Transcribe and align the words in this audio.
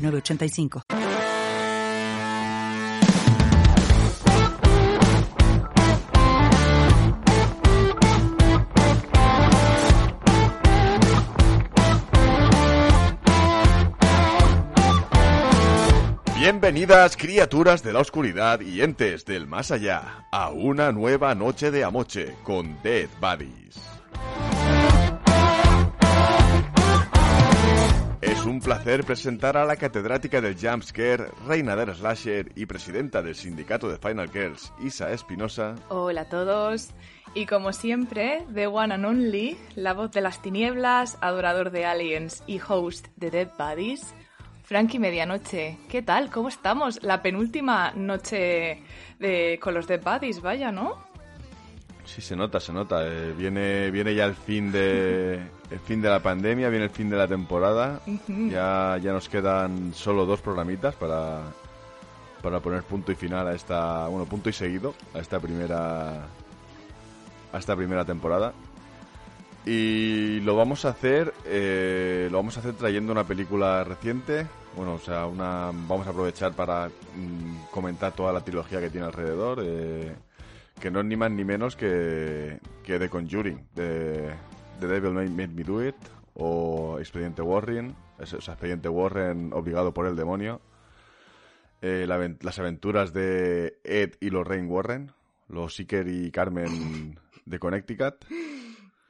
985. 0.00 0.82
Bienvenidas 16.40 17.16
criaturas 17.16 17.82
de 17.82 17.92
la 17.92 18.00
oscuridad 18.00 18.60
y 18.60 18.80
entes 18.80 19.24
del 19.26 19.46
más 19.46 19.70
allá 19.70 20.26
a 20.32 20.50
una 20.50 20.90
nueva 20.90 21.34
noche 21.34 21.70
de 21.70 21.84
Amoche 21.84 22.34
con 22.42 22.80
Dead 22.82 23.08
Buddies. 23.20 23.78
Es 28.20 28.44
un 28.44 28.60
placer 28.60 29.02
presentar 29.04 29.56
a 29.56 29.64
la 29.64 29.76
catedrática 29.76 30.42
del 30.42 30.54
Jumpscare, 30.54 31.30
reina 31.46 31.74
del 31.74 31.94
slasher 31.94 32.52
y 32.54 32.66
presidenta 32.66 33.22
del 33.22 33.34
sindicato 33.34 33.88
de 33.88 33.96
Final 33.96 34.30
Girls, 34.30 34.74
Isa 34.78 35.10
Espinosa. 35.10 35.74
Hola 35.88 36.22
a 36.22 36.28
todos. 36.28 36.90
Y 37.32 37.46
como 37.46 37.72
siempre, 37.72 38.44
The 38.52 38.66
One 38.66 38.92
and 38.92 39.06
Only, 39.06 39.56
la 39.74 39.94
voz 39.94 40.10
de 40.10 40.20
las 40.20 40.42
tinieblas, 40.42 41.16
adorador 41.22 41.70
de 41.70 41.86
aliens 41.86 42.42
y 42.46 42.60
host 42.60 43.06
de 43.16 43.30
Dead 43.30 43.48
Bodies, 43.58 44.14
Frankie 44.64 44.98
Medianoche. 44.98 45.78
¿Qué 45.88 46.02
tal? 46.02 46.30
¿Cómo 46.30 46.48
estamos? 46.48 47.02
La 47.02 47.22
penúltima 47.22 47.92
noche 47.96 48.82
de, 49.18 49.58
con 49.62 49.72
los 49.72 49.86
Dead 49.86 50.02
Bodies, 50.02 50.42
vaya, 50.42 50.70
¿no? 50.70 51.09
Sí, 52.14 52.20
se 52.20 52.34
nota, 52.34 52.58
se 52.58 52.72
nota. 52.72 53.06
Eh, 53.06 53.32
viene, 53.38 53.88
viene 53.92 54.16
ya 54.16 54.24
el 54.24 54.34
fin 54.34 54.72
de 54.72 55.34
el 55.70 55.78
fin 55.78 56.02
de 56.02 56.08
la 56.08 56.20
pandemia, 56.20 56.68
viene 56.68 56.86
el 56.86 56.90
fin 56.90 57.08
de 57.08 57.16
la 57.16 57.28
temporada. 57.28 58.00
Ya, 58.26 58.98
ya 59.00 59.12
nos 59.12 59.28
quedan 59.28 59.94
solo 59.94 60.26
dos 60.26 60.40
programitas 60.40 60.96
para, 60.96 61.42
para 62.42 62.58
poner 62.58 62.82
punto 62.82 63.12
y 63.12 63.14
final 63.14 63.46
a 63.46 63.54
esta, 63.54 64.08
bueno, 64.08 64.26
punto 64.26 64.50
y 64.50 64.52
seguido 64.52 64.92
a 65.14 65.20
esta 65.20 65.38
primera 65.38 66.26
a 67.52 67.58
esta 67.58 67.76
primera 67.76 68.04
temporada. 68.04 68.54
Y 69.64 70.40
lo 70.40 70.56
vamos 70.56 70.84
a 70.86 70.88
hacer, 70.88 71.32
eh, 71.44 72.26
lo 72.28 72.38
vamos 72.38 72.56
a 72.56 72.60
hacer 72.60 72.74
trayendo 72.74 73.12
una 73.12 73.24
película 73.24 73.84
reciente. 73.84 74.48
Bueno, 74.74 74.94
o 74.94 74.98
sea, 74.98 75.26
una, 75.26 75.70
vamos 75.86 76.08
a 76.08 76.10
aprovechar 76.10 76.54
para 76.54 76.88
mm, 76.88 77.70
comentar 77.70 78.12
toda 78.12 78.32
la 78.32 78.40
trilogía 78.40 78.80
que 78.80 78.90
tiene 78.90 79.06
alrededor. 79.06 79.60
Eh, 79.62 80.12
que 80.80 80.90
no 80.90 81.00
es 81.00 81.06
ni 81.06 81.16
más 81.16 81.30
ni 81.30 81.44
menos 81.44 81.76
que, 81.76 82.58
que 82.82 82.98
The 82.98 83.08
Conjuring, 83.08 83.66
de 83.74 84.32
The 84.80 84.86
Devil 84.86 85.12
Made 85.12 85.48
Me 85.48 85.64
Do 85.64 85.86
It, 85.86 85.94
o 86.34 86.98
Expediente 86.98 87.42
Warren, 87.42 87.94
o 88.18 88.26
sea, 88.26 88.54
Expediente 88.54 88.88
Warren 88.88 89.52
obligado 89.52 89.92
por 89.92 90.06
el 90.06 90.16
demonio, 90.16 90.60
eh, 91.82 92.06
las 92.06 92.58
aventuras 92.58 93.12
de 93.12 93.78
Ed 93.84 94.14
y 94.20 94.30
Lorraine 94.30 94.68
Warren, 94.68 95.12
los 95.48 95.74
Seeker 95.74 96.08
y 96.08 96.30
Carmen 96.30 97.18
de 97.44 97.58
Connecticut. 97.58 98.24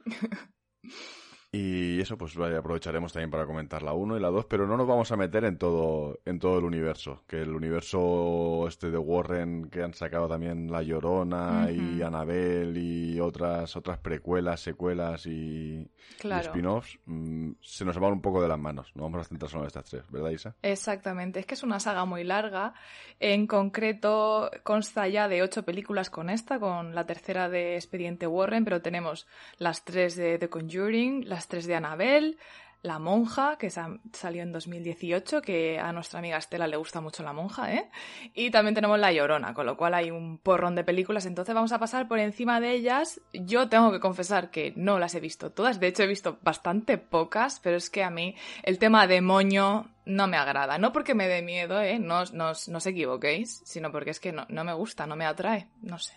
Y 1.53 1.99
eso 1.99 2.17
pues 2.17 2.37
aprovecharemos 2.37 3.11
también 3.11 3.29
para 3.29 3.45
comentar 3.45 3.83
la 3.83 3.91
1 3.91 4.15
y 4.15 4.21
la 4.21 4.29
2, 4.29 4.45
pero 4.45 4.65
no 4.65 4.77
nos 4.77 4.87
vamos 4.87 5.11
a 5.11 5.17
meter 5.17 5.43
en 5.43 5.57
todo, 5.57 6.21
en 6.23 6.39
todo 6.39 6.59
el 6.59 6.63
universo, 6.63 7.23
que 7.27 7.41
el 7.41 7.53
universo 7.53 8.65
este 8.69 8.89
de 8.89 8.97
Warren 8.97 9.69
que 9.69 9.83
han 9.83 9.93
sacado 9.93 10.29
también 10.29 10.71
La 10.71 10.81
Llorona 10.81 11.67
y 11.69 12.01
Annabelle 12.01 12.79
y 12.79 13.19
otras, 13.19 13.75
otras 13.75 13.99
precuelas, 13.99 14.61
secuelas 14.61 15.25
y, 15.25 15.85
spin-offs, 16.23 16.97
mm, 17.05 17.51
se 17.59 17.83
nos 17.83 17.99
van 17.99 18.13
un 18.13 18.21
poco 18.21 18.41
de 18.41 18.47
las 18.47 18.59
manos. 18.59 18.89
No 18.95 19.03
vamos 19.03 19.19
a 19.19 19.23
centrar 19.25 19.51
solo 19.51 19.63
en 19.63 19.67
estas 19.67 19.83
tres, 19.83 20.03
¿verdad 20.09 20.29
Isa? 20.29 20.55
Exactamente, 20.61 21.41
es 21.41 21.45
que 21.45 21.55
es 21.55 21.63
una 21.63 21.81
saga 21.81 22.05
muy 22.05 22.23
larga. 22.23 22.75
En 23.19 23.45
concreto 23.45 24.49
consta 24.63 25.05
ya 25.09 25.27
de 25.27 25.41
ocho 25.41 25.63
películas 25.63 26.09
con 26.09 26.29
esta, 26.29 26.59
con 26.59 26.95
la 26.95 27.05
tercera 27.05 27.49
de 27.49 27.75
Expediente 27.75 28.25
Warren, 28.25 28.63
pero 28.63 28.81
tenemos 28.81 29.27
las 29.57 29.83
tres 29.83 30.15
de 30.15 30.37
The 30.37 30.47
Conjuring, 30.47 31.27
las 31.27 31.40
tres 31.47 31.65
de 31.65 31.75
Anabel, 31.75 32.37
La 32.83 32.97
Monja, 32.97 33.57
que 33.57 33.69
salió 33.69 34.41
en 34.41 34.51
2018, 34.51 35.41
que 35.41 35.79
a 35.79 35.91
nuestra 35.93 36.19
amiga 36.19 36.37
Estela 36.37 36.67
le 36.67 36.77
gusta 36.77 36.99
mucho 36.99 37.21
La 37.21 37.31
Monja, 37.31 37.73
¿eh? 37.73 37.89
Y 38.33 38.49
también 38.49 38.73
tenemos 38.73 38.97
La 38.97 39.11
Llorona, 39.11 39.53
con 39.53 39.67
lo 39.67 39.77
cual 39.77 39.93
hay 39.93 40.09
un 40.09 40.39
porrón 40.39 40.73
de 40.75 40.83
películas, 40.83 41.25
entonces 41.25 41.53
vamos 41.53 41.71
a 41.71 41.79
pasar 41.79 42.07
por 42.07 42.17
encima 42.17 42.59
de 42.59 42.71
ellas. 42.71 43.21
Yo 43.33 43.69
tengo 43.69 43.91
que 43.91 43.99
confesar 43.99 44.49
que 44.49 44.73
no 44.75 44.97
las 44.97 45.13
he 45.13 45.19
visto 45.19 45.51
todas, 45.51 45.79
de 45.79 45.87
hecho 45.87 46.03
he 46.03 46.07
visto 46.07 46.39
bastante 46.41 46.97
pocas, 46.97 47.59
pero 47.59 47.77
es 47.77 47.89
que 47.89 48.03
a 48.03 48.09
mí 48.09 48.35
el 48.63 48.79
tema 48.79 49.05
demonio 49.05 49.91
no 50.05 50.27
me 50.27 50.37
agrada. 50.37 50.79
No 50.79 50.91
porque 50.91 51.13
me 51.13 51.27
dé 51.27 51.43
miedo, 51.43 51.79
¿eh? 51.81 51.99
No, 51.99 52.25
no, 52.33 52.53
no 52.67 52.77
os 52.77 52.85
equivoquéis, 52.87 53.61
sino 53.63 53.91
porque 53.91 54.09
es 54.09 54.19
que 54.19 54.31
no, 54.31 54.45
no 54.49 54.63
me 54.63 54.73
gusta, 54.73 55.05
no 55.05 55.15
me 55.15 55.25
atrae, 55.25 55.67
no 55.81 55.99
sé, 55.99 56.13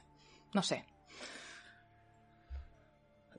no 0.55 0.63
sé. 0.63 0.87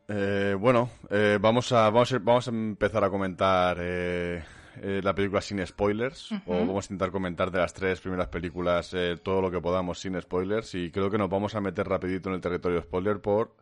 Eh, 0.07 0.55
bueno, 0.59 0.89
eh, 1.09 1.37
vamos, 1.41 1.71
a, 1.71 1.89
vamos, 1.89 2.13
a, 2.13 2.19
vamos 2.19 2.47
a 2.47 2.51
empezar 2.51 3.03
a 3.03 3.09
comentar 3.09 3.77
eh, 3.79 4.43
la 5.01 5.15
película 5.15 5.41
sin 5.41 5.65
spoilers. 5.65 6.31
O 6.45 6.59
vamos 6.59 6.85
a 6.85 6.93
intentar 6.93 7.11
comentar 7.11 7.51
de 7.51 7.59
las 7.59 7.73
tres 7.73 8.01
primeras 8.01 8.27
películas 8.27 8.95
todo 9.23 9.41
lo 9.41 9.51
que 9.51 9.61
podamos 9.61 9.99
sin 9.99 10.19
spoilers. 10.21 10.75
Y 10.75 10.91
creo 10.91 11.09
que 11.09 11.17
nos 11.17 11.29
vamos 11.29 11.55
a 11.55 11.61
meter 11.61 11.87
rapidito 11.87 12.29
en 12.29 12.35
el 12.35 12.41
territorio 12.41 12.81
spoiler 12.81 13.19
por 13.19 13.55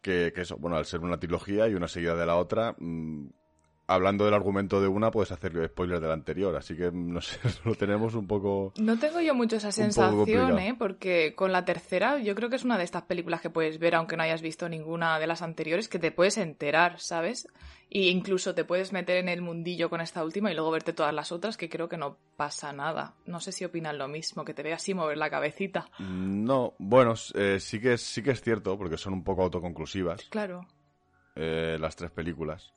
que, 0.00 0.32
que 0.34 0.42
eso, 0.42 0.56
bueno, 0.56 0.76
al 0.76 0.86
ser 0.86 1.00
una 1.00 1.18
trilogía 1.18 1.68
y 1.68 1.74
una 1.74 1.88
seguida 1.88 2.14
de 2.14 2.26
la 2.26 2.36
otra, 2.36 2.74
mm, 2.78 3.26
hablando 3.88 4.26
del 4.26 4.34
argumento 4.34 4.80
de 4.82 4.86
una, 4.86 5.10
puedes 5.10 5.32
hacer 5.32 5.52
spoiler 5.66 5.98
de 5.98 6.06
la 6.06 6.12
anterior, 6.12 6.54
así 6.54 6.76
que 6.76 6.92
no 6.92 7.20
sé, 7.22 7.38
lo 7.64 7.74
tenemos 7.74 8.14
un 8.14 8.26
poco. 8.26 8.72
No 8.76 8.98
tengo 8.98 9.20
yo 9.20 9.34
mucho 9.34 9.56
esa 9.56 9.72
sensación, 9.72 10.58
¿eh? 10.58 10.76
Porque 10.78 11.34
con 11.34 11.50
la 11.52 11.64
tercera, 11.64 12.18
yo 12.18 12.34
creo 12.34 12.50
que 12.50 12.56
es 12.56 12.64
una 12.64 12.76
de 12.76 12.84
estas 12.84 13.02
películas 13.02 13.40
que 13.40 13.50
puedes 13.50 13.78
ver, 13.78 13.94
aunque 13.94 14.16
no 14.16 14.22
hayas 14.22 14.42
visto 14.42 14.68
ninguna 14.68 15.18
de 15.18 15.26
las 15.26 15.40
anteriores, 15.40 15.88
que 15.88 15.98
te 15.98 16.12
puedes 16.12 16.36
enterar, 16.36 17.00
¿sabes? 17.00 17.48
Y 17.88 18.10
incluso 18.10 18.54
te 18.54 18.66
puedes 18.66 18.92
meter 18.92 19.16
en 19.16 19.30
el 19.30 19.40
mundillo 19.40 19.88
con 19.88 20.02
esta 20.02 20.22
última 20.22 20.52
y 20.52 20.54
luego 20.54 20.70
verte 20.70 20.92
todas 20.92 21.14
las 21.14 21.32
otras, 21.32 21.56
que 21.56 21.70
creo 21.70 21.88
que 21.88 21.96
no 21.96 22.18
pasa 22.36 22.74
nada. 22.74 23.14
No 23.24 23.40
sé 23.40 23.52
si 23.52 23.64
opinan 23.64 23.96
lo 23.96 24.06
mismo, 24.06 24.44
que 24.44 24.52
te 24.52 24.62
ve 24.62 24.74
así 24.74 24.92
mover 24.92 25.16
la 25.16 25.30
cabecita. 25.30 25.88
No, 25.98 26.74
bueno, 26.78 27.14
eh, 27.34 27.58
sí, 27.58 27.80
que, 27.80 27.96
sí 27.96 28.22
que 28.22 28.32
es 28.32 28.42
cierto, 28.42 28.76
porque 28.76 28.98
son 28.98 29.14
un 29.14 29.24
poco 29.24 29.44
autoconclusivas. 29.44 30.24
Claro. 30.28 30.66
Eh, 31.34 31.78
las 31.80 31.96
tres 31.96 32.10
películas. 32.10 32.74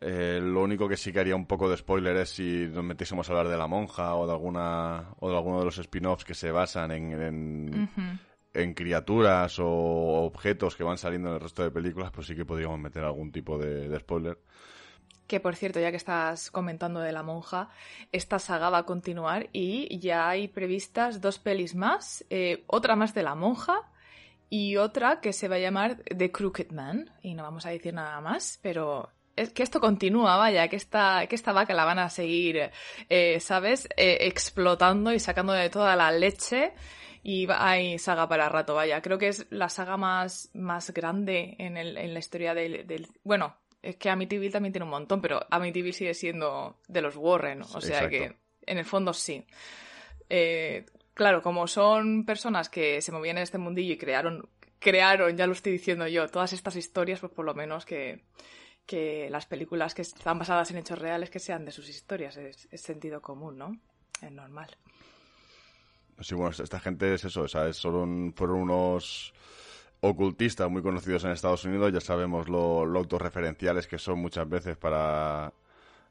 Eh, 0.00 0.40
lo 0.42 0.62
único 0.62 0.88
que 0.88 0.96
sí 0.96 1.12
que 1.12 1.20
haría 1.20 1.36
un 1.36 1.46
poco 1.46 1.68
de 1.68 1.76
spoiler 1.76 2.16
es 2.16 2.30
si 2.30 2.66
nos 2.66 2.84
metiésemos 2.84 3.28
a 3.28 3.32
hablar 3.32 3.48
de 3.48 3.56
la 3.56 3.66
monja 3.66 4.14
o 4.16 4.26
de 4.26 4.32
alguna 4.32 5.14
o 5.20 5.30
de 5.30 5.36
alguno 5.36 5.60
de 5.60 5.64
los 5.64 5.78
spin-offs 5.78 6.24
que 6.24 6.34
se 6.34 6.50
basan 6.50 6.90
en, 6.90 8.20
en, 8.52 8.74
criaturas 8.74 9.58
o 9.60 9.66
objetos 9.66 10.76
que 10.76 10.84
van 10.84 10.98
saliendo 10.98 11.28
en 11.28 11.36
el 11.36 11.40
resto 11.40 11.62
de 11.62 11.70
películas, 11.70 12.10
pues 12.10 12.26
sí 12.26 12.34
que 12.34 12.44
podríamos 12.44 12.78
meter 12.78 13.04
algún 13.04 13.30
tipo 13.30 13.56
de, 13.56 13.98
spoiler. 14.00 14.38
Que 15.26 15.40
por 15.40 15.56
cierto, 15.56 15.80
ya 15.80 15.90
que 15.90 15.96
estás 15.96 16.50
comentando 16.50 17.00
de 17.00 17.12
la 17.12 17.22
monja, 17.22 17.70
esta 18.12 18.38
saga 18.38 18.68
va 18.68 18.78
a 18.78 18.86
continuar 18.86 19.48
y 19.52 19.98
ya 20.00 20.28
hay 20.28 20.48
previstas 20.48 21.20
dos 21.20 21.38
pelis 21.38 21.74
más, 21.74 22.26
eh, 22.28 22.64
otra 22.66 22.94
más 22.94 23.14
de 23.14 23.22
la 23.22 23.34
monja 23.34 23.80
y 24.50 24.76
otra 24.76 25.20
que 25.20 25.32
se 25.32 25.48
va 25.48 25.56
a 25.56 25.60
llamar 25.60 26.02
The 26.16 26.30
Crooked 26.30 26.72
Man. 26.72 27.10
Y 27.22 27.34
no 27.34 27.42
vamos 27.42 27.64
a 27.64 27.70
decir 27.70 27.94
nada 27.94 28.20
más, 28.20 28.58
pero 28.60 29.10
es 29.36 29.52
que 29.52 29.62
esto 29.62 29.80
continúa, 29.80 30.36
vaya, 30.36 30.68
que 30.68 30.76
esta, 30.76 31.26
que 31.26 31.34
esta 31.34 31.52
vaca 31.52 31.74
la 31.74 31.84
van 31.84 31.98
a 31.98 32.08
seguir, 32.08 32.70
eh, 33.08 33.40
¿sabes? 33.40 33.88
Eh, 33.96 34.18
explotando 34.22 35.12
y 35.12 35.18
sacando 35.18 35.52
de 35.52 35.70
toda 35.70 35.96
la 35.96 36.10
leche. 36.12 36.72
Y 37.22 37.48
hay 37.50 37.98
saga 37.98 38.28
para 38.28 38.48
rato, 38.48 38.74
vaya. 38.74 39.00
Creo 39.00 39.18
que 39.18 39.28
es 39.28 39.46
la 39.50 39.70
saga 39.70 39.96
más, 39.96 40.50
más 40.52 40.92
grande 40.92 41.56
en, 41.58 41.76
el, 41.76 41.96
en 41.96 42.12
la 42.12 42.18
historia 42.18 42.54
del, 42.54 43.08
Bueno, 43.22 43.56
es 43.80 43.96
que 43.96 44.10
Amityville 44.10 44.52
también 44.52 44.72
tiene 44.72 44.84
un 44.84 44.90
montón, 44.90 45.22
pero 45.22 45.44
Amityville 45.50 45.94
sigue 45.94 46.14
siendo 46.14 46.78
de 46.86 47.00
los 47.00 47.16
Warren, 47.16 47.62
o 47.62 47.80
sea 47.80 48.08
que 48.08 48.36
en 48.66 48.78
el 48.78 48.84
fondo 48.84 49.14
sí. 49.14 49.46
Eh, 50.28 50.84
claro, 51.14 51.42
como 51.42 51.66
son 51.66 52.26
personas 52.26 52.68
que 52.68 53.00
se 53.00 53.12
movían 53.12 53.38
en 53.38 53.42
este 53.42 53.58
mundillo 53.58 53.94
y 53.94 53.98
crearon, 53.98 54.48
crearon, 54.78 55.36
ya 55.36 55.46
lo 55.46 55.52
estoy 55.52 55.72
diciendo 55.72 56.06
yo, 56.06 56.28
todas 56.28 56.52
estas 56.52 56.76
historias, 56.76 57.20
pues 57.20 57.32
por 57.32 57.46
lo 57.46 57.54
menos 57.54 57.86
que, 57.86 58.22
que 58.86 59.28
las 59.30 59.46
películas 59.46 59.94
que 59.94 60.02
están 60.02 60.38
basadas 60.38 60.70
en 60.70 60.78
hechos 60.78 60.98
reales 60.98 61.30
que 61.30 61.38
sean 61.38 61.64
de 61.64 61.72
sus 61.72 61.88
historias. 61.88 62.36
Es, 62.36 62.68
sentido 62.80 63.20
común, 63.20 63.58
¿no? 63.58 63.78
Es 64.20 64.30
normal. 64.30 64.76
Sí, 66.20 66.34
bueno, 66.34 66.50
esta 66.50 66.78
gente 66.80 67.14
es 67.14 67.24
eso, 67.24 67.48
¿sabes? 67.48 67.80
Fueron 67.80 68.34
unos 68.38 69.32
ocultistas 70.00 70.70
muy 70.70 70.82
conocidos 70.82 71.24
en 71.24 71.30
Estados 71.30 71.64
Unidos, 71.64 71.92
ya 71.92 72.00
sabemos 72.00 72.48
lo, 72.48 72.84
lo 72.84 72.98
autorreferenciales 73.00 73.86
que 73.86 73.98
son 73.98 74.18
muchas 74.18 74.48
veces 74.48 74.76
para, 74.76 75.52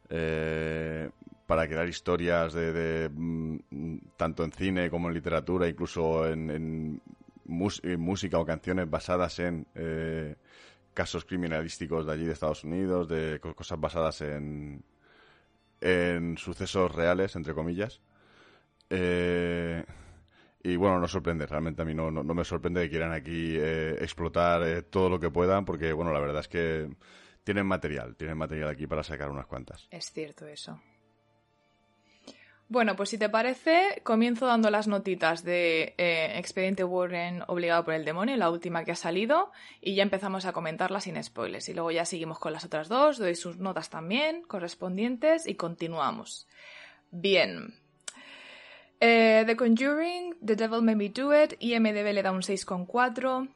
eh, 0.10 1.10
para 1.46 1.68
crear 1.68 1.88
historias 1.88 2.54
de, 2.54 3.10
mm, 3.14 3.98
tanto 4.18 4.44
en 4.44 4.52
cine 4.52 4.90
como 4.90 5.08
en 5.08 5.14
literatura, 5.14 5.68
incluso 5.68 6.28
en, 6.28 7.02
música 7.46 8.40
o 8.40 8.46
canciones 8.46 8.90
basadas 8.90 9.38
en 9.40 9.68
eh, 9.76 10.36
casos 10.94 11.26
criminalísticos 11.26 12.06
de 12.06 12.14
allí 12.14 12.26
de 12.26 12.34
Estados 12.34 12.64
Unidos, 12.64 13.08
de 13.08 13.40
cosas 13.40 13.80
basadas 13.80 14.22
en, 14.22 14.84
en 15.82 16.38
sucesos 16.38 16.94
reales, 16.94 17.36
entre 17.36 17.54
comillas. 17.54 18.02
Eh, 18.90 19.84
y 20.64 20.76
bueno, 20.78 21.00
no 21.00 21.08
sorprende, 21.08 21.46
realmente 21.46 21.82
a 21.82 21.86
mí 21.86 21.94
no, 21.94 22.10
no, 22.10 22.24
me 22.24 22.46
sorprende 22.46 22.84
que 22.84 22.90
quieran 22.90 23.12
aquí 23.12 23.56
eh, 23.58 23.98
explotar 24.00 24.64
eh, 24.64 24.84
todo 24.84 25.10
lo 25.10 25.20
que 25.20 25.30
puedan, 25.30 25.66
porque 25.66 25.92
bueno, 25.92 26.14
la 26.14 26.22
verdad 26.22 26.40
es 26.40 26.48
que 26.48 26.90
tienen 27.44 27.66
material, 27.66 28.16
tienen 28.16 28.38
material 28.38 28.70
aquí 28.70 28.88
para 28.88 29.04
sacar 29.04 29.30
unas 29.30 29.46
cuantas. 29.46 29.88
Es 29.92 30.12
cierto 30.12 30.48
eso. 30.48 30.80
Bueno, 32.70 32.96
pues 32.96 33.10
si 33.10 33.18
te 33.18 33.30
parece, 33.30 34.02
comienzo 34.04 34.46
dando 34.46 34.70
las 34.70 34.88
notitas 34.88 35.44
de 35.44 35.94
eh, 35.98 36.38
Expediente 36.38 36.84
Warren 36.84 37.44
obligado 37.48 37.84
por 37.84 37.94
el 37.94 38.06
demonio, 38.06 38.36
la 38.38 38.50
última 38.50 38.84
que 38.84 38.94
ha 38.94 38.96
salido, 38.96 39.52
y 39.82 39.96
ya 39.96 40.04
empezamos 40.04 40.46
a 40.46 40.54
comentarla 40.54 41.02
sin 41.02 41.22
spoilers. 41.22 41.70
Y 41.70 41.74
luego 41.74 41.92
ya 41.92 42.06
seguimos 42.06 42.40
con 42.40 42.54
las 42.54 42.66
otras 42.66 42.90
dos, 42.90 43.18
doy 43.18 43.36
sus 43.36 43.58
notas 43.58 43.90
también 43.90 44.44
correspondientes 44.44 45.46
y 45.46 45.56
continuamos. 45.56 46.48
Bien. 47.12 47.76
Eh, 49.00 49.44
The 49.46 49.56
Conjuring, 49.56 50.38
The 50.44 50.56
Devil 50.56 50.82
Made 50.82 50.96
Me 50.96 51.10
Do 51.10 51.44
It, 51.44 51.56
IMDB 51.60 52.14
le 52.14 52.24
da 52.24 52.32
un 52.32 52.42
6,4. 52.42 53.50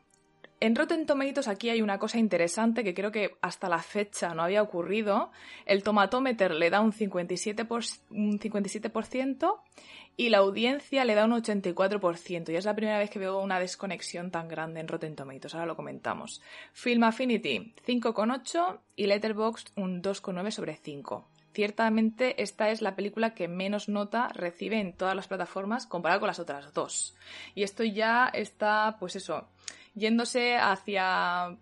En 0.60 0.76
Rotten 0.76 1.06
Tomatoes 1.06 1.48
aquí 1.48 1.70
hay 1.70 1.84
una 1.84 2.00
cosa 2.00 2.18
interesante 2.18 2.84
que 2.84 2.96
creo 2.96 3.12
que 3.12 3.38
hasta 3.42 3.70
la 3.70 3.78
fecha 3.78 4.34
no 4.34 4.42
había 4.42 4.64
ocurrido. 4.64 5.32
El 5.68 5.84
Tomatometer 5.84 6.56
le 6.56 6.72
da 6.72 6.82
un 6.82 6.92
57%, 6.92 8.00
un 8.10 8.40
57% 8.40 9.60
y 10.16 10.30
la 10.30 10.40
audiencia 10.40 11.06
le 11.06 11.14
da 11.14 11.26
un 11.26 11.32
84%. 11.32 12.52
Y 12.52 12.56
es 12.56 12.66
la 12.66 12.76
primera 12.76 12.98
vez 12.98 13.12
que 13.12 13.20
veo 13.20 13.40
una 13.40 13.60
desconexión 13.60 14.32
tan 14.32 14.48
grande 14.48 14.80
en 14.80 14.88
Rotten 14.88 15.16
Tomatoes. 15.16 15.54
Ahora 15.54 15.68
lo 15.68 15.76
comentamos. 15.76 16.42
Film 16.74 17.04
Affinity 17.04 17.76
5,8 17.86 18.80
y 18.96 19.06
Letterboxd 19.06 19.68
un 19.76 20.02
2,9 20.02 20.50
sobre 20.50 20.76
5. 20.76 21.28
Ciertamente 21.54 22.42
esta 22.42 22.70
es 22.70 22.82
la 22.84 22.96
película 22.96 23.34
que 23.34 23.48
menos 23.48 23.90
nota 23.90 24.28
recibe 24.30 24.80
en 24.80 24.94
todas 24.94 25.16
las 25.16 25.28
plataformas 25.28 25.88
comparado 25.88 26.20
con 26.20 26.28
las 26.28 26.40
otras 26.40 26.74
dos. 26.74 27.16
Y 27.56 27.64
esto 27.64 27.84
ya 27.84 28.28
está, 28.28 28.98
pues 29.00 29.16
eso, 29.16 29.48
yéndose 29.98 30.56
hacia 30.56 31.58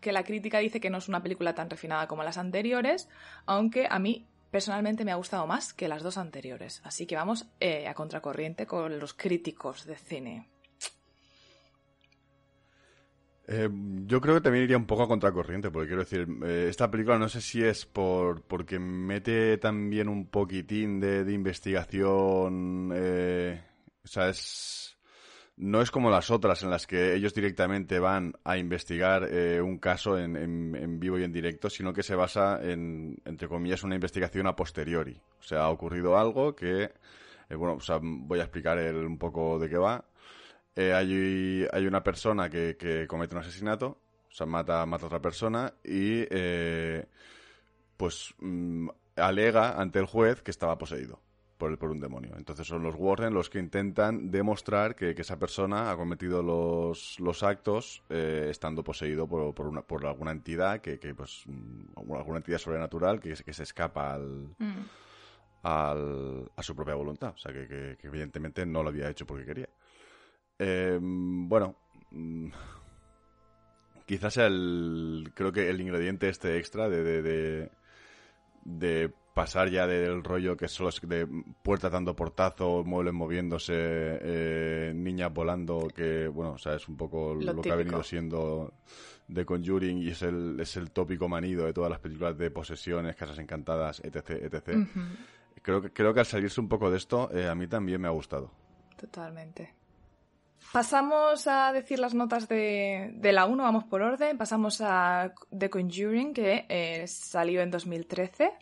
que 0.00 0.12
la 0.12 0.24
crítica 0.24 0.58
dice 0.58 0.80
que 0.80 0.90
no 0.90 0.98
es 0.98 1.08
una 1.08 1.22
película 1.22 1.54
tan 1.54 1.68
refinada 1.68 2.06
como 2.06 2.22
las 2.22 2.38
anteriores, 2.38 3.08
aunque 3.46 3.86
a 3.90 3.98
mí 3.98 4.26
personalmente 4.50 5.04
me 5.04 5.12
ha 5.12 5.16
gustado 5.16 5.46
más 5.46 5.72
que 5.72 5.88
las 5.88 6.02
dos 6.02 6.16
anteriores. 6.16 6.80
Así 6.84 7.06
que 7.06 7.16
vamos 7.16 7.46
eh, 7.60 7.86
a 7.86 7.94
contracorriente 7.94 8.66
con 8.66 8.98
los 8.98 9.14
críticos 9.14 9.86
de 9.86 9.96
cine. 9.96 10.48
Eh, 13.46 13.68
yo 14.06 14.20
creo 14.20 14.36
que 14.36 14.40
también 14.42 14.64
iría 14.64 14.76
un 14.76 14.86
poco 14.86 15.02
a 15.02 15.08
contracorriente, 15.08 15.70
porque 15.70 15.88
quiero 15.88 16.04
decir, 16.04 16.26
eh, 16.44 16.66
esta 16.68 16.90
película 16.90 17.18
no 17.18 17.28
sé 17.28 17.40
si 17.40 17.62
es 17.62 17.84
por 17.84 18.42
porque 18.42 18.78
mete 18.78 19.58
también 19.58 20.08
un 20.08 20.26
poquitín 20.26 21.00
de, 21.00 21.24
de 21.24 21.32
investigación, 21.32 22.92
o 22.92 24.08
sea, 24.08 24.28
es 24.28 24.89
no 25.60 25.82
es 25.82 25.90
como 25.90 26.10
las 26.10 26.30
otras 26.30 26.62
en 26.62 26.70
las 26.70 26.86
que 26.86 27.14
ellos 27.14 27.34
directamente 27.34 27.98
van 27.98 28.32
a 28.44 28.56
investigar 28.56 29.28
eh, 29.30 29.60
un 29.60 29.78
caso 29.78 30.18
en, 30.18 30.34
en, 30.34 30.98
vivo 30.98 31.18
y 31.18 31.22
en 31.22 31.32
directo, 31.32 31.68
sino 31.68 31.92
que 31.92 32.02
se 32.02 32.14
basa 32.14 32.58
en, 32.62 33.18
entre 33.26 33.46
comillas, 33.46 33.84
una 33.84 33.94
investigación 33.94 34.46
a 34.46 34.56
posteriori. 34.56 35.20
O 35.38 35.42
sea, 35.42 35.64
ha 35.64 35.68
ocurrido 35.68 36.16
algo 36.16 36.56
que, 36.56 36.84
eh, 37.50 37.54
bueno, 37.54 37.74
o 37.74 37.80
sea, 37.80 37.98
voy 38.02 38.40
a 38.40 38.44
explicar 38.44 38.78
un 38.78 39.18
poco 39.18 39.58
de 39.58 39.68
qué 39.68 39.76
va. 39.76 40.02
Eh, 40.74 40.94
hay, 40.94 41.66
hay, 41.70 41.86
una 41.86 42.02
persona 42.02 42.48
que, 42.48 42.76
que, 42.78 43.06
comete 43.06 43.34
un 43.34 43.42
asesinato, 43.42 43.98
o 44.30 44.32
sea, 44.32 44.46
mata, 44.46 44.86
mata 44.86 45.04
a 45.04 45.06
otra 45.08 45.20
persona 45.20 45.74
y, 45.84 46.24
pues, 47.98 48.34
mm, 48.38 48.88
alega 49.16 49.78
ante 49.78 49.98
el 49.98 50.06
juez 50.06 50.40
que 50.40 50.52
estaba 50.52 50.78
poseído 50.78 51.20
por, 51.60 51.78
por 51.78 51.90
un 51.90 52.00
demonio. 52.00 52.34
Entonces 52.36 52.66
son 52.66 52.82
los 52.82 52.96
Warren 52.96 53.34
los 53.34 53.50
que 53.50 53.60
intentan 53.60 54.32
demostrar 54.32 54.96
que, 54.96 55.10
esa 55.20 55.38
persona 55.38 55.90
ha 55.90 55.96
cometido 55.96 56.42
los, 56.42 57.20
los 57.20 57.42
actos 57.42 58.02
eh, 58.08 58.48
estando 58.50 58.82
poseído 58.82 59.28
por, 59.28 59.54
por, 59.54 59.66
una, 59.66 59.82
por 59.82 60.06
alguna 60.06 60.30
entidad, 60.32 60.80
que, 60.80 60.98
que 60.98 61.14
pues 61.14 61.44
mm, 61.46 62.14
alguna 62.16 62.38
entidad 62.38 62.56
sobrenatural 62.56 63.20
que, 63.20 63.34
que 63.34 63.52
se 63.52 63.62
escapa 63.62 64.14
al, 64.14 64.56
mm. 64.58 64.80
al, 65.62 66.50
a 66.56 66.62
su 66.62 66.74
propia 66.74 66.94
voluntad. 66.94 67.34
O 67.34 67.38
sea, 67.38 67.52
que, 67.52 67.98
evidentemente 68.02 68.64
no 68.64 68.82
lo 68.82 68.88
había 68.88 69.10
hecho 69.10 69.26
porque 69.26 69.44
quería. 69.44 69.68
Em, 70.58 71.46
bueno, 71.46 71.76
mm, 72.10 72.48
quizás 74.06 74.38
el, 74.38 75.30
creo 75.34 75.52
que 75.52 75.68
el 75.68 75.80
ingrediente 75.82 76.30
este 76.30 76.56
extra 76.56 76.88
de, 76.88 77.02
de, 77.22 77.70
de 78.64 79.12
pasar 79.34 79.70
ya 79.70 79.86
del 79.86 80.24
rollo 80.24 80.56
que 80.56 80.68
solo 80.68 80.88
es 80.88 81.00
de 81.02 81.26
puerta 81.62 81.88
dando 81.88 82.16
portazo, 82.16 82.84
muebles 82.84 83.14
moviéndose, 83.14 83.74
eh, 83.74 84.92
niñas 84.94 85.32
volando, 85.32 85.88
que 85.94 86.28
bueno, 86.28 86.52
o 86.52 86.58
sea, 86.58 86.74
es 86.74 86.88
un 86.88 86.96
poco 86.96 87.34
lo, 87.34 87.60
que 87.60 87.70
ha 87.70 87.76
venido 87.76 88.02
siendo 88.02 88.72
de 89.28 89.44
Conjuring 89.44 89.98
y 89.98 90.08
es 90.08 90.22
el, 90.22 90.58
es 90.60 90.76
el 90.76 90.90
tópico 90.90 91.28
manido 91.28 91.64
de 91.64 91.72
todas 91.72 91.90
las 91.90 92.00
películas 92.00 92.36
de 92.36 92.50
posesiones, 92.50 93.14
casas 93.16 93.38
encantadas, 93.38 94.00
etc. 94.00 94.30
etc. 94.30 94.88
creo, 95.62 95.80
que, 95.80 95.92
creo 95.92 96.12
que 96.12 96.20
al 96.20 96.26
salirse 96.26 96.60
un 96.60 96.68
poco 96.68 96.90
de 96.90 96.96
esto, 96.96 97.30
eh, 97.32 97.48
a 97.48 97.54
mí 97.54 97.66
también 97.68 98.00
me 98.00 98.08
ha 98.08 98.12
gustado. 98.12 98.50
Totalmente. 98.96 99.74
Pasamos 100.72 101.46
a 101.48 101.72
decir 101.72 101.98
las 101.98 102.14
notas 102.14 102.46
de, 102.46 103.10
de 103.14 103.32
la 103.32 103.46
1, 103.46 103.62
vamos 103.62 103.84
por 103.84 104.02
orden. 104.02 104.38
Pasamos 104.38 104.80
a 104.80 105.32
The 105.56 105.68
Conjuring, 105.68 106.32
que 106.32 106.66
eh, 106.68 107.06
salió 107.08 107.60
en 107.62 107.70
2013. 107.70 108.52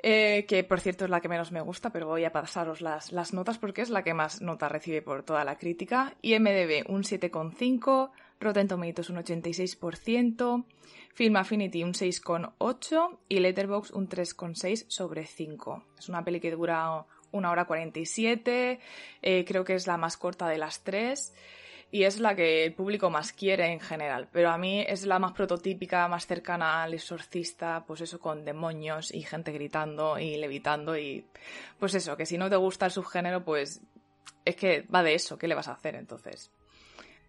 Eh, 0.00 0.44
que 0.46 0.62
por 0.62 0.80
cierto 0.80 1.04
es 1.04 1.10
la 1.10 1.20
que 1.20 1.28
menos 1.28 1.50
me 1.50 1.60
gusta, 1.60 1.90
pero 1.90 2.06
voy 2.06 2.24
a 2.24 2.30
pasaros 2.30 2.80
las, 2.80 3.10
las 3.10 3.32
notas 3.32 3.58
porque 3.58 3.82
es 3.82 3.90
la 3.90 4.04
que 4.04 4.14
más 4.14 4.40
nota 4.40 4.68
recibe 4.68 5.02
por 5.02 5.24
toda 5.24 5.44
la 5.44 5.58
crítica. 5.58 6.14
IMDB 6.22 6.88
un 6.88 7.02
7,5, 7.02 8.10
Rotten 8.38 8.68
Tomatoes 8.68 9.10
un 9.10 9.16
86%, 9.16 10.64
Film 11.14 11.36
Affinity 11.36 11.82
un 11.82 11.94
6,8 11.94 13.18
y 13.28 13.40
Letterboxd 13.40 13.94
un 13.94 14.08
3,6 14.08 14.84
sobre 14.88 15.26
5. 15.26 15.84
Es 15.98 16.08
una 16.08 16.24
peli 16.24 16.38
que 16.38 16.52
dura 16.52 17.04
una 17.32 17.50
hora 17.50 17.66
47, 17.66 18.78
eh, 19.20 19.44
creo 19.46 19.64
que 19.64 19.74
es 19.74 19.86
la 19.86 19.96
más 19.96 20.16
corta 20.16 20.48
de 20.48 20.58
las 20.58 20.82
tres 20.84 21.34
y 21.90 22.04
es 22.04 22.20
la 22.20 22.34
que 22.34 22.64
el 22.64 22.74
público 22.74 23.10
más 23.10 23.32
quiere 23.32 23.72
en 23.72 23.80
general. 23.80 24.28
Pero 24.32 24.50
a 24.50 24.58
mí 24.58 24.84
es 24.86 25.06
la 25.06 25.18
más 25.18 25.32
prototípica, 25.32 26.06
más 26.08 26.26
cercana 26.26 26.82
al 26.82 26.94
exorcista, 26.94 27.84
pues 27.86 28.00
eso, 28.02 28.18
con 28.20 28.44
demonios 28.44 29.12
y 29.12 29.22
gente 29.22 29.52
gritando 29.52 30.18
y 30.18 30.36
levitando 30.36 30.96
y 30.96 31.24
pues 31.78 31.94
eso, 31.94 32.16
que 32.16 32.26
si 32.26 32.36
no 32.36 32.50
te 32.50 32.56
gusta 32.56 32.86
el 32.86 32.92
subgénero, 32.92 33.44
pues 33.44 33.80
es 34.44 34.56
que 34.56 34.82
va 34.82 35.02
de 35.02 35.14
eso, 35.14 35.38
¿qué 35.38 35.48
le 35.48 35.54
vas 35.54 35.68
a 35.68 35.72
hacer 35.72 35.94
entonces? 35.94 36.50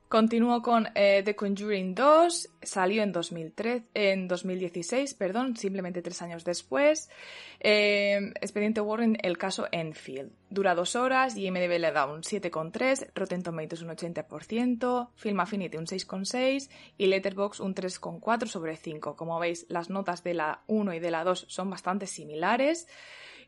Continúo 0.10 0.64
con 0.64 0.88
eh, 0.96 1.22
The 1.24 1.36
Conjuring 1.36 1.94
2, 1.94 2.50
salió 2.64 3.04
en, 3.04 3.12
2013, 3.12 3.86
en 3.94 4.28
2016, 4.28 5.14
perdón, 5.14 5.56
simplemente 5.56 6.02
tres 6.02 6.24
años 6.24 6.44
después. 6.44 7.12
Eh, 7.60 8.34
Expediente 8.42 8.82
Warren, 8.82 9.20
el 9.22 9.38
caso 9.38 9.68
Enfield. 9.72 10.32
Dura 10.50 10.74
dos 10.74 10.96
horas 10.96 11.38
y 11.38 11.52
MDB 11.52 11.78
le 11.78 11.92
da 11.92 12.08
un 12.08 12.24
7,3, 12.24 13.12
Rotten 13.14 13.44
Tomatoes 13.44 13.84
un 13.84 13.90
80%, 13.90 15.10
Film 15.14 15.40
Affinity 15.42 15.78
un 15.78 15.86
6,6 15.86 16.72
y 16.98 17.06
Letterboxd 17.06 17.62
un 17.62 17.76
3,4 17.76 18.48
sobre 18.48 18.78
5. 18.78 19.16
Como 19.16 19.38
veis, 19.38 19.68
las 19.70 19.92
notas 19.92 20.24
de 20.24 20.34
la 20.34 20.64
1 20.66 20.92
y 20.96 21.00
de 21.00 21.12
la 21.12 21.24
2 21.24 21.46
son 21.48 21.70
bastante 21.70 22.08
similares 22.08 22.88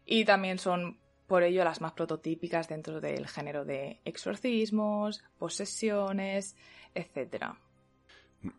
y 0.06 0.26
también 0.26 0.60
son 0.60 1.00
por 1.32 1.44
ello 1.44 1.64
las 1.64 1.80
más 1.80 1.94
prototípicas 1.94 2.68
dentro 2.68 3.00
del 3.00 3.26
género 3.26 3.64
de 3.64 4.02
exorcismos, 4.04 5.24
posesiones, 5.38 6.58
etc. 6.94 7.54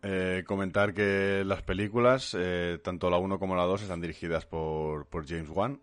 Eh, 0.01 0.43
comentar 0.47 0.91
que 0.91 1.43
las 1.45 1.61
películas, 1.61 2.35
eh, 2.35 2.79
tanto 2.83 3.11
la 3.11 3.19
1 3.19 3.37
como 3.37 3.55
la 3.55 3.65
2, 3.65 3.83
están 3.83 4.01
dirigidas 4.01 4.47
por, 4.47 5.05
James 5.27 5.51
Wan, 5.51 5.81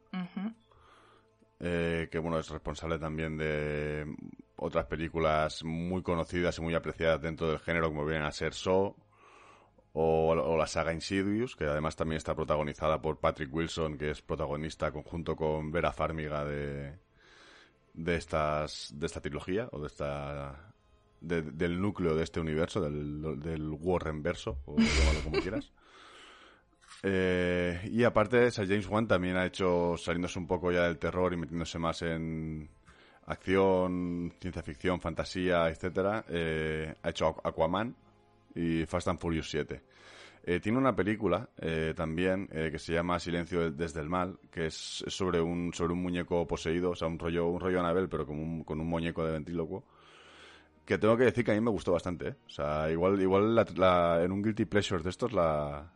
eh, 1.60 2.08
que 2.10 2.18
bueno, 2.18 2.40
es 2.40 2.50
responsable 2.50 2.98
también 2.98 3.36
de 3.36 4.12
otras 4.56 4.86
películas 4.86 5.62
muy 5.62 6.02
conocidas 6.02 6.58
y 6.58 6.62
muy 6.62 6.74
apreciadas 6.74 7.22
dentro 7.22 7.50
del 7.50 7.60
género, 7.60 7.90
como 7.90 8.04
vienen 8.04 8.26
a 8.26 8.32
ser 8.32 8.52
So 8.52 8.96
o, 9.92 10.56
la 10.56 10.66
saga 10.66 10.92
Insidious, 10.92 11.56
que 11.56 11.64
además 11.64 11.96
también 11.96 12.18
está 12.18 12.34
protagonizada 12.34 13.00
por 13.00 13.18
Patrick 13.18 13.52
Wilson, 13.52 13.98
que 13.98 14.10
es 14.10 14.22
protagonista 14.22 14.92
conjunto 14.92 15.34
con 15.34 15.72
Vera 15.72 15.92
Farmiga 15.92 16.44
de, 16.44 16.98
de, 17.94 18.14
estas, 18.14 18.92
de 18.94 19.06
esta 19.06 19.20
trilogía, 19.20 19.68
o 19.72 19.80
de 19.80 19.86
esta 19.86 20.66
del 21.20 21.78
núcleo 21.78 22.16
de 22.16 22.24
este 22.24 22.40
universo, 22.40 22.80
del, 22.80 23.40
del 23.40 23.68
Warren 23.78 24.22
verso, 24.22 24.62
o 24.64 24.76
llámalo 24.78 25.20
como 25.24 25.40
quieras. 25.40 25.72
Eh, 27.02 27.88
y 27.92 28.04
aparte, 28.04 28.50
James 28.50 28.86
Wan 28.86 29.08
también 29.08 29.36
ha 29.36 29.46
hecho, 29.46 29.96
saliéndose 29.96 30.38
un 30.38 30.46
poco 30.46 30.70
ya 30.70 30.82
del 30.82 30.98
terror 30.98 31.32
y 31.32 31.36
metiéndose 31.38 31.78
más 31.78 32.02
en 32.02 32.68
acción, 33.24 34.34
ciencia 34.38 34.62
ficción, 34.62 35.00
fantasía, 35.00 35.70
etcétera, 35.70 36.26
eh, 36.28 36.94
ha 37.02 37.08
hecho 37.08 37.36
Aquaman 37.42 37.94
y 38.54 38.84
Fast 38.86 39.08
and 39.08 39.18
Furious 39.18 39.50
7. 39.50 39.82
Eh, 40.42 40.58
tiene 40.60 40.78
una 40.78 40.96
película 40.96 41.50
también 41.94 42.46
que 42.48 42.78
se 42.78 42.94
llama 42.94 43.18
Silencio 43.18 43.70
desde 43.70 44.00
el 44.00 44.08
mal, 44.08 44.38
que 44.50 44.66
es, 44.66 45.04
sobre 45.06 45.40
un 45.40 45.74
sobre 45.74 45.92
un 45.92 46.02
muñeco 46.02 46.46
poseído, 46.46 46.92
o 46.92 46.96
sea, 46.96 47.08
un 47.08 47.18
rollo 47.18 47.46
un 47.48 47.60
rollo 47.60 47.80
Anabel, 47.80 48.08
pero 48.08 48.26
con 48.26 48.38
un, 48.38 48.64
con 48.64 48.80
un 48.80 48.86
muñeco 48.86 49.24
de 49.24 49.32
ventrílocuo 49.32 49.84
que 50.90 50.98
tengo 50.98 51.16
que 51.16 51.22
decir 51.22 51.44
que 51.44 51.52
a 51.52 51.54
mí 51.54 51.60
me 51.60 51.70
gustó 51.70 51.92
bastante, 51.92 52.30
¿eh? 52.30 52.34
O 52.46 52.50
sea, 52.50 52.90
igual, 52.90 53.20
igual 53.22 53.56
en 53.56 54.32
un 54.32 54.42
Guilty 54.42 54.64
Pleasure 54.64 55.04
de 55.04 55.10
estos 55.10 55.32
la... 55.32 55.88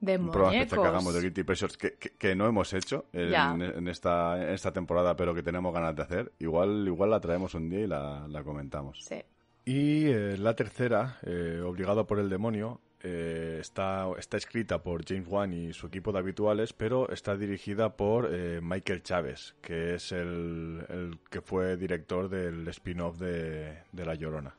De 0.00 0.18
muñecos. 0.18 0.76
que 0.76 0.84
hagamos 0.84 1.14
de 1.14 1.20
Guilty 1.20 1.44
Pleasures 1.44 1.76
que, 1.76 1.94
que, 1.96 2.34
no 2.34 2.48
hemos 2.48 2.72
hecho 2.74 3.06
en, 3.12 3.86
esta, 3.86 4.42
en 4.42 4.54
esta 4.54 4.72
temporada, 4.72 5.14
pero 5.14 5.32
que 5.34 5.42
tenemos 5.44 5.72
ganas 5.72 5.94
de 5.94 6.02
hacer. 6.02 6.32
Igual, 6.40 6.84
igual 6.88 7.10
la 7.10 7.20
traemos 7.20 7.54
un 7.54 7.68
día 7.68 7.80
y 7.80 7.86
la, 7.86 8.26
la 8.28 8.42
comentamos. 8.42 9.04
Sí. 9.04 9.22
Y 9.66 10.06
eh, 10.06 10.36
la 10.38 10.54
tercera, 10.54 11.18
eh, 11.26 11.60
Obligado 11.60 12.06
por 12.06 12.20
el 12.20 12.30
demonio, 12.30 12.80
eh, 13.02 13.58
está, 13.60 14.08
está 14.18 14.36
escrita 14.36 14.82
por 14.82 15.04
James 15.04 15.28
Wan 15.28 15.52
y 15.52 15.72
su 15.72 15.88
equipo 15.88 16.12
de 16.12 16.20
habituales, 16.20 16.72
pero 16.72 17.10
está 17.10 17.36
dirigida 17.36 17.96
por 17.96 18.32
eh, 18.32 18.60
Michael 18.62 19.02
Chávez, 19.02 19.54
que 19.60 19.94
es 19.94 20.12
el, 20.12 21.18
que 21.28 21.40
fue 21.40 21.76
director 21.76 22.28
del 22.28 22.66
spin-off 22.68 23.18
de, 23.18 23.76
La 23.92 24.14
Llorona. 24.14 24.54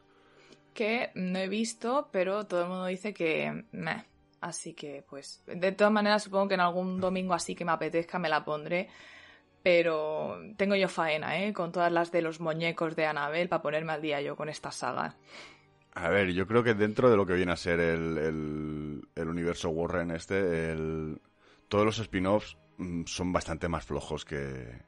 Que 0.74 1.12
no 1.16 1.40
he 1.40 1.48
visto, 1.48 2.10
pero 2.12 2.46
todo 2.46 2.64
el 2.64 2.68
mundo 2.68 2.86
dice 2.86 3.14
que 3.14 3.66
meh. 3.72 4.06
Así 4.42 4.74
que, 4.74 5.04
pues, 5.10 5.42
de 5.48 5.72
todas 5.72 5.92
maneras, 5.92 6.24
supongo 6.24 6.50
que 6.50 6.54
en 6.54 6.60
algún 6.60 7.00
domingo 7.00 7.34
así 7.34 7.56
que 7.56 7.66
me 7.66 7.72
apetezca 7.72 8.20
me 8.20 8.30
la 8.30 8.46
pondré. 8.46 8.90
Pero 9.68 10.40
tengo 10.56 10.78
yo 10.78 10.88
faena, 10.88 11.44
¿eh? 11.44 11.52
Con 11.52 11.74
todas 11.74 11.92
las 11.92 12.10
de 12.10 12.22
los 12.22 12.40
muñecos 12.40 12.96
de 12.96 13.06
Anabel 13.06 13.50
para 13.50 13.62
ponerme 13.62 13.92
al 13.92 14.02
día 14.02 14.22
yo 14.22 14.38
con 14.38 14.48
esta 14.48 14.72
saga. 14.72 15.18
A 15.94 16.08
ver, 16.08 16.32
yo 16.32 16.48
creo 16.48 16.64
que 16.64 16.74
dentro 16.74 17.10
de 17.10 17.18
lo 17.18 17.26
que 17.26 17.34
viene 17.34 17.52
a 17.52 17.58
ser 17.58 17.82
el, 17.82 19.04
el, 19.14 19.28
universo 19.28 19.68
Warren 19.68 20.12
este, 20.12 20.72
el, 20.72 21.20
todos 21.68 21.84
los 21.84 22.00
spin-offs 22.00 22.56
mm, 22.78 23.04
son 23.08 23.34
bastante 23.34 23.68
más 23.68 23.84
flojos 23.84 24.24
que, 24.24 24.84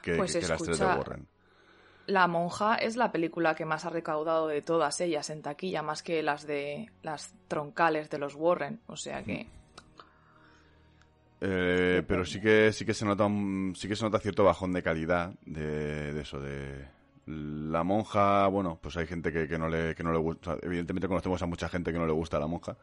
que, 0.00 0.14
pues 0.14 0.48
las 0.48 0.62
tres 0.62 0.78
de 0.78 0.86
Warren. 0.86 1.26
La 2.06 2.28
monja 2.28 2.76
es 2.76 2.94
la 2.94 3.10
película 3.10 3.56
que 3.56 3.64
más 3.64 3.84
ha 3.84 3.90
recaudado 3.90 4.46
de 4.46 4.62
todas 4.62 5.00
ellas 5.00 5.28
en 5.28 5.42
taquilla, 5.42 5.82
más 5.82 6.04
que 6.04 6.22
las 6.22 6.46
de 6.46 6.88
las 7.02 7.34
troncales 7.48 8.10
de 8.10 8.18
los 8.18 8.36
Warren, 8.36 8.80
o 8.86 8.94
sea 8.94 9.24
que... 9.24 9.48
Eh, 11.44 12.02
pero 12.06 12.24
sí 12.24 12.40
que 12.40 12.72
sí 12.72 12.84
que 12.84 12.94
se 12.94 13.04
nota 13.04 13.26
sí 13.74 13.88
que 13.88 13.96
se 13.96 14.04
nota 14.04 14.20
cierto 14.20 14.44
bajón 14.44 14.72
de 14.72 14.82
calidad 14.82 15.34
de 15.44 16.20
eso 16.20 16.38
de 16.38 16.86
la 17.26 17.84
monja, 17.84 18.46
bueno, 18.48 18.78
pues 18.82 18.96
hay 18.96 19.06
gente 19.06 19.32
que, 19.32 19.58
no, 19.58 19.68
le, 19.68 19.94
que 19.94 20.02
no 20.02 20.12
le 20.12 20.18
gusta. 20.18 20.56
Evidentemente 20.60 21.08
conocemos 21.08 21.40
a 21.42 21.46
mucha 21.46 21.68
gente 21.68 21.92
que 21.92 21.98
no 21.98 22.06
le 22.06 22.12
gusta 22.12 22.38
la 22.38 22.46
monja. 22.46 22.76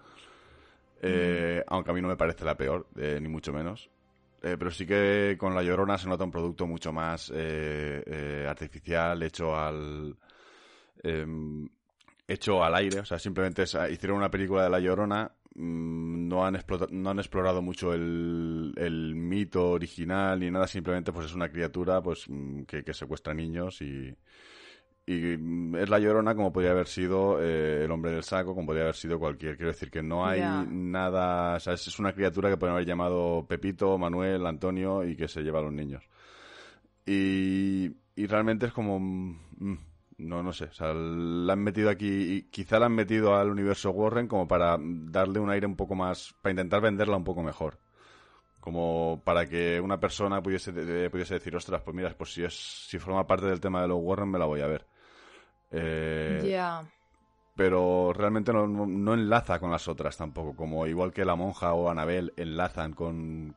Eh, 1.02 1.64
mm. 1.66 1.74
Aunque 1.74 1.92
a 1.92 1.94
mí 1.94 2.02
no 2.02 2.08
me 2.08 2.16
parece 2.16 2.46
la 2.46 2.56
peor, 2.56 2.88
eh, 2.98 3.20
ni 3.22 3.28
mucho 3.28 3.52
menos. 3.52 3.90
Eh, 4.42 4.56
pero 4.58 4.72
sí 4.72 4.86
que 4.86 5.36
con 5.38 5.54
La 5.54 5.62
Llorona 5.62 5.98
se 5.98 6.08
nota 6.08 6.24
un 6.24 6.32
producto 6.32 6.66
mucho 6.66 6.94
más 6.94 7.32
artificial, 8.48 9.22
hecho 9.24 9.56
al... 9.56 10.16
Em, 11.04 11.68
hecho 12.26 12.64
al 12.64 12.76
aire. 12.76 13.00
O 13.00 13.06
sea, 13.06 13.20
simplemente 13.20 13.64
hicieron 13.64 14.18
una 14.18 14.32
película 14.32 14.64
de 14.64 14.70
La 14.70 14.80
Llorona 14.80 15.30
no 15.56 16.46
han, 16.46 16.58
no 16.92 17.10
han 17.10 17.20
explorado 17.20 17.62
mucho 17.62 17.94
el, 17.94 18.74
el, 18.78 19.16
mito 19.16 19.72
original 19.72 20.40
ni 20.40 20.52
nada, 20.52 20.68
simplemente 20.68 21.12
pues 21.12 21.28
es 21.28 21.34
una 21.34 21.50
criatura 21.50 22.02
pues 22.02 22.26
mm, 22.28 22.64
que, 22.64 22.84
que 22.84 22.94
secuestra 22.94 23.34
niños 23.34 23.82
y, 23.82 24.16
y 25.10 25.34
es 25.34 25.90
la 25.90 25.98
llorona 25.98 26.36
como 26.36 26.54
podría 26.54 26.70
haber 26.70 26.88
sido 26.88 27.42
eh, 27.42 27.84
el 27.84 27.92
hombre 27.92 28.12
del 28.12 28.22
saco, 28.22 28.54
como 28.54 28.68
podría 28.68 28.84
haber 28.84 28.96
sido 28.96 29.18
cualquier. 29.18 29.58
Quiero 29.58 29.72
decir 29.72 29.90
que 29.90 30.04
no 30.04 30.24
hay 30.24 30.40
nada, 30.70 31.56
o 31.56 31.60
sea, 31.60 31.74
es 31.74 32.00
una 32.00 32.14
criatura 32.14 32.48
que 32.48 32.58
pueden 32.58 32.76
haber 32.76 32.88
llamado 32.88 33.44
Pepito, 33.48 33.98
Manuel, 33.98 34.46
Antonio 34.46 35.04
y 35.04 35.16
que 35.16 35.28
se 35.28 35.42
lleva 35.42 35.60
a 35.60 35.64
los 35.64 35.74
niños. 35.74 36.08
Y, 37.08 37.92
y 38.16 38.28
realmente 38.28 38.68
es 38.68 38.72
como, 38.72 39.00
mm, 39.00 39.78
no, 40.20 40.44
no 40.44 40.54
sé, 40.54 40.66
o 40.66 40.74
sea, 40.74 40.94
la 40.94 41.54
han 41.54 41.64
metido 41.64 41.90
aquí, 41.90 42.48
quizá 42.52 42.78
la 42.80 42.86
han 42.88 42.96
metido 42.96 43.36
al 43.36 43.50
universo 43.50 43.92
Warren 43.92 44.28
como 44.28 44.48
para 44.48 44.78
darle 44.80 45.40
un 45.40 45.50
aire 45.50 45.66
un 45.66 45.76
poco 45.76 45.96
más, 45.96 46.36
para 46.42 46.52
intentar 46.52 46.82
venderla 46.82 47.18
un 47.18 47.24
poco 47.24 47.42
mejor 47.42 47.80
como 48.60 49.22
para 49.24 49.48
que 49.48 49.80
una 49.80 50.00
persona 50.00 50.44
pudiese, 50.44 50.72
pudiese 51.10 51.36
decir, 51.36 51.56
ostras, 51.56 51.82
pues 51.82 51.96
mira, 51.96 52.14
pues 52.18 52.34
si 52.34 52.44
es 52.44 52.54
si 52.54 53.00
forma 53.00 53.26
parte 53.26 53.46
del 53.46 53.60
tema 53.60 53.82
de 53.82 53.88
los 53.88 54.00
Warren 54.02 54.30
me 54.30 54.40
la 54.40 54.46
voy 54.46 54.62
a 54.62 54.68
ver. 54.68 54.86
Eh, 55.72 56.48
ya. 56.52 56.84
Pero 57.56 58.14
realmente 58.14 58.54
no, 58.54 59.14
enlaza 59.14 59.60
con 59.60 59.72
las 59.72 59.88
otras 59.88 60.18
tampoco, 60.18 60.56
como 60.56 60.88
igual 60.88 61.12
que 61.12 61.26
la 61.26 61.36
monja 61.36 61.74
o 61.74 61.90
Anabel 61.90 62.34
enlazan 62.38 62.94
con, 62.94 63.56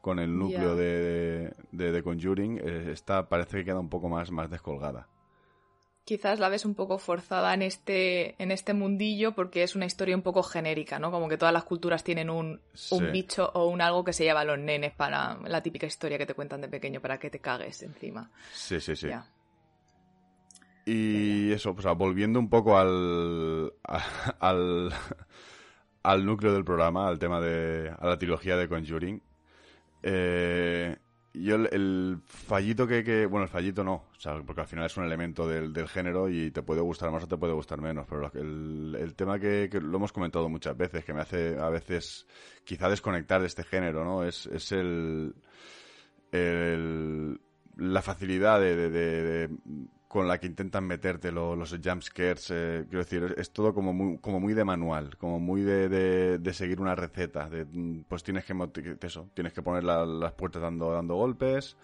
con 0.00 0.18
el 0.18 0.36
núcleo 0.36 0.76
de, 0.76 1.52
de, 1.72 2.02
Conjuring, 2.02 2.58
eh, 2.58 2.90
esta 2.92 3.28
parece 3.28 3.58
que 3.58 3.64
queda 3.64 3.80
un 3.80 3.88
poco 3.88 4.08
más, 4.08 4.30
más 4.30 4.50
descolgada 4.50 5.08
quizás 6.04 6.40
la 6.40 6.48
ves 6.48 6.64
un 6.64 6.74
poco 6.74 6.98
forzada 6.98 7.54
en 7.54 7.62
este, 7.62 8.34
en 8.42 8.50
este 8.50 8.74
mundillo 8.74 9.32
porque 9.32 9.62
es 9.62 9.76
una 9.76 9.86
historia 9.86 10.16
un 10.16 10.22
poco 10.22 10.42
genérica, 10.42 10.98
¿no? 10.98 11.10
Como 11.10 11.28
que 11.28 11.38
todas 11.38 11.52
las 11.52 11.64
culturas 11.64 12.02
tienen 12.02 12.30
un, 12.30 12.60
un 12.90 13.12
bicho 13.12 13.50
o 13.54 13.66
un 13.66 13.80
algo 13.80 14.04
que 14.04 14.12
se 14.12 14.24
lleva 14.24 14.40
a 14.40 14.44
los 14.44 14.58
nenes 14.58 14.92
para 14.92 15.38
la 15.44 15.62
típica 15.62 15.86
historia 15.86 16.18
que 16.18 16.26
te 16.26 16.34
cuentan 16.34 16.60
de 16.60 16.68
pequeño 16.68 17.00
para 17.00 17.18
que 17.18 17.30
te 17.30 17.38
cagues 17.38 17.82
encima. 17.82 18.30
Sí, 18.52 18.80
sí, 18.80 18.96
sí. 18.96 19.08
Y 20.84 21.52
eso, 21.52 21.74
pues 21.74 21.86
volviendo 21.96 22.40
un 22.40 22.50
poco 22.50 22.76
al, 22.76 23.72
al, 24.40 24.92
al 26.02 26.26
núcleo 26.26 26.52
del 26.52 26.64
programa, 26.64 27.06
al 27.06 27.20
tema 27.20 27.40
de, 27.40 27.94
a 27.96 28.06
la 28.08 28.18
trilogía 28.18 28.56
de 28.56 28.68
Conjuring, 28.68 29.22
eh, 30.02 30.96
yo 31.34 31.56
el, 31.56 32.18
fallito 32.24 32.86
que, 32.86 33.26
Bueno, 33.26 33.44
el 33.44 33.50
fallito 33.50 33.82
no, 33.82 33.94
o 34.16 34.20
sea, 34.20 34.40
porque 34.42 34.60
al 34.60 34.66
final 34.66 34.86
es 34.86 34.96
un 34.96 35.04
elemento 35.04 35.48
del, 35.48 35.72
del, 35.72 35.88
género 35.88 36.28
y 36.28 36.50
te 36.50 36.62
puede 36.62 36.80
gustar 36.80 37.10
más 37.10 37.24
o 37.24 37.28
te 37.28 37.36
puede 37.36 37.52
gustar 37.52 37.80
menos, 37.80 38.06
pero 38.08 38.30
el, 38.34 38.96
el 38.98 39.14
tema 39.14 39.38
que, 39.38 39.68
lo 39.80 39.96
hemos 39.96 40.12
comentado 40.12 40.48
muchas 40.48 40.76
veces, 40.76 41.04
que 41.04 41.14
me 41.14 41.20
hace 41.22 41.58
a 41.58 41.70
veces 41.70 42.26
quizá 42.64 42.88
desconectar 42.88 43.40
de 43.40 43.46
este 43.46 43.64
género, 43.64 44.04
¿no? 44.04 44.24
Es, 44.24 44.46
es 44.46 44.72
el, 44.72 45.34
el 46.30 47.40
la 47.76 48.02
facilidad 48.02 48.60
de 48.60 49.48
con 50.12 50.28
la 50.28 50.38
que 50.38 50.46
intentan 50.46 50.84
meterte 50.84 51.32
los, 51.32 51.70
jumpscares. 51.82 52.50
Eh, 52.50 52.84
quiero 52.86 53.02
decir, 53.02 53.34
es, 53.38 53.50
todo 53.50 53.72
como 53.72 53.94
muy, 53.94 54.18
como 54.18 54.40
muy 54.40 54.52
de 54.52 54.62
manual, 54.62 55.16
como 55.16 55.40
muy 55.40 55.62
de, 55.62 55.88
de, 56.38 56.52
seguir 56.52 56.82
una 56.82 56.94
receta. 56.94 57.48
De, 57.48 57.64
pues 58.06 58.22
tienes 58.22 58.44
que, 58.44 58.54
eso, 59.00 59.30
tienes 59.32 59.54
que 59.54 59.62
poner 59.62 59.84
las 59.84 60.32
puertas 60.34 60.60
dando, 60.60 60.92
dando 60.92 61.14
golpes. 61.14 61.78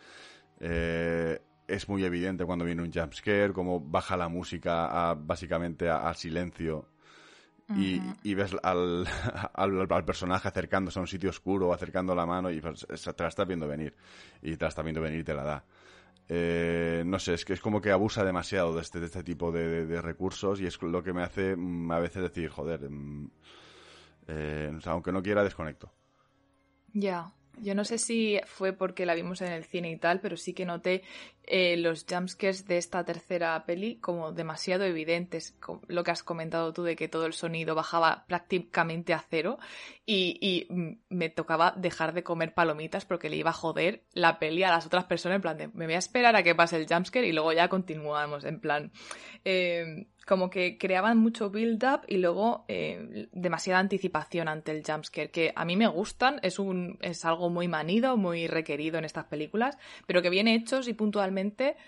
Eh, 0.61 1.41
es 1.67 1.89
muy 1.89 2.05
evidente 2.05 2.45
cuando 2.45 2.67
viene 2.67 2.83
un 2.83 2.93
jumpscare, 2.93 3.55
como 3.55 3.81
baja 3.81 4.15
la 4.19 4.29
música 4.29 5.09
a, 5.09 5.15
básicamente 5.15 5.89
al 5.89 6.15
silencio. 6.15 6.85
Y, 7.75 8.03
y, 8.23 8.35
ves 8.35 8.55
al, 8.63 9.07
al, 9.55 9.87
al, 9.91 10.05
personaje 10.05 10.49
acercándose 10.49 10.99
a 10.99 11.03
un 11.03 11.09
sitio 11.09 11.31
oscuro, 11.31 11.73
acercando 11.73 12.15
la 12.15 12.27
mano 12.27 12.51
y 12.51 12.61
pues, 12.61 12.87
te 12.87 13.23
la 13.23 13.29
estás 13.31 13.49
viendo 13.49 13.67
venir. 13.67 13.95
Y 14.43 14.55
te 14.57 14.67
la 14.67 14.69
estás 14.69 14.85
viendo 14.85 15.01
venir 15.01 15.21
y 15.21 15.25
te 15.25 15.33
la 15.33 15.45
da. 15.45 15.65
Eh, 16.29 17.03
no 17.07 17.19
sé, 17.19 17.35
es 17.35 17.45
que 17.45 17.55
es 17.55 17.61
como 17.61 17.81
que 17.81 17.91
abusa 17.91 18.23
demasiado 18.23 18.75
de 18.75 18.83
este, 18.83 19.01
de 19.01 19.07
este 19.07 19.23
tipo 19.23 19.51
de, 19.51 20.01
recursos 20.03 20.61
y 20.61 20.67
es 20.67 20.81
lo 20.83 21.03
que 21.03 21.15
me 21.15 21.23
hace 21.23 21.57
mm, 21.57 21.91
a 21.91 21.99
veces 21.99 22.23
decir, 22.23 22.51
joder, 22.51 22.91
mm, 22.91 23.31
eh, 24.29 24.79
aunque 24.85 25.13
no 25.13 25.23
quiera, 25.23 25.43
desconecto. 25.43 25.91
Ya. 26.93 27.33
Yo 27.63 27.75
no 27.75 27.85
sé 27.85 27.99
si 27.99 28.41
fue 28.47 28.73
porque 28.73 29.07
la 29.07 29.15
vimos 29.15 29.41
en 29.41 29.53
el 29.53 29.65
cine 29.65 29.91
y 29.91 29.97
tal, 29.97 30.21
pero 30.21 30.37
sí 30.37 30.53
que 30.53 30.65
noté 30.65 31.03
eh, 31.45 31.77
los 31.77 32.05
jumpscares 32.09 32.67
de 32.67 32.79
esta 32.79 33.05
tercera 33.05 33.65
peli 33.65 33.97
como 33.97 34.33
demasiado 34.33 34.85
evidentes. 34.85 35.57
Lo 35.87 36.05
que 36.05 36.11
has 36.11 36.23
comentado 36.23 36.73
tú 36.73 36.83
de 36.83 36.97
que 36.97 37.09
todo 37.09 37.27
el 37.27 37.33
sonido 37.33 37.75
bajaba 37.75 38.25
prácticamente 38.27 39.15
a 39.15 39.25
cero 39.29 39.59
y, 40.05 40.67
mm, 40.69 40.91
me 41.09 41.31
tocaba 41.31 41.73
dejar 41.77 42.13
de 42.13 42.23
comer 42.23 42.55
palomitas 42.55 43.05
porque 43.05 43.31
le 43.31 43.37
iba 43.37 43.51
a 43.51 43.55
joder 43.55 44.03
la 44.13 44.39
peli 44.39 44.63
a 44.63 44.71
las 44.71 44.87
otras 44.87 45.05
personas 45.05 45.37
en 45.37 45.43
plan 45.43 45.57
de 45.59 45.69
me 45.69 45.87
voy 45.87 45.95
a 45.95 45.99
esperar 45.99 46.37
a 46.37 46.43
que 46.43 46.55
pase 46.55 46.77
el 46.77 46.87
jumpscare 46.87 47.27
y 47.27 47.33
luego 47.33 47.53
ya 47.53 47.69
continuamos 47.69 48.45
en 48.45 48.61
plan... 48.61 48.93
Eh, 49.45 50.07
como 50.29 50.51
que 50.51 50.77
creaban 50.77 51.17
mucho 51.17 51.49
build-up 51.49 52.03
y 52.07 52.19
luego 52.19 52.67
eh, 52.69 53.29
demasiada 53.33 53.81
anticipación 53.81 54.47
ante 54.47 54.73
el 54.73 54.85
jumpscare, 54.85 55.31
que 55.31 55.55
a 55.57 55.65
mí 55.65 55.75
me 55.75 55.87
gustan, 55.87 56.39
es, 56.43 56.59
un, 56.59 56.99
es 57.01 57.25
algo 57.25 57.49
muy 57.49 57.67
manido, 57.67 58.19
muy 58.19 58.47
requerido 58.47 58.99
en 58.99 59.07
estas 59.07 59.25
películas, 59.25 59.79
pero 60.07 60.21
que 60.21 60.29
bien 60.29 60.47
hechos 60.47 60.87
y 60.87 60.93
puntualmente 60.93 61.79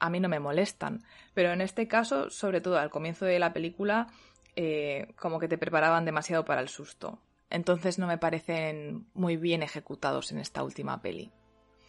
a 0.00 0.10
mí 0.10 0.18
no 0.18 0.28
me 0.28 0.40
molestan. 0.40 1.04
Pero 1.32 1.52
en 1.52 1.60
este 1.60 1.86
caso, 1.86 2.28
sobre 2.28 2.60
todo 2.60 2.76
al 2.76 2.90
comienzo 2.90 3.24
de 3.24 3.38
la 3.38 3.52
película, 3.52 4.08
eh, 4.56 5.06
como 5.14 5.38
que 5.38 5.46
te 5.46 5.56
preparaban 5.56 6.04
demasiado 6.04 6.44
para 6.44 6.62
el 6.62 6.68
susto. 6.68 7.20
Entonces 7.50 8.00
no 8.00 8.08
me 8.08 8.18
parecen 8.18 9.06
muy 9.14 9.36
bien 9.36 9.62
ejecutados 9.62 10.32
en 10.32 10.38
esta 10.38 10.64
última 10.64 11.00
peli. 11.02 11.30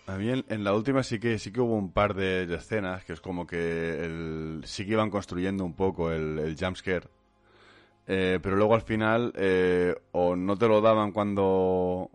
A 0.07 0.17
mí 0.17 0.29
en, 0.29 0.63
la 0.63 0.73
última 0.73 1.03
sí 1.03 1.19
que 1.19 1.37
sí 1.37 1.51
que 1.51 1.59
hubo 1.59 1.75
un 1.75 1.91
par 1.91 2.13
de, 2.13 2.43
escenas 2.55 3.03
que 3.03 3.11
es 3.11 3.19
como 3.19 3.45
que 3.45 4.05
el, 4.05 4.61
sí 4.63 4.85
que 4.85 4.93
iban 4.93 5.09
construyendo 5.09 5.65
un 5.65 5.73
poco 5.73 6.11
el, 6.11 6.39
el 6.39 6.55
jumpscare. 6.57 7.09
Eh, 8.07 8.39
pero 8.41 8.55
luego 8.55 8.73
al 8.73 8.83
final 8.83 9.33
eh, 9.35 9.93
o 10.13 10.37
no 10.37 10.57
te 10.57 10.69
lo 10.69 10.79
daban 10.79 11.11
cuando, 11.11 12.09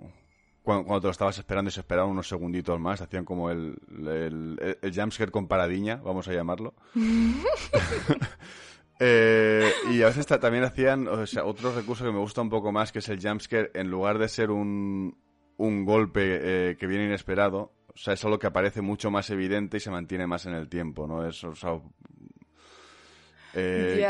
cuando, 0.62 1.00
te 1.02 1.06
lo 1.06 1.10
estabas 1.10 1.36
esperando 1.36 1.68
y 1.68 1.72
se 1.72 1.80
esperaban 1.80 2.10
unos 2.10 2.26
segunditos 2.26 2.80
más, 2.80 3.02
hacían 3.02 3.26
como 3.26 3.50
el, 3.50 3.76
el, 3.90 4.78
el 4.80 4.94
jumpscare 4.94 5.30
con 5.30 5.46
paradiña, 5.46 5.96
vamos 5.96 6.26
a 6.28 6.32
llamarlo. 6.32 6.74
Eh, 9.04 9.68
y 9.90 10.00
a 10.02 10.06
veces 10.06 10.24
también 10.26 10.62
hacían 10.62 11.08
o 11.08 11.26
sea, 11.26 11.44
otro 11.44 11.74
recurso 11.74 12.04
que 12.04 12.12
me 12.12 12.20
gusta 12.20 12.40
un 12.40 12.50
poco 12.50 12.70
más, 12.70 12.92
que 12.92 13.00
es 13.00 13.08
el 13.08 13.20
jumpscare, 13.20 13.72
en 13.74 13.90
lugar 13.90 14.16
de 14.18 14.28
ser 14.28 14.52
un, 14.52 15.16
un 15.56 15.84
golpe 15.84 16.76
que 16.78 16.86
viene 16.86 17.06
inesperado, 17.06 17.72
o 17.94 17.98
sea, 17.98 18.14
es 18.14 18.24
algo 18.24 18.38
que 18.38 18.46
aparece 18.46 18.80
mucho 18.80 19.10
más 19.10 19.28
evidente 19.30 19.76
y 19.76 19.80
se 19.80 19.90
mantiene 19.90 20.26
más 20.26 20.46
en 20.46 20.54
el 20.54 20.68
tiempo, 20.68 21.06
¿no? 21.06 21.26
Es, 21.26 21.42
o 21.44 21.54
sea, 21.54 21.78
eh, 23.54 24.06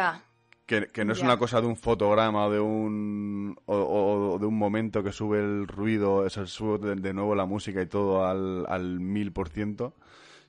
que, 0.67 1.05
no 1.05 1.13
es 1.13 1.21
una 1.21 1.37
cosa 1.37 1.61
de 1.61 1.67
un 1.67 1.77
fotograma 1.77 2.47
o 2.47 2.51
de 2.51 2.61
un, 2.61 3.59
o, 3.67 4.39
de 4.41 4.47
un 4.47 4.57
momento 4.57 5.03
que 5.03 5.13
sube 5.13 5.41
el 5.41 5.67
ruido, 5.67 6.25
eso, 6.27 6.47
sube 6.47 6.95
de, 6.95 7.13
nuevo 7.13 7.35
la 7.35 7.45
música 7.45 7.83
y 7.83 7.87
todo 7.87 8.25
al 8.25 9.01
mil 9.01 9.33
por 9.33 9.49
ciento, 9.49 9.95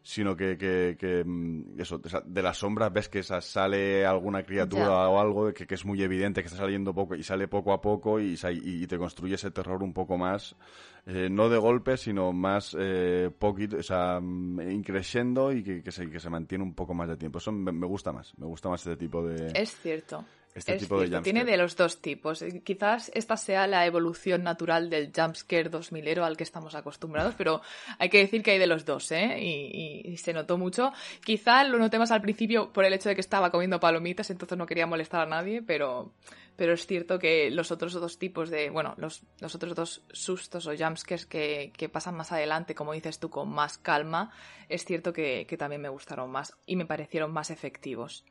sino 0.03 0.35
que, 0.35 0.57
que, 0.57 1.23
mm, 1.25 1.79
eso, 1.79 1.97
de 1.97 2.41
las 2.41 2.57
sombras 2.57 2.91
ves 2.91 3.07
que 3.07 3.23
sale 3.23 4.05
alguna 4.05 4.43
criatura 4.43 5.07
o 5.07 5.19
algo 5.19 5.53
que, 5.53 5.65
es 5.73 5.85
muy 5.85 6.03
evidente 6.03 6.41
que 6.41 6.47
está 6.47 6.59
saliendo 6.59 6.93
poco 6.93 7.15
y 7.15 7.23
sale 7.23 7.47
poco 7.47 7.71
a 7.71 7.79
poco 7.79 8.19
y, 8.19 8.37
y 8.63 8.85
te 8.85 8.97
construye 8.97 9.35
ese 9.35 9.49
terror 9.51 9.81
un 9.81 9.93
poco 9.93 10.17
más, 10.17 10.57
eh, 11.05 11.29
no 11.31 11.47
de 11.47 11.57
golpe, 11.57 11.95
sino 11.95 12.33
más 12.33 12.75
eh, 12.77 13.31
poquito, 13.39 13.77
o 13.77 13.83
sea, 13.83 14.19
mm, 14.21 14.69
increciendo 14.71 15.53
y 15.53 15.63
que, 15.63 15.91
se, 15.91 16.09
que 16.09 16.19
se 16.19 16.29
mantiene 16.29 16.65
un 16.65 16.73
poco 16.73 16.93
más 16.93 17.07
de 17.07 17.15
tiempo. 17.15 17.37
Eso 17.37 17.53
me, 17.53 17.71
me 17.71 17.87
gusta 17.87 18.11
más, 18.11 18.37
me 18.37 18.45
gusta 18.45 18.67
más 18.67 18.81
este 18.81 18.97
tipo 18.97 19.25
de... 19.25 19.53
Es 19.55 19.75
cierto. 19.77 20.25
Este 20.55 20.77
tipo 20.77 20.99
de 20.99 21.21
Tiene 21.21 21.45
de 21.45 21.57
los 21.57 21.75
dos 21.75 21.99
tipos. 21.99 22.41
Eh, 22.43 22.61
quizás 22.63 23.11
esta 23.15 23.37
sea 23.37 23.65
la 23.65 23.85
evolución 23.87 24.43
natural 24.43 24.89
del 24.89 25.11
jumpscare 25.15 25.69
2000 25.69 26.19
al 26.19 26.37
que 26.37 26.43
estamos 26.43 26.75
acostumbrados, 26.75 27.33
pero 27.35 27.61
hay 27.97 28.09
que 28.09 28.19
decir 28.19 28.43
que 28.43 28.51
hay 28.51 28.59
de 28.59 28.67
los 28.67 28.85
dos, 28.85 29.11
¿eh? 29.11 29.39
Y, 29.41 30.17
se 30.17 30.31
notó 30.31 30.57
mucho. 30.57 30.93
Quizá 31.25 31.63
lo 31.63 31.79
noté 31.79 31.97
más 31.97 32.11
al 32.11 32.21
principio 32.21 32.71
por 32.71 32.85
el 32.85 32.93
hecho 32.93 33.09
de 33.09 33.15
que 33.15 33.21
estaba 33.21 33.49
comiendo 33.49 33.79
palomitas, 33.79 34.29
entonces 34.29 34.57
no 34.57 34.65
quería 34.65 34.85
molestar 34.85 35.21
a 35.21 35.25
nadie, 35.25 35.61
pero, 35.61 36.13
pero 36.55 36.73
es 36.73 36.85
cierto 36.85 37.17
que 37.19 37.49
los 37.49 37.71
otros 37.71 37.93
dos 37.93 38.19
tipos 38.19 38.49
de, 38.49 38.69
bueno, 38.69 38.93
los, 38.97 39.23
los 39.39 39.55
otros 39.55 39.75
dos 39.75 40.03
sustos 40.11 40.67
o 40.67 40.77
jumpscares 40.77 41.25
que, 41.25 41.73
que 41.75 41.89
pasan 41.89 42.15
más 42.15 42.31
adelante, 42.31 42.75
como 42.75 42.93
dices 42.93 43.19
tú, 43.19 43.29
con 43.29 43.49
más 43.49 43.77
calma, 43.79 44.31
es 44.69 44.85
cierto 44.85 45.13
que, 45.13 45.45
que 45.47 45.57
también 45.57 45.81
me 45.81 45.89
gustaron 45.89 46.29
más 46.29 46.55
y 46.65 46.75
me 46.75 46.85
parecieron 46.85 47.33
más 47.33 47.49
efectivos. 47.49 48.23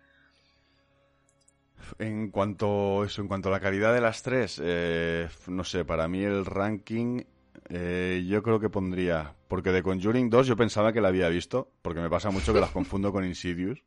En 1.98 2.30
cuanto 2.30 3.04
eso, 3.04 3.22
en 3.22 3.28
cuanto 3.28 3.48
a 3.48 3.52
la 3.52 3.60
calidad 3.60 3.94
de 3.94 4.00
las 4.00 4.22
tres, 4.22 4.60
eh, 4.62 5.28
no 5.48 5.64
sé, 5.64 5.84
para 5.84 6.08
mí 6.08 6.22
el 6.22 6.44
ranking 6.44 7.22
eh, 7.68 8.24
yo 8.28 8.42
creo 8.42 8.60
que 8.60 8.68
pondría, 8.68 9.34
porque 9.48 9.70
de 9.70 9.82
Conjuring 9.82 10.30
2 10.30 10.46
yo 10.46 10.56
pensaba 10.56 10.92
que 10.92 11.00
la 11.00 11.08
había 11.08 11.28
visto, 11.28 11.70
porque 11.82 12.00
me 12.00 12.10
pasa 12.10 12.30
mucho 12.30 12.52
que 12.52 12.60
las 12.60 12.70
confundo 12.70 13.12
con 13.12 13.24
Insidious. 13.24 13.82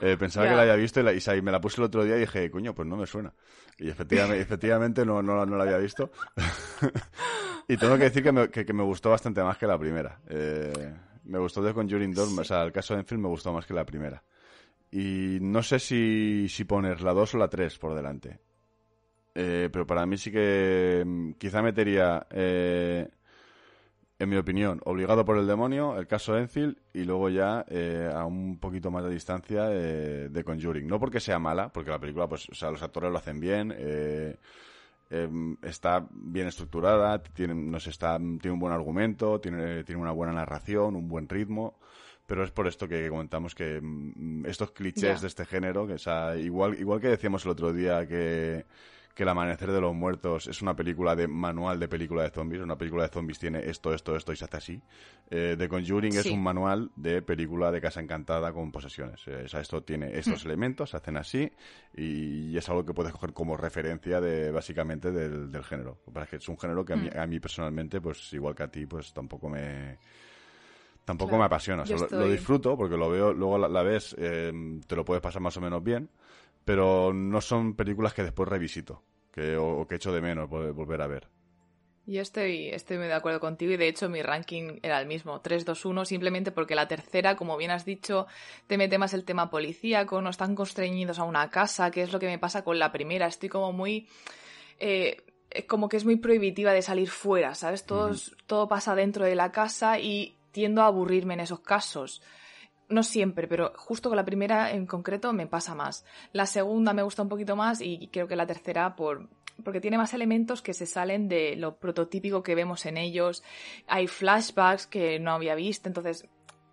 Eh, 0.00 0.16
pensaba 0.18 0.48
que 0.48 0.56
la 0.56 0.62
había 0.62 0.74
visto 0.74 0.98
y, 0.98 1.04
la, 1.04 1.12
y, 1.12 1.42
me 1.42 1.52
la 1.52 1.60
puse 1.60 1.80
el 1.80 1.84
otro 1.84 2.04
día 2.04 2.16
y 2.16 2.20
dije, 2.20 2.50
coño, 2.50 2.74
pues 2.74 2.88
no 2.88 2.96
me 2.96 3.06
suena. 3.06 3.32
Y 3.78 3.88
efectivamente, 3.88 4.40
efectivamente 4.42 5.06
no, 5.06 5.22
no, 5.22 5.46
no, 5.46 5.56
la 5.56 5.62
había 5.62 5.78
visto. 5.78 6.10
y 7.68 7.76
tengo 7.76 7.96
que 7.96 8.04
decir 8.04 8.22
que 8.22 8.32
me, 8.32 8.48
que, 8.50 8.72
me, 8.72 8.82
gustó 8.82 9.10
bastante 9.10 9.42
más 9.42 9.58
que 9.58 9.66
la 9.66 9.78
primera. 9.78 10.20
me 11.24 11.38
gustó 11.38 11.62
de 11.62 11.72
Conjuring 11.72 12.12
2, 12.12 12.36
o 12.36 12.44
sea, 12.44 12.64
el 12.64 12.72
caso 12.72 12.94
de 12.94 13.00
Enfield 13.00 13.22
me 13.22 13.28
gustó 13.28 13.52
más 13.52 13.64
que 13.64 13.74
la 13.74 13.84
primera. 13.84 14.22
Y 14.92 15.38
no 15.40 15.62
sé 15.62 15.78
si, 15.78 16.48
si 16.48 16.64
poner 16.64 17.00
la 17.00 17.14
2 17.14 17.34
o 17.34 17.38
la 17.38 17.48
3 17.48 17.78
por 17.78 17.94
delante. 17.94 18.38
Eh, 19.34 19.70
pero 19.72 19.86
para 19.86 20.04
mí 20.04 20.18
sí 20.18 20.30
que 20.30 21.02
mm, 21.04 21.32
quizá 21.32 21.62
metería, 21.62 22.26
eh, 22.30 23.08
en 24.18 24.28
mi 24.28 24.36
opinión, 24.36 24.80
obligado 24.84 25.24
por 25.24 25.38
el 25.38 25.46
demonio, 25.46 25.96
el 25.98 26.06
caso 26.06 26.36
Enfield 26.36 26.76
y 26.92 27.04
luego 27.04 27.30
ya 27.30 27.64
eh, 27.68 28.10
a 28.14 28.26
un 28.26 28.58
poquito 28.58 28.90
más 28.90 29.04
de 29.04 29.10
distancia 29.10 29.64
de 29.64 30.44
Conjuring. 30.44 30.86
No 30.86 31.00
porque 31.00 31.20
sea 31.20 31.38
mala, 31.38 31.72
porque 31.72 31.90
la 31.90 31.98
película, 31.98 32.28
pues, 32.28 32.48
o 32.50 32.54
sea, 32.54 32.70
los 32.70 32.82
actores 32.82 33.10
lo 33.10 33.18
hacen 33.18 33.40
bien, 33.40 33.74
em, 35.10 35.56
está 35.62 36.06
bien 36.10 36.48
estructurada, 36.48 37.22
tiene, 37.22 37.54
nos 37.54 37.86
está, 37.86 38.18
tiene 38.18 38.52
un 38.52 38.60
buen 38.60 38.72
argumento, 38.72 39.40
tiene, 39.40 39.84
tiene 39.84 40.00
una 40.00 40.12
buena 40.12 40.34
narración, 40.34 40.96
un 40.96 41.08
buen 41.08 41.28
ritmo 41.28 41.78
pero 42.32 42.44
es 42.44 42.50
por 42.50 42.66
esto 42.66 42.88
que 42.88 43.10
comentamos 43.10 43.54
que 43.54 43.78
mm, 43.78 44.46
estos 44.46 44.70
clichés 44.70 45.20
de 45.20 45.26
este 45.26 45.44
género, 45.44 45.86
que 45.86 45.96
o 45.96 46.34
igual, 46.34 46.80
igual 46.80 46.98
que 46.98 47.08
decíamos 47.08 47.44
el 47.44 47.50
otro 47.50 47.74
día 47.74 48.06
que, 48.06 48.64
El 49.14 49.28
Amanecer 49.28 49.70
de 49.70 49.82
los 49.82 49.94
Muertos 49.94 50.46
es 50.46 50.62
una 50.62 50.74
película 50.74 51.14
de 51.14 51.28
manual 51.28 51.78
de 51.78 51.88
película 51.88 52.22
de 52.22 52.30
zombies, 52.30 52.62
una 52.62 52.78
película 52.78 53.02
de 53.02 53.10
zombies 53.10 53.38
tiene 53.38 53.68
esto, 53.68 53.92
esto, 53.92 54.16
esto 54.16 54.32
y 54.32 54.36
se 54.36 54.46
hace 54.46 54.56
así. 54.56 54.82
Eh, 55.28 55.56
The 55.58 55.68
Conjuring 55.68 56.16
es 56.16 56.24
un 56.24 56.42
manual 56.42 56.90
de 56.96 57.20
película 57.20 57.70
de 57.70 57.82
casa 57.82 58.00
encantada 58.00 58.50
con 58.50 58.72
posesiones. 58.72 59.20
Eh, 59.26 59.42
o 59.44 59.48
sea, 59.48 59.60
esto 59.60 59.82
tiene 59.82 60.18
estos 60.18 60.42
hmm. 60.42 60.48
elementos, 60.48 60.88
se 60.88 60.96
hacen 60.96 61.18
así 61.18 61.52
y, 61.94 62.56
es 62.56 62.66
algo 62.70 62.86
que 62.86 62.94
puedes 62.94 63.12
coger 63.12 63.34
como 63.34 63.58
referencia 63.58 64.22
de 64.22 64.50
básicamente 64.50 65.12
del, 65.12 65.64
género. 65.64 65.98
que 66.30 66.36
es 66.36 66.48
un 66.48 66.58
género 66.58 66.82
que 66.82 66.94
a 66.94 66.96
mí, 66.96 67.10
hmm. 67.14 67.18
a 67.18 67.26
mí 67.26 67.38
personalmente, 67.40 68.00
pues 68.00 68.32
igual 68.32 68.54
que 68.54 68.62
a 68.62 68.68
ti, 68.68 68.86
pues 68.86 69.12
tampoco 69.12 69.50
me 69.50 69.98
tampoco 71.04 71.36
me 71.38 71.44
apasiona. 71.44 71.84
lo, 71.84 72.28
disfruto 72.28 72.76
porque 72.76 72.96
lo 72.96 73.10
veo, 73.10 73.32
luego 73.32 73.58
la, 73.58 73.82
ves, 73.82 74.14
em, 74.18 74.80
te 74.80 74.96
lo 74.96 75.04
puedes 75.04 75.22
pasar 75.22 75.42
más 75.42 75.56
o 75.56 75.60
menos 75.60 75.82
bien, 75.82 76.08
pero 76.64 77.12
no 77.12 77.40
son 77.40 77.74
películas 77.74 78.14
que 78.14 78.22
después 78.22 78.48
revisito 78.48 79.02
que, 79.32 79.56
o, 79.56 79.86
que 79.86 79.96
echo 79.96 80.12
de 80.12 80.20
menos 80.20 80.48
volver 80.48 81.02
a 81.02 81.06
ver. 81.06 81.28
Yo 82.04 82.20
estoy, 82.20 82.68
estoy 82.68 82.98
muy 82.98 83.06
de 83.06 83.12
acuerdo 83.12 83.38
contigo 83.38 83.72
y 83.72 83.76
de 83.76 83.86
hecho 83.86 84.08
mi 84.08 84.22
ranking 84.22 84.80
era 84.82 85.00
el 85.00 85.06
mismo, 85.06 85.40
3-2-1, 85.40 86.04
simplemente 86.04 86.50
porque 86.50 86.74
la 86.74 86.88
tercera, 86.88 87.36
como 87.36 87.56
bien 87.56 87.70
has 87.70 87.84
dicho, 87.84 88.26
te 88.66 88.76
mete 88.76 88.98
más 88.98 89.14
el 89.14 89.24
tema 89.24 89.50
policíaco, 89.50 90.20
no 90.20 90.30
están 90.30 90.56
constreñidos 90.56 91.20
a 91.20 91.24
una 91.24 91.48
casa, 91.48 91.92
que 91.92 92.02
es 92.02 92.12
lo 92.12 92.18
que 92.18 92.26
me 92.26 92.40
pasa 92.40 92.64
con 92.64 92.78
la 92.80 92.90
primera. 92.90 93.26
Estoy 93.26 93.48
como 93.48 93.72
muy... 93.72 94.08
Eh, 94.80 95.16
como 95.68 95.88
que 95.88 95.98
es 95.98 96.04
muy 96.04 96.16
prohibitiva 96.16 96.72
de 96.72 96.82
salir 96.82 97.08
fuera, 97.10 97.54
¿sabes? 97.54 97.84
Todo, 97.84 98.10
todo 98.46 98.68
pasa 98.68 98.94
dentro 98.96 99.24
de 99.24 99.36
la 99.36 99.52
casa 99.52 100.00
y 100.00 100.34
tiendo 100.52 100.82
a 100.82 100.86
aburrirme 100.86 101.34
en 101.34 101.40
esos 101.40 101.60
casos. 101.60 102.22
No 102.88 103.02
siempre, 103.02 103.48
pero 103.48 103.72
justo 103.76 104.08
con 104.08 104.16
la 104.16 104.24
primera 104.24 104.70
en 104.72 104.86
concreto 104.86 105.32
me 105.32 105.46
pasa 105.46 105.74
más. 105.74 106.04
La 106.32 106.46
segunda 106.46 106.92
me 106.92 107.02
gusta 107.02 107.22
un 107.22 107.28
poquito 107.28 107.56
más 107.56 107.80
y 107.80 108.08
creo 108.08 108.28
que 108.28 108.36
la 108.36 108.46
tercera 108.46 108.94
por, 108.94 109.28
porque 109.64 109.80
tiene 109.80 109.98
más 109.98 110.14
elementos 110.14 110.62
que 110.62 110.74
se 110.74 110.86
salen 110.86 111.28
de 111.28 111.56
lo 111.56 111.76
prototípico 111.76 112.42
que 112.42 112.54
vemos 112.54 112.86
en 112.86 112.96
ellos. 112.96 113.42
Hay 113.86 114.06
flashbacks 114.06 114.86
que 114.86 115.18
no 115.18 115.32
había 115.32 115.54
visto, 115.54 115.88
entonces 115.88 116.28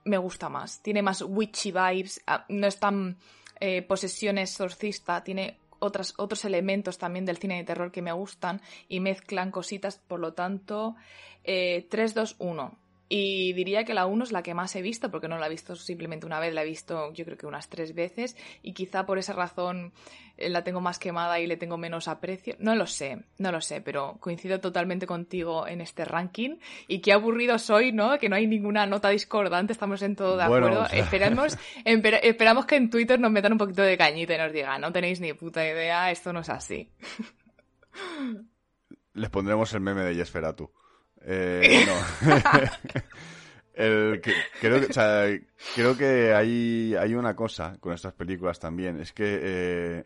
me 0.06 0.18
gusta 0.18 0.50
más. 0.50 0.82
Tiene 0.82 1.02
más 1.02 1.22
witchy 1.22 1.72
vibes, 1.72 2.22
ah, 2.28 2.46
no 2.50 2.68
es 2.68 2.80
tan 2.80 3.18
eh, 3.60 3.82
posesiones 3.82 4.52
exorcista, 4.52 5.24
tiene 5.24 5.60
otras, 5.80 6.14
otros 6.18 6.44
elementos 6.46 6.98
también 6.98 7.26
del 7.26 7.38
cine 7.38 7.58
de 7.58 7.64
terror 7.64 7.92
que 7.92 8.02
me 8.02 8.12
gustan 8.12 8.62
y 8.88 9.00
mezclan 9.00 9.52
cositas, 9.52 9.98
por 9.98 10.20
lo 10.20 10.34
tanto, 10.34 10.96
eh, 11.44 11.88
3, 11.90 12.14
2, 12.14 12.36
1 12.40 12.78
y 13.10 13.54
diría 13.54 13.84
que 13.86 13.96
la 13.96 14.06
1 14.06 14.24
es 14.24 14.32
la 14.32 14.44
que 14.44 14.54
más 14.54 14.76
he 14.76 14.84
visto, 14.84 15.10
porque 15.10 15.28
no 15.28 15.40
la 15.40 15.48
he 15.48 15.50
visto 15.50 15.76
simplemente 15.76 16.28
una 16.28 16.40
vez, 16.40 16.54
la 16.54 16.62
he 16.62 16.66
visto 16.66 17.12
yo 17.12 17.26
creo 17.26 17.38
que 17.38 17.48
unas 17.48 17.68
tres 17.68 17.96
veces, 17.96 18.38
y 18.62 18.74
quizá 18.74 19.08
por 19.08 19.18
esa 19.18 19.34
razón 19.34 19.92
eh, 20.38 20.48
la 20.50 20.64
tengo 20.64 20.80
más 20.80 21.00
quemada 21.00 21.40
y 21.40 21.48
le 21.48 21.58
tengo 21.58 21.78
menos 21.78 22.08
aprecio. 22.08 22.56
No 22.60 22.76
lo 22.76 22.86
sé, 22.86 23.24
no 23.40 23.52
lo 23.52 23.62
sé, 23.62 23.82
pero 23.82 24.18
coincido 24.20 24.60
totalmente 24.60 25.08
contigo 25.08 25.68
en 25.68 25.82
este 25.82 26.06
ranking. 26.06 26.58
Y 26.88 27.00
qué 27.00 27.12
aburrido 27.14 27.58
soy, 27.58 27.92
¿no? 27.92 28.20
Que 28.20 28.30
no 28.30 28.36
hay 28.36 28.46
ninguna 28.46 28.86
nota 28.86 29.10
discordante, 29.10 29.74
estamos 29.74 30.04
en 30.04 30.16
todo 30.16 30.38
de 30.38 30.44
acuerdo. 30.44 30.86
Esperamos, 30.92 31.58
esperamos 31.84 32.66
que 32.68 32.76
en 32.76 32.92
Twitter 32.92 33.20
nos 33.20 33.32
metan 33.32 33.54
un 33.54 33.58
poquito 33.58 33.82
de 33.82 33.98
cañita 33.98 34.36
y 34.36 34.38
nos 34.38 34.54
digan, 34.54 34.82
no 34.82 34.92
tenéis 34.92 35.20
ni 35.20 35.34
puta 35.34 35.66
idea, 35.66 36.12
esto 36.12 36.32
no 36.32 36.42
es 36.42 36.50
así. 36.50 36.92
Les 39.14 39.30
pondremos 39.32 39.74
el 39.74 39.82
meme 39.82 40.04
de 40.04 40.16
Yesferatu. 40.16 40.72
Eh, 41.26 41.86
El 43.80 44.20
creo, 44.60 44.82
que, 44.82 45.46
creo 45.74 45.98
que 45.98 46.34
hay, 46.34 46.96
hay 46.96 47.16
una 47.16 47.34
cosa 47.34 47.78
con 47.80 47.94
estas 47.94 48.12
películas 48.12 48.60
también, 48.60 49.00
es 49.00 49.14
que 49.14 49.40
eh, 49.42 50.04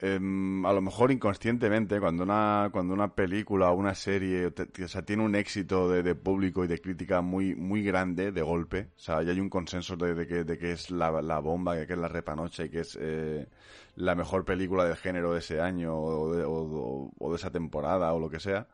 em, 0.00 0.66
a 0.66 0.72
lo 0.72 0.80
mejor 0.82 1.12
inconscientemente, 1.12 2.00
cuando 2.00 2.24
una, 2.24 2.68
cuando 2.72 2.94
una 2.94 3.14
película 3.14 3.70
o 3.70 3.76
una 3.76 3.94
serie 3.94 4.48
o 4.48 4.88
sea, 4.88 5.02
tiene 5.02 5.22
un 5.22 5.36
éxito 5.36 5.88
de, 5.88 6.14
público 6.16 6.64
y 6.64 6.66
de 6.66 6.80
crítica 6.80 7.20
muy, 7.20 7.54
muy 7.54 7.84
grande 7.84 8.32
de 8.32 8.42
golpe, 8.42 8.88
o 8.96 8.98
sea, 8.98 9.22
ya 9.22 9.30
hay 9.30 9.38
un 9.38 9.50
consenso 9.50 9.96
de, 9.96 10.26
que, 10.26 10.42
de 10.42 10.58
que 10.58 10.72
es 10.72 10.90
la, 10.90 11.22
la 11.22 11.38
bomba, 11.38 11.76
que 11.86 11.92
es 11.92 11.98
la 11.98 12.08
repanoche, 12.08 12.64
y 12.64 12.70
que 12.70 12.80
es 12.80 12.98
eh, 13.00 13.46
la 13.94 14.16
mejor 14.16 14.44
película 14.44 14.84
del 14.84 14.96
género 14.96 15.32
de 15.32 15.38
ese 15.38 15.60
año 15.60 15.96
o 15.96 16.34
de, 16.34 16.42
o 16.44 17.30
de 17.30 17.36
esa 17.36 17.52
temporada 17.52 18.12
o 18.14 18.18
lo 18.18 18.28
que 18.28 18.40
sea 18.40 18.66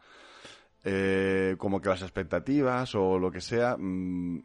eh, 0.85 1.57
como 1.59 1.81
que 1.81 1.88
las 1.88 2.03
expectativas 2.03 2.94
o 2.94 3.18
lo 3.18 3.31
que 3.31 3.40
sea, 3.40 3.77
mm, 3.79 4.42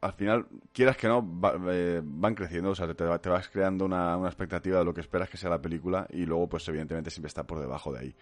al 0.00 0.12
final, 0.12 0.46
quieras 0.72 0.96
que 0.96 1.08
no, 1.08 1.26
eh, 1.70 2.00
van 2.04 2.34
creciendo, 2.34 2.70
o 2.70 2.74
sea, 2.74 2.92
te, 2.94 3.04
vas 3.04 3.48
creando 3.48 3.84
una, 3.84 4.16
una, 4.16 4.28
expectativa 4.28 4.78
de 4.78 4.84
lo 4.84 4.94
que 4.94 5.00
esperas 5.00 5.28
que 5.28 5.36
sea 5.36 5.50
la 5.50 5.62
película 5.62 6.06
y 6.10 6.26
luego, 6.26 6.48
pues 6.48 6.68
evidentemente, 6.68 7.10
siempre 7.10 7.28
está 7.28 7.44
por 7.44 7.58
debajo 7.58 7.92
de 7.92 7.98
ahí. 7.98 8.14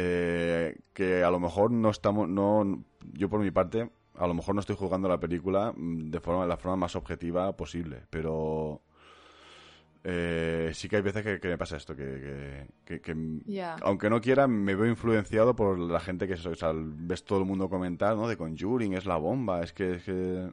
Eh, 0.00 0.76
que 0.92 1.24
a 1.24 1.30
lo 1.30 1.40
mejor 1.40 1.70
no 1.70 1.90
estamos, 1.90 2.28
no, 2.28 2.84
yo 3.12 3.28
por 3.28 3.40
mi 3.40 3.50
parte, 3.50 3.90
a 4.14 4.26
lo 4.26 4.34
mejor 4.34 4.54
no 4.54 4.60
estoy 4.60 4.76
jugando 4.76 5.08
la 5.08 5.18
película 5.18 5.72
mm, 5.76 6.10
de 6.10 6.20
forma, 6.20 6.46
la 6.46 6.56
forma 6.56 6.76
más 6.76 6.96
objetiva 6.96 7.56
posible, 7.56 8.02
pero 8.08 8.80
eh, 10.04 10.70
sí 10.72 10.88
que 10.88 10.96
hay 10.96 11.02
veces 11.02 11.40
que, 11.40 11.48
me 11.48 11.58
pasa 11.58 11.76
esto, 11.76 11.94
que, 11.94 12.66
aunque 13.82 14.10
no 14.10 14.20
quiera, 14.20 14.46
me 14.46 14.74
veo 14.74 14.86
influenciado 14.86 15.54
por 15.54 15.78
la 15.78 16.00
gente 16.00 16.26
que 16.26 16.34
o 16.34 16.54
sea, 16.54 16.72
ves 16.74 17.24
todo 17.24 17.40
el 17.40 17.44
mundo 17.44 17.68
comentar, 17.68 18.16
¿no? 18.16 18.28
De 18.28 18.36
Conjuring, 18.36 18.94
es 18.94 19.06
la 19.06 19.16
bomba, 19.16 19.62
es 19.62 19.72
que... 19.72 20.50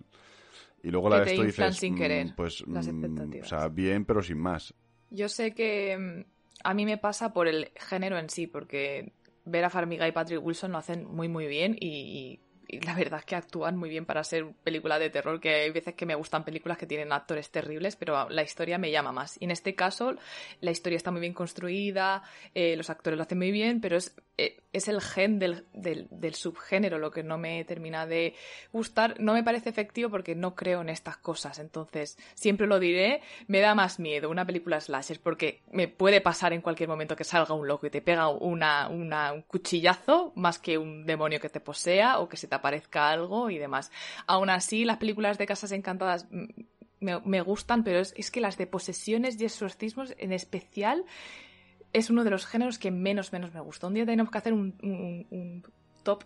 Y 0.84 0.92
luego 0.92 1.10
la 1.10 1.22
ves 1.22 1.36
tú 1.36 1.44
dices, 1.44 1.78
sin 1.78 1.96
querer 1.96 2.28
mm, 2.28 2.36
pues, 2.36 2.64
las 2.68 2.88
mm, 2.88 2.90
expectativas. 2.90 3.48
o 3.48 3.50
sea, 3.50 3.68
bien, 3.70 4.06
pero 4.06 4.22
sin 4.22 4.38
más. 4.38 4.74
Yo 5.10 5.28
sé 5.30 5.56
que 5.56 5.98
mm, 5.98 6.26
a 6.64 6.74
mí 6.76 6.86
me 6.86 7.00
pasa 7.00 7.34
por 7.34 7.48
el 7.48 7.72
género 7.76 8.20
en 8.20 8.30
sí, 8.30 8.46
porque 8.46 9.12
ver 9.46 9.64
a 9.66 9.72
Farmiga 9.72 10.08
y 10.08 10.12
Patrick 10.12 10.44
Wilson 10.46 10.72
lo 10.72 10.78
hacen 10.78 11.06
muy 11.06 11.28
muy 11.28 11.48
bien 11.48 11.76
y 11.80 12.40
y 12.55 12.55
la 12.68 12.96
verdad 12.96 13.20
es 13.20 13.26
que 13.26 13.36
actúan 13.36 13.78
muy 13.78 13.90
bien 13.90 14.06
para 14.06 14.24
ser 14.24 14.46
película 14.64 15.00
de 15.00 15.10
terror, 15.10 15.40
que 15.40 15.54
hay 15.54 15.72
veces 15.72 15.94
que 15.94 16.06
me 16.06 16.16
gustan 16.16 16.44
películas 16.44 16.78
que 16.78 16.88
tienen 16.88 17.12
actores 17.12 17.50
terribles, 17.50 17.96
pero 17.96 18.30
la 18.30 18.44
historia 18.44 18.78
me 18.78 18.92
llama 18.92 19.12
más. 19.12 19.38
Y 19.40 19.46
en 19.46 19.52
este 19.52 19.76
caso, 19.76 20.16
la 20.62 20.72
historia 20.72 20.98
está 20.98 21.12
muy 21.12 21.22
bien 21.22 21.34
construida, 21.34 22.24
eh, 22.54 22.76
los 22.76 22.90
actores 22.90 23.18
lo 23.18 23.24
hacen 23.24 23.38
muy 23.38 23.52
bien, 23.52 23.82
pero 23.82 23.98
es, 23.98 24.16
eh, 24.38 24.58
es 24.76 24.88
el 24.88 25.02
gen 25.02 25.40
del, 25.40 25.66
del, 25.74 26.36
subgénero 26.36 27.00
lo 27.00 27.12
que 27.12 27.24
no 27.24 27.38
me 27.38 27.64
termina 27.64 28.06
de 28.06 28.36
gustar. 28.74 29.20
No 29.20 29.34
me 29.34 29.44
parece 29.44 29.70
efectivo 29.70 30.10
porque 30.10 30.36
no 30.36 30.54
creo 30.56 30.82
en 30.82 30.90
estas 30.90 31.18
cosas. 31.18 31.60
Entonces, 31.60 32.18
siempre 32.34 32.68
lo 32.68 32.80
diré, 32.80 33.22
me 33.48 33.62
da 33.62 33.74
más 33.74 34.00
miedo 34.00 34.30
una 34.30 34.46
película 34.46 34.82
slasher 34.82 35.20
porque 35.22 35.62
me 35.72 35.88
puede 35.88 36.22
pasar 36.22 36.54
en 36.54 36.62
cualquier 36.62 36.90
momento 36.90 37.16
que 37.16 37.24
salga 37.24 37.54
un 37.54 37.68
loco 37.68 37.88
y 37.88 37.90
te 37.90 38.02
pega 38.02 38.28
una, 38.28 38.90
una, 38.90 39.32
un 39.32 39.44
cuchillazo 39.44 40.34
más 40.36 40.60
que 40.60 40.78
un 40.78 41.06
demonio 41.06 41.40
que 41.40 41.50
te 41.50 41.60
posea 41.60 42.20
o 42.20 42.28
que 42.28 42.38
se 42.38 42.48
te 42.48 42.56
aparezca 42.56 43.10
algo 43.10 43.50
y 43.50 43.58
demás. 43.58 43.92
Aún 44.28 44.50
así, 44.50 44.84
las 44.84 44.98
películas 44.98 45.38
de 45.38 45.46
Casas 45.46 45.72
Encantadas 45.72 46.28
me, 47.00 47.20
me 47.22 47.42
gustan, 47.42 47.84
pero 47.84 48.00
es, 48.00 48.14
es, 48.18 48.32
que 48.32 48.42
las 48.42 48.58
de 48.58 48.68
posesiones 48.68 49.40
y 49.40 49.46
exorcismos 49.46 50.14
en 50.18 50.34
especial 50.34 51.06
es 51.96 52.10
uno 52.10 52.26
de 52.26 52.30
los 52.30 52.46
géneros 52.46 52.78
que 52.78 52.92
menos, 52.92 53.32
menos 53.32 53.54
me 53.54 53.62
gusta. 53.62 53.88
Un 53.88 53.94
día 53.94 54.06
tenemos 54.06 54.30
que 54.30 54.38
hacer 54.38 54.52
un, 54.52 55.64
top 56.04 56.24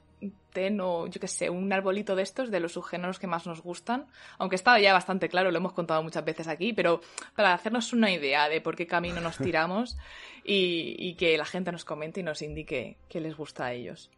ten 0.51 0.81
o 0.81 1.07
yo 1.07 1.21
qué 1.21 1.27
sé, 1.27 1.49
un 1.49 1.71
arbolito 1.71 2.15
de 2.15 2.23
estos 2.23 2.51
de 2.51 2.59
los 2.59 2.73
subgéneros 2.73 3.19
que 3.19 3.27
más 3.27 3.45
nos 3.45 3.61
gustan. 3.61 4.07
Aunque 4.39 4.55
estaba 4.55 4.79
ya 4.79 4.93
bastante 4.93 5.29
claro, 5.29 5.51
lo 5.51 5.57
hemos 5.57 5.73
contado 5.73 6.01
muchas 6.01 6.25
veces 6.25 6.47
aquí, 6.47 6.73
pero 6.73 7.01
para 7.35 7.53
hacernos 7.53 7.93
una 7.93 8.11
idea 8.11 8.49
de 8.49 8.61
por 8.61 8.75
qué 8.75 8.87
camino 8.87 9.21
nos 9.21 9.37
tiramos 9.37 9.95
y, 10.43 11.13
que 11.15 11.37
la 11.37 11.45
gente 11.45 11.71
nos 11.71 11.85
comente 11.85 12.19
y 12.19 12.23
nos 12.23 12.41
indique 12.41 12.97
qué 13.07 13.19
les 13.19 13.37
gusta 13.37 13.65
a 13.65 13.73
ellos. 13.73 14.09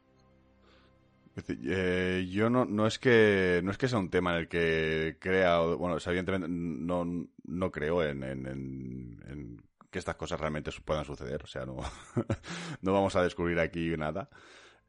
Eh, 1.48 2.28
yo 2.30 2.50
no, 2.50 2.66
no 2.66 2.88
es 2.88 2.98
que 2.98 3.62
no 3.64 3.72
es 3.72 3.78
que 3.78 3.88
sea 3.88 4.00
un 4.00 4.10
tema 4.10 4.34
en 4.34 4.40
el 4.40 4.48
que 4.48 5.18
crea, 5.20 5.60
bueno, 5.60 5.98
evidentemente 6.06 6.48
no, 6.50 7.28
no 7.44 7.72
creo 7.72 8.04
en, 8.04 9.62
que 9.92 10.00
estas 10.00 10.16
cosas 10.16 10.40
realmente 10.40 10.72
puedan 10.84 11.06
suceder, 11.06 11.44
o 11.44 11.48
sea, 11.48 11.66
no, 11.66 11.78
no 12.82 12.94
vamos 12.94 13.16
a 13.16 13.24
descubrir 13.24 13.60
aquí 13.60 13.96
nada. 13.98 14.30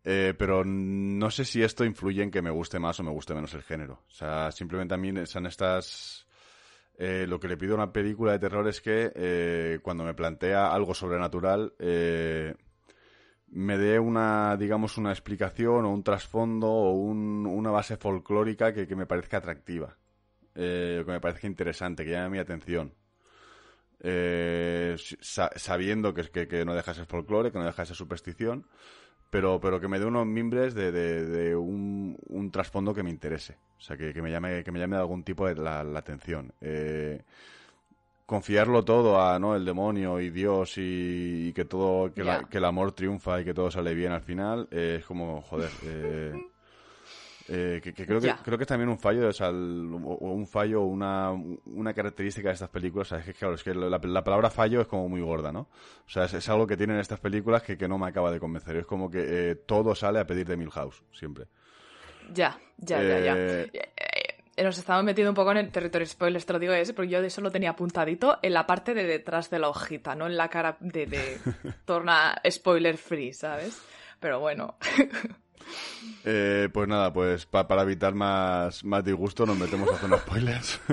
Eh, 0.04 0.34
pero 0.36 0.64
no 0.64 1.30
sé 1.30 1.44
si 1.44 1.62
esto 1.62 1.84
influye 1.84 2.22
en 2.22 2.30
que 2.30 2.42
me 2.42 2.50
guste 2.50 2.78
más 2.78 2.98
o 2.98 3.04
me 3.04 3.10
guste 3.10 3.34
menos 3.34 3.54
el 3.54 3.62
género. 3.62 4.02
O 4.08 4.10
sea, 4.10 4.50
simplemente 4.50 4.94
a 4.94 4.98
mí 4.98 5.12
son 5.26 5.46
estas... 5.46 6.26
Eh, 6.98 7.26
lo 7.26 7.40
que 7.40 7.48
le 7.48 7.56
pido 7.56 7.72
a 7.72 7.76
una 7.76 7.92
película 7.92 8.32
de 8.32 8.38
terror 8.38 8.68
es 8.68 8.80
que 8.80 9.80
cuando 9.82 10.04
me 10.04 10.14
plantea 10.14 10.72
algo 10.72 10.94
sobrenatural, 10.94 11.72
me 13.52 13.76
dé 13.76 13.98
una, 13.98 14.56
digamos, 14.56 14.96
una 14.96 15.10
explicación 15.10 15.84
o 15.84 15.92
un 15.92 16.02
trasfondo 16.02 16.68
o 16.68 16.92
una 16.92 17.70
base 17.70 17.96
folclórica 17.98 18.72
que, 18.72 18.96
me 18.96 19.06
parezca 19.06 19.38
atractiva, 19.38 19.98
eh, 20.54 21.02
que 21.04 21.12
me 21.12 21.20
parezca 21.20 21.46
interesante, 21.46 22.04
que 22.04 22.12
llame 22.12 22.30
mi 22.30 22.38
atención. 22.38 22.94
Eh, 24.04 24.96
sabiendo 25.20 26.12
que, 26.12 26.24
que, 26.24 26.48
que 26.48 26.64
no 26.64 26.74
deja 26.74 26.90
ese 26.90 27.04
folclore, 27.04 27.52
que 27.52 27.58
no 27.58 27.64
deja 27.64 27.84
esa 27.84 27.94
superstición, 27.94 28.66
pero, 29.30 29.60
pero 29.60 29.80
que 29.80 29.88
me 29.88 29.98
dé 29.98 30.06
unos 30.06 30.26
mimbres 30.26 30.74
de, 30.74 30.92
de, 30.92 31.56
un, 31.56 32.18
un, 32.28 32.50
trasfondo 32.50 32.92
que 32.92 33.02
me 33.02 33.10
interese, 33.10 33.56
o 33.78 33.80
sea, 33.80 33.96
que, 33.96 34.12
me 34.20 34.30
llame 34.30 34.62
que 34.64 34.72
me 34.72 34.78
llame 34.78 34.96
de 34.96 35.02
algún 35.02 35.22
tipo 35.22 35.46
de 35.46 35.54
la, 35.54 35.82
la 35.84 36.00
atención. 36.00 36.52
Eh, 36.60 37.22
confiarlo 38.26 38.84
todo 38.84 39.20
a 39.20 39.38
no 39.38 39.54
el 39.56 39.64
demonio 39.64 40.20
y 40.20 40.30
Dios 40.30 40.74
y, 40.76 41.52
que 41.54 41.64
todo 41.64 42.12
que, 42.12 42.22
el 42.22 42.64
amor 42.64 42.92
triunfa 42.92 43.40
y 43.40 43.44
que 43.44 43.54
todo 43.54 43.70
sale 43.70 43.94
bien 43.94 44.12
al 44.12 44.22
final 44.22 44.68
eh, 44.70 44.96
es 45.00 45.06
como 45.06 45.42
joder 45.42 45.70
eh, 45.84 46.32
eh, 47.48 47.80
que, 47.82 47.92
creo 47.92 48.20
que 48.20 48.32
creo 48.44 48.56
que 48.56 48.64
es 48.64 48.68
también 48.68 48.88
un 48.88 48.98
fallo 48.98 49.28
o 49.28 49.32
sea, 49.32 49.50
un 49.50 50.46
fallo 50.46 50.82
una, 50.82 51.30
una 51.30 51.92
característica 51.92 52.48
de 52.48 52.54
estas 52.54 52.68
películas 52.68 53.10
es 53.12 53.24
que 53.24 53.34
claro 53.34 53.54
es 53.54 53.62
que 53.62 53.74
la, 53.74 54.00
palabra 54.00 54.50
fallo 54.50 54.80
es 54.80 54.86
como 54.86 55.08
muy 55.08 55.20
gorda 55.20 55.50
no 55.50 55.60
o 55.60 56.10
sea 56.10 56.24
es, 56.24 56.48
algo 56.48 56.66
que 56.66 56.76
tienen 56.76 56.98
estas 56.98 57.20
películas 57.20 57.62
que, 57.62 57.76
que, 57.76 57.88
no 57.88 57.98
me 57.98 58.08
acaba 58.08 58.30
de 58.30 58.38
convencer. 58.38 58.76
Es 58.76 58.86
como 58.86 59.10
que 59.10 59.58
todo 59.66 59.94
sale 59.94 60.20
a 60.20 60.26
pedir 60.26 60.46
de 60.46 60.56
Milhouse 60.56 61.02
siempre. 61.12 61.46
Ya 62.32 62.58
ya 62.78 63.02
ya 63.02 63.18
ya. 63.20 63.66
Nos 64.62 64.78
estamos 64.78 65.02
metiendo 65.02 65.30
un 65.30 65.34
poco 65.34 65.50
en 65.52 65.56
el 65.56 65.72
territorio 65.72 66.06
spoiler, 66.06 66.44
te 66.44 66.52
lo 66.52 66.58
digo 66.58 66.72
ese, 66.74 66.92
porque 66.92 67.10
yo 67.10 67.20
de 67.20 67.28
eso 67.28 67.40
lo 67.40 67.50
tenía 67.50 67.70
apuntadito 67.70 68.38
en 68.42 68.52
la 68.52 68.66
parte 68.66 68.92
de 68.92 69.04
detrás 69.04 69.48
de 69.48 69.58
la 69.58 69.68
hojita, 69.68 70.14
no 70.14 70.26
en 70.26 70.36
la 70.36 70.48
cara 70.48 70.76
de, 70.78 71.06
de 71.06 71.38
torna 71.86 72.40
spoiler 72.48 72.98
free, 72.98 73.32
¿sabes? 73.32 73.82
Pero 74.20 74.40
bueno. 74.40 74.76
Eh, 76.24 76.68
pues 76.72 76.88
nada, 76.88 77.12
pues 77.12 77.46
para 77.46 77.82
evitar 77.82 78.14
más, 78.14 78.84
más 78.84 79.04
disgusto 79.04 79.44
nos 79.46 79.58
metemos 79.58 79.90
a 79.90 79.94
hacer 79.94 80.18
spoilers. 80.18 80.80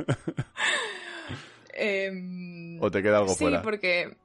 Em, 1.82 2.78
¿O 2.84 2.92
te 2.92 3.02
queda 3.02 3.20
algo 3.20 3.36
fuera? 3.36 3.60
Sí, 3.60 3.64
porque 3.64 4.18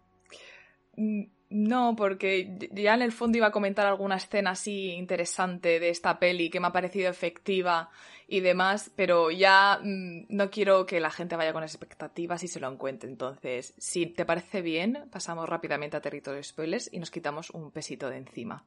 no, 1.50 1.94
porque 1.96 2.58
ya 2.72 2.94
en 2.94 3.02
el 3.02 3.12
fondo 3.12 3.38
iba 3.38 3.48
a 3.48 3.52
comentar 3.52 3.86
alguna 3.86 4.16
escena 4.16 4.50
así 4.50 4.90
interesante 4.90 5.78
de 5.78 5.90
esta 5.90 6.18
peli 6.18 6.50
que 6.50 6.58
me 6.58 6.66
ha 6.66 6.72
parecido 6.72 7.08
efectiva 7.08 7.90
y 8.26 8.40
demás, 8.40 8.90
pero 8.96 9.30
ya 9.30 9.78
mm, 9.80 10.26
no 10.30 10.50
quiero 10.50 10.84
que 10.84 10.98
la 10.98 11.10
gente 11.10 11.36
vaya 11.36 11.52
con 11.52 11.62
expectativas 11.62 12.42
y 12.42 12.48
se 12.48 12.58
lo 12.58 12.68
encuentre. 12.68 13.08
Entonces, 13.08 13.72
si 13.78 14.06
te 14.06 14.24
parece 14.24 14.62
bien, 14.62 15.08
pasamos 15.12 15.48
rápidamente 15.48 15.96
a 15.96 16.00
territorio 16.00 16.42
spoilers 16.42 16.92
y 16.92 16.98
nos 16.98 17.12
quitamos 17.12 17.50
un 17.50 17.70
pesito 17.70 18.10
de 18.10 18.16
encima. 18.16 18.64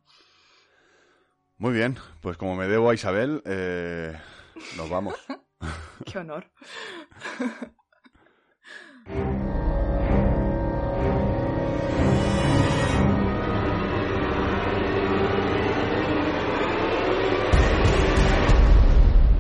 Muy 1.60 1.74
bien, 1.74 1.98
pues 2.22 2.38
como 2.38 2.56
me 2.56 2.68
debo 2.68 2.92
a 2.92 2.94
Isabel, 2.94 3.42
eh, 3.46 4.16
nos 4.76 4.90
vamos. 4.92 5.16
Qué 6.06 6.20
honor. 6.20 6.46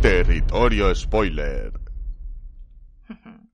Territorio 0.01 0.95
Spoiler. 0.95 1.73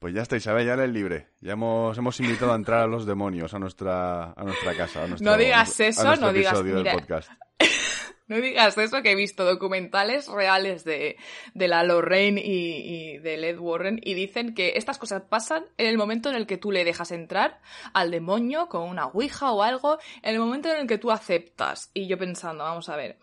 Pues 0.00 0.14
ya 0.14 0.22
está, 0.22 0.36
Isabel, 0.36 0.64
ya 0.64 0.74
eres 0.74 0.90
libre. 0.90 1.26
Ya 1.40 1.54
hemos, 1.54 1.98
hemos 1.98 2.20
invitado 2.20 2.52
a 2.52 2.54
entrar 2.54 2.82
a 2.82 2.86
los 2.86 3.04
demonios 3.04 3.52
a 3.52 3.58
nuestra, 3.58 4.30
a 4.30 4.44
nuestra 4.44 4.72
casa. 4.76 5.08
no 5.08 5.36
digas 5.36 5.80
eso, 5.80 6.14
no 6.14 6.32
digas. 6.32 6.62
Del 6.62 6.84
podcast. 6.84 7.32
No 8.28 8.36
digas 8.36 8.76
eso, 8.76 9.02
que 9.02 9.12
he 9.12 9.14
visto 9.14 9.46
documentales 9.46 10.28
reales 10.28 10.84
de, 10.84 11.16
de 11.54 11.68
la 11.68 11.82
Lorraine 11.82 12.40
y, 12.44 13.16
de 13.18 13.48
Ed 13.48 13.58
Warren 13.58 14.00
y 14.02 14.12
dicen 14.12 14.54
que 14.54 14.74
estas 14.76 14.98
cosas 14.98 15.22
pasan 15.22 15.64
en 15.78 15.86
el 15.86 15.96
momento 15.96 16.28
en 16.28 16.36
el 16.36 16.46
que 16.46 16.58
tú 16.58 16.70
le 16.70 16.84
dejas 16.84 17.10
entrar 17.10 17.58
al 17.94 18.10
demonio 18.10 18.68
con 18.68 18.82
una 18.82 19.06
ouija 19.06 19.50
o 19.52 19.62
algo, 19.62 19.98
en 20.22 20.34
el 20.34 20.40
momento 20.40 20.68
en 20.70 20.80
el 20.80 20.86
que 20.86 20.98
tú 20.98 21.10
aceptas. 21.10 21.90
Y 21.94 22.06
yo 22.06 22.18
pensando, 22.18 22.64
vamos 22.64 22.90
a 22.90 22.96
ver, 22.96 23.16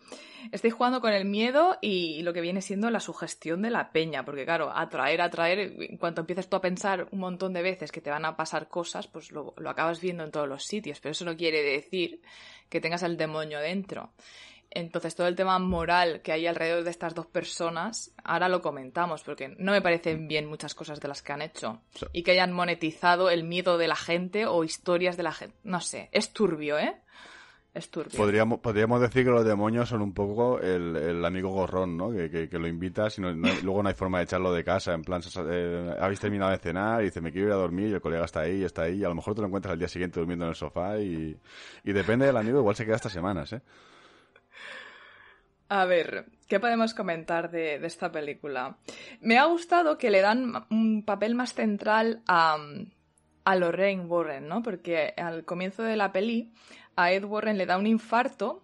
estoy 0.50 0.70
jugando 0.70 1.00
con 1.00 1.12
el 1.12 1.24
miedo 1.24 1.78
y 1.80 2.22
lo 2.22 2.32
que 2.32 2.40
viene 2.40 2.60
siendo 2.60 2.90
la 2.90 2.98
sugestión 2.98 3.62
de 3.62 3.70
la 3.70 3.92
peña, 3.92 4.24
porque 4.24 4.44
claro, 4.44 4.72
atraer, 4.74 5.20
atraer, 5.20 5.72
en 5.78 5.98
cuanto 5.98 6.22
empieces 6.22 6.48
tú 6.48 6.56
a 6.56 6.60
pensar 6.60 7.06
un 7.12 7.20
montón 7.20 7.52
de 7.52 7.62
veces 7.62 7.92
que 7.92 8.00
te 8.00 8.10
van 8.10 8.24
a 8.24 8.36
pasar 8.36 8.66
cosas, 8.68 9.06
pues 9.06 9.30
lo, 9.30 9.54
lo 9.56 9.70
acabas 9.70 10.00
viendo 10.00 10.24
en 10.24 10.32
todos 10.32 10.48
los 10.48 10.64
sitios, 10.64 10.98
pero 10.98 11.12
eso 11.12 11.24
no 11.24 11.36
quiere 11.36 11.62
decir 11.62 12.20
que 12.68 12.80
tengas 12.80 13.04
el 13.04 13.16
demonio 13.16 13.60
dentro. 13.60 14.10
Entonces, 14.78 15.14
todo 15.14 15.26
el 15.26 15.36
tema 15.36 15.58
moral 15.58 16.20
que 16.22 16.32
hay 16.32 16.46
alrededor 16.46 16.84
de 16.84 16.90
estas 16.90 17.14
dos 17.14 17.26
personas, 17.26 18.12
ahora 18.22 18.50
lo 18.50 18.60
comentamos, 18.60 19.22
porque 19.22 19.48
no 19.58 19.72
me 19.72 19.80
parecen 19.80 20.28
bien 20.28 20.44
muchas 20.44 20.74
cosas 20.74 21.00
de 21.00 21.08
las 21.08 21.22
que 21.22 21.32
han 21.32 21.40
hecho. 21.40 21.80
Y 22.12 22.22
que 22.22 22.32
hayan 22.32 22.52
monetizado 22.52 23.30
el 23.30 23.44
miedo 23.44 23.78
de 23.78 23.88
la 23.88 23.96
gente 23.96 24.44
o 24.44 24.64
historias 24.64 25.16
de 25.16 25.22
la 25.22 25.32
gente. 25.32 25.56
No 25.64 25.80
sé, 25.80 26.10
es 26.12 26.30
turbio, 26.34 26.78
¿eh? 26.78 26.94
Es 27.72 27.90
turbio. 27.90 28.18
Podríamos, 28.18 28.60
podríamos 28.60 29.00
decir 29.00 29.24
que 29.24 29.30
los 29.30 29.46
demonios 29.46 29.88
son 29.88 30.02
un 30.02 30.12
poco 30.12 30.60
el, 30.60 30.94
el 30.94 31.24
amigo 31.24 31.48
gorrón, 31.50 31.96
¿no? 31.96 32.10
Que, 32.10 32.30
que, 32.30 32.48
que 32.50 32.58
lo 32.58 32.68
invitas 32.68 33.16
y 33.16 33.22
no, 33.22 33.34
no, 33.34 33.48
luego 33.62 33.82
no 33.82 33.88
hay 33.88 33.94
forma 33.94 34.18
de 34.18 34.24
echarlo 34.24 34.52
de 34.52 34.62
casa. 34.62 34.92
En 34.92 35.04
plan, 35.04 35.22
eh, 35.48 35.94
habéis 35.98 36.20
terminado 36.20 36.50
de 36.50 36.58
cenar 36.58 37.00
y 37.00 37.06
dice, 37.06 37.22
me 37.22 37.32
quiero 37.32 37.48
ir 37.48 37.52
a 37.54 37.56
dormir 37.56 37.88
y 37.88 37.94
el 37.94 38.02
colega 38.02 38.26
está 38.26 38.40
ahí 38.40 38.60
y 38.60 38.64
está 38.64 38.82
ahí. 38.82 38.98
Y 38.98 39.04
a 39.04 39.08
lo 39.08 39.14
mejor 39.14 39.34
te 39.34 39.40
lo 39.40 39.46
encuentras 39.46 39.72
al 39.72 39.78
día 39.78 39.88
siguiente 39.88 40.20
durmiendo 40.20 40.44
en 40.44 40.50
el 40.50 40.54
sofá 40.54 40.98
y, 40.98 41.34
y 41.82 41.92
depende 41.92 42.26
del 42.26 42.36
amigo, 42.36 42.58
igual 42.58 42.76
se 42.76 42.84
queda 42.84 42.96
hasta 42.96 43.08
semanas, 43.08 43.54
¿eh? 43.54 43.62
A 45.68 45.84
ver, 45.84 46.26
¿qué 46.46 46.60
podemos 46.60 46.94
comentar 46.94 47.50
de, 47.50 47.84
esta 47.84 48.12
película? 48.12 48.76
Me 49.20 49.38
ha 49.38 49.46
gustado 49.46 49.98
que 49.98 50.10
le 50.10 50.20
dan 50.20 50.66
un 50.70 51.02
papel 51.04 51.34
más 51.34 51.54
central 51.54 52.22
a, 52.28 52.56
a 53.44 53.56
Lorraine 53.56 54.04
Warren, 54.04 54.46
¿no? 54.46 54.62
Porque 54.62 55.12
al 55.16 55.44
comienzo 55.44 55.82
de 55.82 55.96
la 55.96 56.12
peli 56.12 56.52
a 56.94 57.10
Ed 57.10 57.24
Warren 57.24 57.58
le 57.58 57.66
da 57.66 57.78
un 57.78 57.86
infarto 57.86 58.62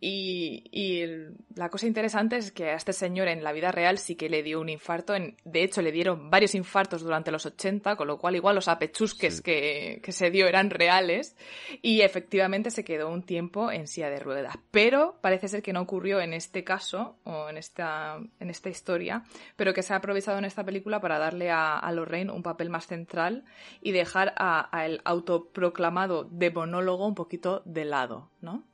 y, 0.00 0.64
y, 0.72 1.06
la 1.54 1.70
cosa 1.70 1.86
interesante 1.86 2.36
es 2.36 2.52
que 2.52 2.70
a 2.70 2.74
este 2.74 2.92
señor 2.92 3.28
en 3.28 3.42
la 3.42 3.52
vida 3.52 3.72
real 3.72 3.96
sí 3.98 4.14
que 4.14 4.28
le 4.28 4.42
dio 4.42 4.60
un 4.60 4.68
infarto. 4.68 5.14
En, 5.14 5.36
de 5.44 5.62
hecho, 5.62 5.80
le 5.80 5.90
dieron 5.90 6.30
varios 6.30 6.54
infartos 6.54 7.02
durante 7.02 7.32
los 7.32 7.46
80, 7.46 7.96
con 7.96 8.06
lo 8.06 8.18
cual 8.18 8.36
igual 8.36 8.56
los 8.56 8.68
apechusques 8.68 9.36
sí. 9.36 9.42
que, 9.42 10.00
que, 10.02 10.12
se 10.12 10.30
dio 10.30 10.48
eran 10.48 10.68
reales. 10.68 11.34
Y 11.80 12.02
efectivamente 12.02 12.70
se 12.70 12.84
quedó 12.84 13.08
un 13.08 13.22
tiempo 13.22 13.72
en 13.72 13.86
silla 13.86 14.10
de 14.10 14.20
ruedas. 14.20 14.58
Pero 14.70 15.18
parece 15.22 15.48
ser 15.48 15.62
que 15.62 15.72
no 15.72 15.80
ocurrió 15.80 16.20
en 16.20 16.34
este 16.34 16.62
caso, 16.62 17.16
o 17.24 17.48
en 17.48 17.56
esta, 17.56 18.18
en 18.38 18.50
esta 18.50 18.68
historia, 18.68 19.24
pero 19.56 19.72
que 19.72 19.82
se 19.82 19.94
ha 19.94 19.96
aprovechado 19.96 20.36
en 20.38 20.44
esta 20.44 20.64
película 20.64 21.00
para 21.00 21.18
darle 21.18 21.50
a, 21.50 21.78
a 21.78 21.92
Lorraine 21.92 22.32
un 22.32 22.42
papel 22.42 22.68
más 22.68 22.86
central 22.86 23.44
y 23.80 23.92
dejar 23.92 24.34
al 24.36 25.00
autoproclamado 25.04 26.24
demonólogo 26.24 27.06
un 27.06 27.14
poquito 27.14 27.62
de 27.64 27.86
lado, 27.86 28.30
¿no? 28.42 28.64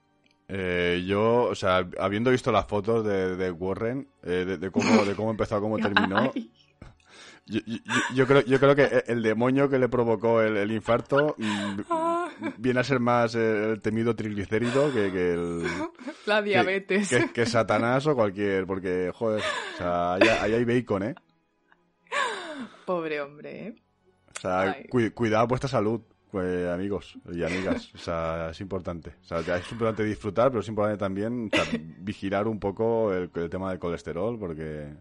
Eh, 0.55 1.03
yo, 1.07 1.45
o 1.45 1.55
sea, 1.55 1.89
habiendo 1.99 2.31
visto 2.31 2.53
las 2.53 2.67
fotos 2.67 3.07
de, 3.07 3.37
de 3.37 3.51
Warren, 3.51 4.07
eh, 4.23 4.45
de, 4.47 4.59
de, 4.59 4.71
cómo, 4.71 5.03
de 5.03 5.15
cómo 5.15 5.31
empezó 5.31 5.59
cómo 5.63 5.79
terminó, 5.79 6.31
yo, 7.47 7.61
yo, 7.65 7.79
yo, 8.15 8.27
creo, 8.27 8.43
yo 8.43 8.61
creo 8.61 8.77
que 8.77 9.05
el 9.07 9.23
demonio 9.23 9.71
que 9.71 9.79
le 9.79 9.89
provocó 9.89 10.43
el, 10.43 10.59
el 10.59 10.71
infarto 10.71 11.35
mm, 11.39 11.81
viene 12.59 12.81
a 12.81 12.85
ser 12.85 13.01
más 13.01 13.35
el 13.35 13.81
temido 13.81 14.15
triglicérido 14.15 14.93
que, 14.93 15.11
que 15.11 15.33
el... 15.33 15.63
La 16.27 16.43
diabetes. 16.43 17.09
Que, 17.09 17.21
que, 17.21 17.33
que, 17.33 17.47
Satanás 17.47 18.07
o 18.07 18.15
cualquier... 18.15 18.67
Porque, 18.67 19.11
joder, 19.15 19.41
o 19.41 19.79
sea, 19.79 20.15
ahí, 20.15 20.29
ahí 20.29 20.53
hay 20.53 20.65
bacon, 20.67 21.03
¿eh? 21.05 21.15
Pobre 22.85 23.23
hombre, 23.23 23.69
¿eh? 23.69 23.75
O 24.37 24.41
sea, 24.41 24.77
cu 24.91 25.01
cuidado 25.15 25.47
vuestra 25.47 25.69
salud 25.69 26.03
pues, 26.33 26.67
amigos 26.67 27.19
y 27.31 27.45
amigas. 27.45 27.95
O 27.95 27.99
sea, 27.99 28.49
es 28.53 28.61
importante. 28.63 29.11
O 29.23 29.25
sea, 29.25 29.41
es 29.41 29.71
importante 29.71 30.03
disfrutar, 30.03 30.49
pero 30.49 30.61
es 30.61 30.69
importante 30.69 30.99
también 30.99 31.51
vigilar 31.99 32.49
un 32.49 32.59
poco 32.59 33.13
el, 33.13 33.31
tema 33.51 33.69
del 33.69 33.79
colesterol, 33.79 34.39
porque. 34.39 34.95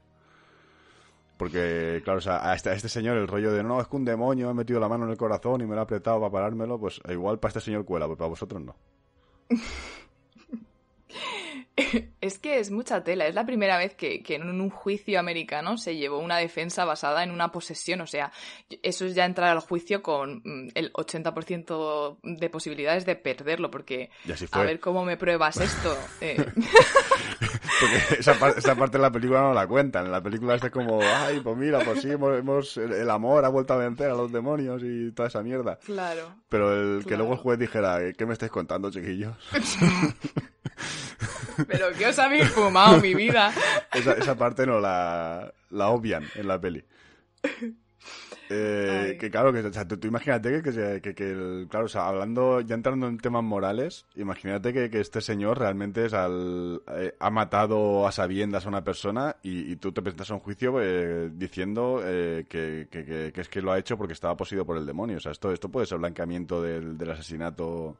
Porque, 1.37 2.01
claro, 2.03 2.19
o 2.19 2.21
sea, 2.21 2.51
a 2.51 2.53
este, 2.53 2.69
a 2.69 2.73
este, 2.73 2.89
señor 2.89 3.17
el 3.17 3.29
rollo 3.29 3.53
de 3.53 3.63
no, 3.63 3.79
es 3.79 3.87
que 3.87 3.95
un 3.95 4.03
demonio 4.03 4.49
ha 4.49 4.53
metido 4.53 4.79
la 4.81 4.89
mano 4.89 5.05
en 5.05 5.11
el 5.11 5.17
corazón 5.17 5.61
y 5.61 5.65
me 5.65 5.73
lo 5.73 5.79
ha 5.79 5.85
apretado 5.85 6.19
para 6.19 6.31
parármelo, 6.31 6.77
pues 6.77 6.99
igual 7.09 7.39
para 7.39 7.49
este 7.51 7.61
señor 7.61 7.85
cuela, 7.85 8.05
pero 8.07 8.17
para 8.17 8.29
vosotros 8.29 8.61
no. 8.61 8.75
Es 12.21 12.37
que 12.37 12.59
es 12.59 12.69
mucha 12.69 13.03
tela. 13.03 13.25
Es 13.27 13.35
la 13.35 13.45
primera 13.45 13.77
vez 13.77 13.95
que, 13.95 14.21
que, 14.21 14.35
en 14.35 14.43
un 14.43 14.69
juicio 14.69 15.19
americano 15.19 15.77
se 15.77 15.95
llevó 15.95 16.19
una 16.19 16.37
defensa 16.37 16.85
basada 16.85 17.23
en 17.23 17.31
una 17.31 17.51
posesión. 17.51 18.01
O 18.01 18.07
sea, 18.07 18.31
eso 18.83 19.05
es 19.05 19.15
ya 19.15 19.25
entrar 19.25 19.49
al 19.49 19.59
juicio 19.59 20.03
con 20.03 20.41
mm, 20.43 20.69
el 20.75 20.93
80% 20.93 22.19
de 22.21 22.49
posibilidades 22.49 23.05
de 23.05 23.15
perderlo. 23.15 23.71
Porque 23.71 24.11
a 24.51 24.61
ver 24.61 24.79
cómo 24.79 25.03
me 25.05 25.17
pruebas 25.17 25.57
esto. 25.57 25.97
Eh. 26.21 26.37
porque 27.79 28.19
esa, 28.19 28.35
par 28.35 28.53
esa, 28.55 28.75
parte 28.75 28.97
de 28.97 29.01
la 29.01 29.11
película 29.11 29.41
no 29.41 29.53
la 29.53 29.65
cuentan. 29.65 30.05
En 30.05 30.11
la 30.11 30.21
película 30.21 30.55
es 30.55 30.69
como, 30.69 31.01
ay, 31.01 31.39
pues 31.39 31.57
mira, 31.57 31.79
pues 31.79 32.01
sí, 32.01 32.11
hemos, 32.11 32.37
hemos, 32.37 32.77
el 32.77 33.09
amor 33.09 33.43
ha 33.43 33.49
vuelto 33.49 33.73
a 33.73 33.77
vencer 33.77 34.11
a 34.11 34.13
los 34.13 34.31
demonios 34.31 34.83
y 34.83 35.11
toda 35.11 35.29
esa 35.29 35.41
mierda. 35.41 35.77
Claro. 35.77 36.35
Pero 36.49 36.73
el 36.73 36.99
claro. 36.99 37.07
que 37.07 37.17
luego 37.17 37.33
el 37.33 37.39
juez 37.39 37.59
dijera, 37.59 37.99
¿qué 38.15 38.25
me 38.25 38.33
estáis 38.33 38.51
contando, 38.51 38.91
chiquillos? 38.91 39.35
Pero 41.67 41.87
¿qué 41.97 42.07
os 42.07 42.19
habéis 42.19 42.49
fumado, 42.49 42.99
mi 42.99 43.13
vida? 43.13 43.53
Esa, 43.93 44.13
esa 44.13 44.35
parte 44.35 44.65
no 44.65 44.79
la, 44.79 45.53
la, 45.69 45.89
obvian 45.89 46.23
en 46.35 46.47
la 46.47 46.59
peli. 46.59 46.83
Eh, 48.53 49.17
que 49.17 49.31
claro, 49.31 49.53
que 49.53 49.59
o 49.59 49.71
sea, 49.71 49.87
tú, 49.87 49.97
tú, 49.97 50.07
imagínate 50.07 50.51
que, 50.51 50.61
que, 50.61 51.01
que, 51.01 51.15
que 51.15 51.31
el, 51.31 51.67
claro, 51.69 51.85
o 51.85 51.89
sea, 51.89 52.07
hablando, 52.07 52.59
ya 52.59 52.75
entrando 52.75 53.07
en 53.07 53.17
temas 53.17 53.43
morales, 53.43 54.05
imagínate 54.15 54.73
que, 54.73 54.99
este 54.99 55.21
señor 55.21 55.57
realmente 55.57 56.05
es 56.05 56.13
al, 56.13 56.81
eh, 56.97 57.15
ha 57.17 57.29
matado 57.29 58.05
a 58.05 58.11
sabiendas 58.11 58.65
a 58.65 58.69
una 58.69 58.83
persona 58.83 59.37
y, 59.41 59.71
y 59.71 59.75
tú 59.77 59.93
te 59.93 60.01
presentas 60.01 60.31
a 60.31 60.33
un 60.33 60.41
juicio 60.41 60.81
eh, 60.81 61.29
diciendo 61.33 62.01
eh, 62.03 62.45
que, 62.49 63.31
es 63.33 63.47
que 63.47 63.61
lo 63.61 63.71
ha 63.71 63.79
hecho 63.79 63.97
porque 63.97 64.13
estaba 64.13 64.35
poseído 64.35 64.65
por 64.65 64.77
el 64.77 64.85
demonio. 64.85 65.17
O 65.17 65.21
sea, 65.21 65.31
esto, 65.31 65.53
esto 65.53 65.69
puede 65.69 65.85
ser 65.85 65.99
blanqueamiento 65.99 66.61
del, 66.61 66.97
del 66.97 67.11
asesinato 67.11 67.97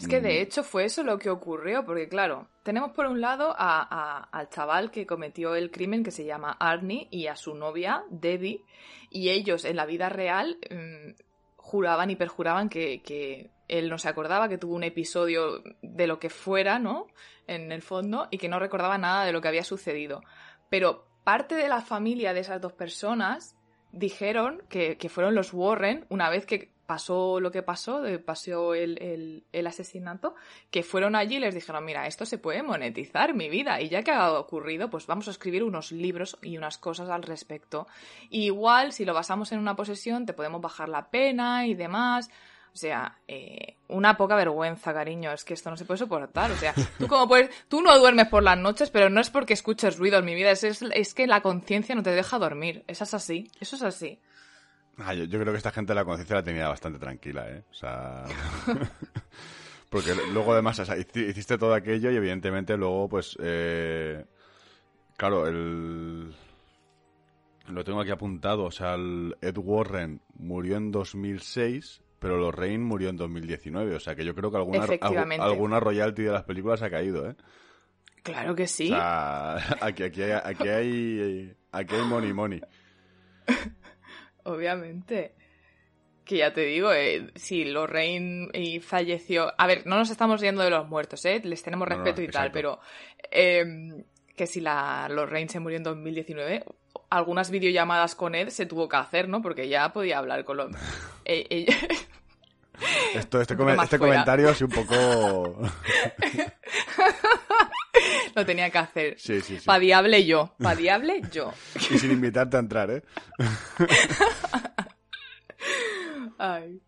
es 0.00 0.08
que 0.08 0.20
de 0.22 0.40
hecho 0.40 0.62
fue 0.62 0.84
eso 0.84 1.02
lo 1.02 1.18
que 1.18 1.28
ocurrió, 1.28 1.84
porque 1.84 2.08
claro, 2.08 2.48
tenemos 2.62 2.92
por 2.92 3.04
un 3.04 3.20
lado 3.20 3.54
a, 3.56 3.86
a, 3.90 4.22
al 4.32 4.48
chaval 4.48 4.90
que 4.90 5.06
cometió 5.06 5.54
el 5.54 5.70
crimen 5.70 6.02
que 6.02 6.10
se 6.10 6.24
llama 6.24 6.56
Arnie 6.58 7.06
y 7.10 7.26
a 7.26 7.36
su 7.36 7.54
novia 7.54 8.04
Debbie, 8.08 8.64
y 9.10 9.28
ellos 9.28 9.66
en 9.66 9.76
la 9.76 9.84
vida 9.84 10.08
real 10.08 10.56
mmm, 10.70 11.10
juraban 11.56 12.10
y 12.10 12.16
perjuraban 12.16 12.70
que, 12.70 13.02
que, 13.02 13.50
él 13.68 13.88
no 13.88 13.98
se 13.98 14.08
acordaba, 14.08 14.48
que 14.48 14.58
tuvo 14.58 14.74
un 14.74 14.82
episodio 14.82 15.62
de 15.80 16.08
lo 16.08 16.18
que 16.18 16.28
fuera, 16.28 16.80
¿no? 16.80 17.06
En 17.46 17.70
el 17.70 17.82
fondo, 17.82 18.26
y 18.32 18.38
que 18.38 18.48
no 18.48 18.58
recordaba 18.58 18.98
nada 18.98 19.24
de 19.24 19.32
lo 19.32 19.40
que 19.40 19.46
había 19.46 19.62
sucedido. 19.62 20.22
Pero 20.70 21.06
parte 21.22 21.54
de 21.54 21.68
la 21.68 21.80
familia 21.80 22.32
de 22.32 22.40
esas 22.40 22.60
dos 22.60 22.72
personas 22.72 23.54
dijeron 23.92 24.62
que, 24.68 24.96
que 24.96 25.08
fueron 25.08 25.36
los 25.36 25.52
Warren, 25.52 26.04
una 26.08 26.30
vez 26.30 26.46
que 26.46 26.72
pasó 26.90 27.38
lo 27.38 27.52
que 27.52 27.62
pasó, 27.62 28.02
pasó 28.24 28.74
el, 28.74 29.44
asesinato, 29.64 30.34
que 30.72 30.82
fueron 30.82 31.14
allí 31.14 31.36
y 31.36 31.38
les 31.38 31.54
dijeron, 31.54 31.84
mira, 31.84 32.08
esto 32.08 32.26
se 32.26 32.36
puede 32.36 32.64
monetizar 32.64 33.32
mi 33.32 33.48
vida 33.48 33.80
y 33.80 33.88
ya 33.88 34.02
que 34.02 34.10
ha 34.10 34.32
ocurrido, 34.32 34.90
pues 34.90 35.06
vamos 35.06 35.28
a 35.28 35.30
escribir 35.30 35.62
unos 35.62 35.92
libros 35.92 36.36
y 36.42 36.58
unas 36.58 36.78
cosas 36.78 37.08
al 37.08 37.22
respecto. 37.22 37.86
Igual, 38.30 38.92
si 38.92 39.04
lo 39.04 39.14
basamos 39.14 39.52
en 39.52 39.60
una 39.60 39.76
posesión, 39.76 40.26
te 40.26 40.32
podemos 40.32 40.60
bajar 40.60 40.88
la 40.88 41.10
pena 41.10 41.64
y 41.64 41.74
demás. 41.74 42.28
O 42.74 42.76
sea, 42.76 43.18
eh, 43.28 43.76
una 43.86 44.16
poca 44.16 44.34
vergüenza, 44.34 44.92
cariño. 44.92 45.30
Es 45.30 45.44
que 45.44 45.54
esto 45.54 45.70
no 45.70 45.76
se 45.76 45.84
puede 45.84 45.98
soportar. 45.98 46.50
O 46.50 46.56
sea, 46.56 46.74
tú 46.98 47.06
como 47.06 47.28
puedes, 47.28 47.50
tú 47.68 47.82
no 47.82 47.96
duermes 48.00 48.26
por 48.26 48.42
las 48.42 48.58
noches, 48.58 48.90
pero 48.90 49.10
no 49.10 49.20
es 49.20 49.30
porque 49.30 49.52
escuches 49.52 49.96
ruido 49.96 50.18
en 50.18 50.24
mi 50.24 50.34
vida. 50.34 50.50
Es 50.50 51.14
que 51.14 51.28
la 51.28 51.40
conciencia 51.40 51.94
no 51.94 52.02
te 52.02 52.10
deja 52.10 52.40
dormir. 52.40 52.82
Eso 52.88 53.04
es 53.04 53.14
así. 53.14 53.48
Eso 53.60 53.76
es 53.76 53.82
así. 53.82 54.18
Ah, 55.02 55.14
yo, 55.14 55.24
yo, 55.24 55.40
creo 55.40 55.52
que 55.52 55.58
esta 55.58 55.70
gente 55.70 55.94
la 55.94 56.04
conciencia 56.04 56.36
la 56.36 56.42
tenía 56.42 56.68
bastante 56.68 56.98
tranquila, 56.98 57.48
¿eh? 57.50 57.64
O 57.70 57.74
sea... 57.74 58.24
Porque 59.90 60.14
luego 60.32 60.52
además 60.52 60.78
o 60.78 60.84
sea, 60.84 60.96
hiciste 60.96 61.58
todo 61.58 61.74
aquello 61.74 62.10
y 62.12 62.16
evidentemente 62.16 62.76
luego 62.76 63.08
pues... 63.08 63.36
Eh... 63.40 64.24
Claro, 65.16 65.46
el... 65.46 66.32
Lo 67.68 67.84
tengo 67.84 68.00
aquí 68.00 68.10
apuntado, 68.10 68.64
o 68.64 68.70
sea, 68.70 68.94
el 68.94 69.36
Ed 69.40 69.56
Warren 69.58 70.20
murió 70.34 70.76
en 70.76 70.90
2006, 70.90 72.02
pero 72.18 72.38
Lorraine 72.38 72.84
murió 72.84 73.10
en 73.10 73.16
2019, 73.16 73.94
o 73.94 74.00
sea 74.00 74.14
que 74.14 74.24
yo 74.24 74.34
creo 74.34 74.50
que 74.50 74.56
alguna, 74.56 74.86
alguna 75.38 75.78
royalty 75.78 76.22
de 76.22 76.32
las 76.32 76.44
películas 76.44 76.82
ha 76.82 76.90
caído, 76.90 77.28
¿eh? 77.28 77.36
Claro 78.22 78.54
que 78.54 78.66
sí. 78.66 78.86
O 78.86 78.96
sea, 78.96 79.56
aquí, 79.80 80.02
aquí, 80.02 80.22
hay, 80.22 80.32
aquí, 80.32 80.68
hay, 80.68 81.56
aquí 81.72 81.94
hay 81.94 82.04
money 82.04 82.32
money. 82.32 82.60
Obviamente. 84.44 85.34
que 86.24 86.36
ya 86.38 86.52
te 86.52 86.62
digo, 86.62 86.92
eh, 86.92 87.30
si 87.34 87.64
Lorraine 87.64 88.48
falleció... 88.80 89.52
A 89.58 89.66
ver, 89.66 89.86
no 89.86 89.96
nos 89.96 90.10
estamos 90.10 90.40
yendo 90.40 90.62
de 90.62 90.70
los 90.70 90.88
muertos, 90.88 91.24
¿eh? 91.24 91.40
Les 91.42 91.62
tenemos 91.62 91.88
respeto 91.88 92.22
y 92.22 92.28
tal, 92.28 92.52
pero... 92.52 92.78
Eh, 93.30 93.64
que 94.36 94.46
si 94.46 94.60
la 94.60 95.06
Lorraine 95.10 95.50
se 95.50 95.60
murió 95.60 95.76
en 95.76 95.82
2019, 95.82 96.64
algunas 97.10 97.50
videollamadas 97.50 98.14
con 98.14 98.34
Ed 98.34 98.48
se 98.48 98.64
tuvo 98.64 98.88
que 98.88 98.96
hacer, 98.96 99.28
¿no? 99.28 99.42
Porque 99.42 99.68
ya 99.68 99.92
podía 99.92 100.16
hablar 100.18 100.44
con 100.44 100.56
los... 100.56 100.70
Eh, 101.26 101.66
Esto, 103.14 103.40
este, 103.40 103.54
este 103.82 103.98
comentario 103.98 104.48
es 104.48 104.62
un 104.62 104.70
poco... 104.70 105.60
Lo 108.34 108.46
tenía 108.46 108.70
que 108.70 108.78
hacer. 108.78 109.18
Sí, 109.18 109.40
sí, 109.40 109.58
sí. 109.58 109.66
Pa' 109.66 109.78
diable 109.78 110.24
yo. 110.24 110.54
Pa' 110.58 110.74
diable 110.74 111.22
yo. 111.32 111.52
Y 111.90 111.98
sin 111.98 112.12
invitarte 112.12 112.56
a 112.56 112.60
entrar, 112.60 112.90
¿eh? 112.90 113.02
Ay. 116.38 116.80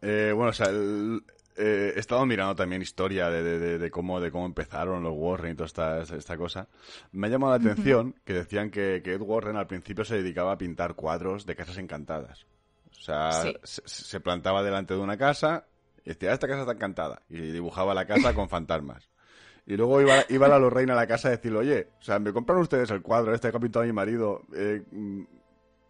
Eh, 0.00 0.32
bueno, 0.34 0.50
o 0.50 0.52
sea, 0.52 0.68
eh, 1.56 1.92
he 1.94 1.98
estado 1.98 2.26
mirando 2.26 2.56
también 2.56 2.82
historia 2.82 3.30
de, 3.30 3.90
cómo, 3.90 4.20
de 4.20 4.30
cómo 4.30 4.46
empezaron 4.46 5.02
los 5.02 5.14
Warren 5.16 5.52
y 5.52 5.54
toda 5.54 5.66
esta, 5.66 6.16
esta 6.16 6.36
cosa. 6.36 6.68
Me 7.12 7.26
ha 7.26 7.30
llamado 7.30 7.56
la 7.56 7.70
atención 7.70 8.14
que 8.24 8.34
decían 8.34 8.70
que, 8.70 8.96
Ed 8.96 9.20
Warren 9.20 9.56
al 9.56 9.66
principio 9.66 10.04
se 10.04 10.16
dedicaba 10.16 10.52
a 10.52 10.58
pintar 10.58 10.94
cuadros 10.94 11.46
de 11.46 11.56
casas 11.56 11.78
encantadas. 11.78 12.46
O 12.90 13.02
sea, 13.04 13.30
se, 13.64 14.20
plantaba 14.20 14.62
delante 14.62 14.94
de 14.94 15.00
una 15.00 15.16
casa 15.16 15.66
y 16.04 16.10
decía, 16.10 16.32
esta 16.32 16.48
casa 16.48 16.60
está 16.60 16.72
encantada. 16.72 17.22
Y 17.28 17.38
dibujaba 17.38 17.94
la 17.94 18.06
casa 18.06 18.34
con 18.34 18.48
fantasmas. 18.48 19.08
Y 19.66 19.76
luego 19.76 20.00
iba, 20.00 20.24
iba 20.28 20.48
la 20.48 20.58
Lorraine 20.58 20.92
a 20.92 20.96
la 20.96 21.06
casa 21.06 21.28
a 21.28 21.30
decirle, 21.32 21.58
oye, 21.58 21.88
o 21.98 22.02
sea, 22.02 22.18
me 22.18 22.32
compraron 22.32 22.62
ustedes 22.62 22.90
el 22.90 23.00
cuadro 23.00 23.34
este 23.34 23.50
que 23.50 23.56
ha 23.56 23.60
pintado 23.60 23.84
mi 23.84 23.92
marido. 23.92 24.42
Eh, 24.54 24.82
mm, 24.90 25.22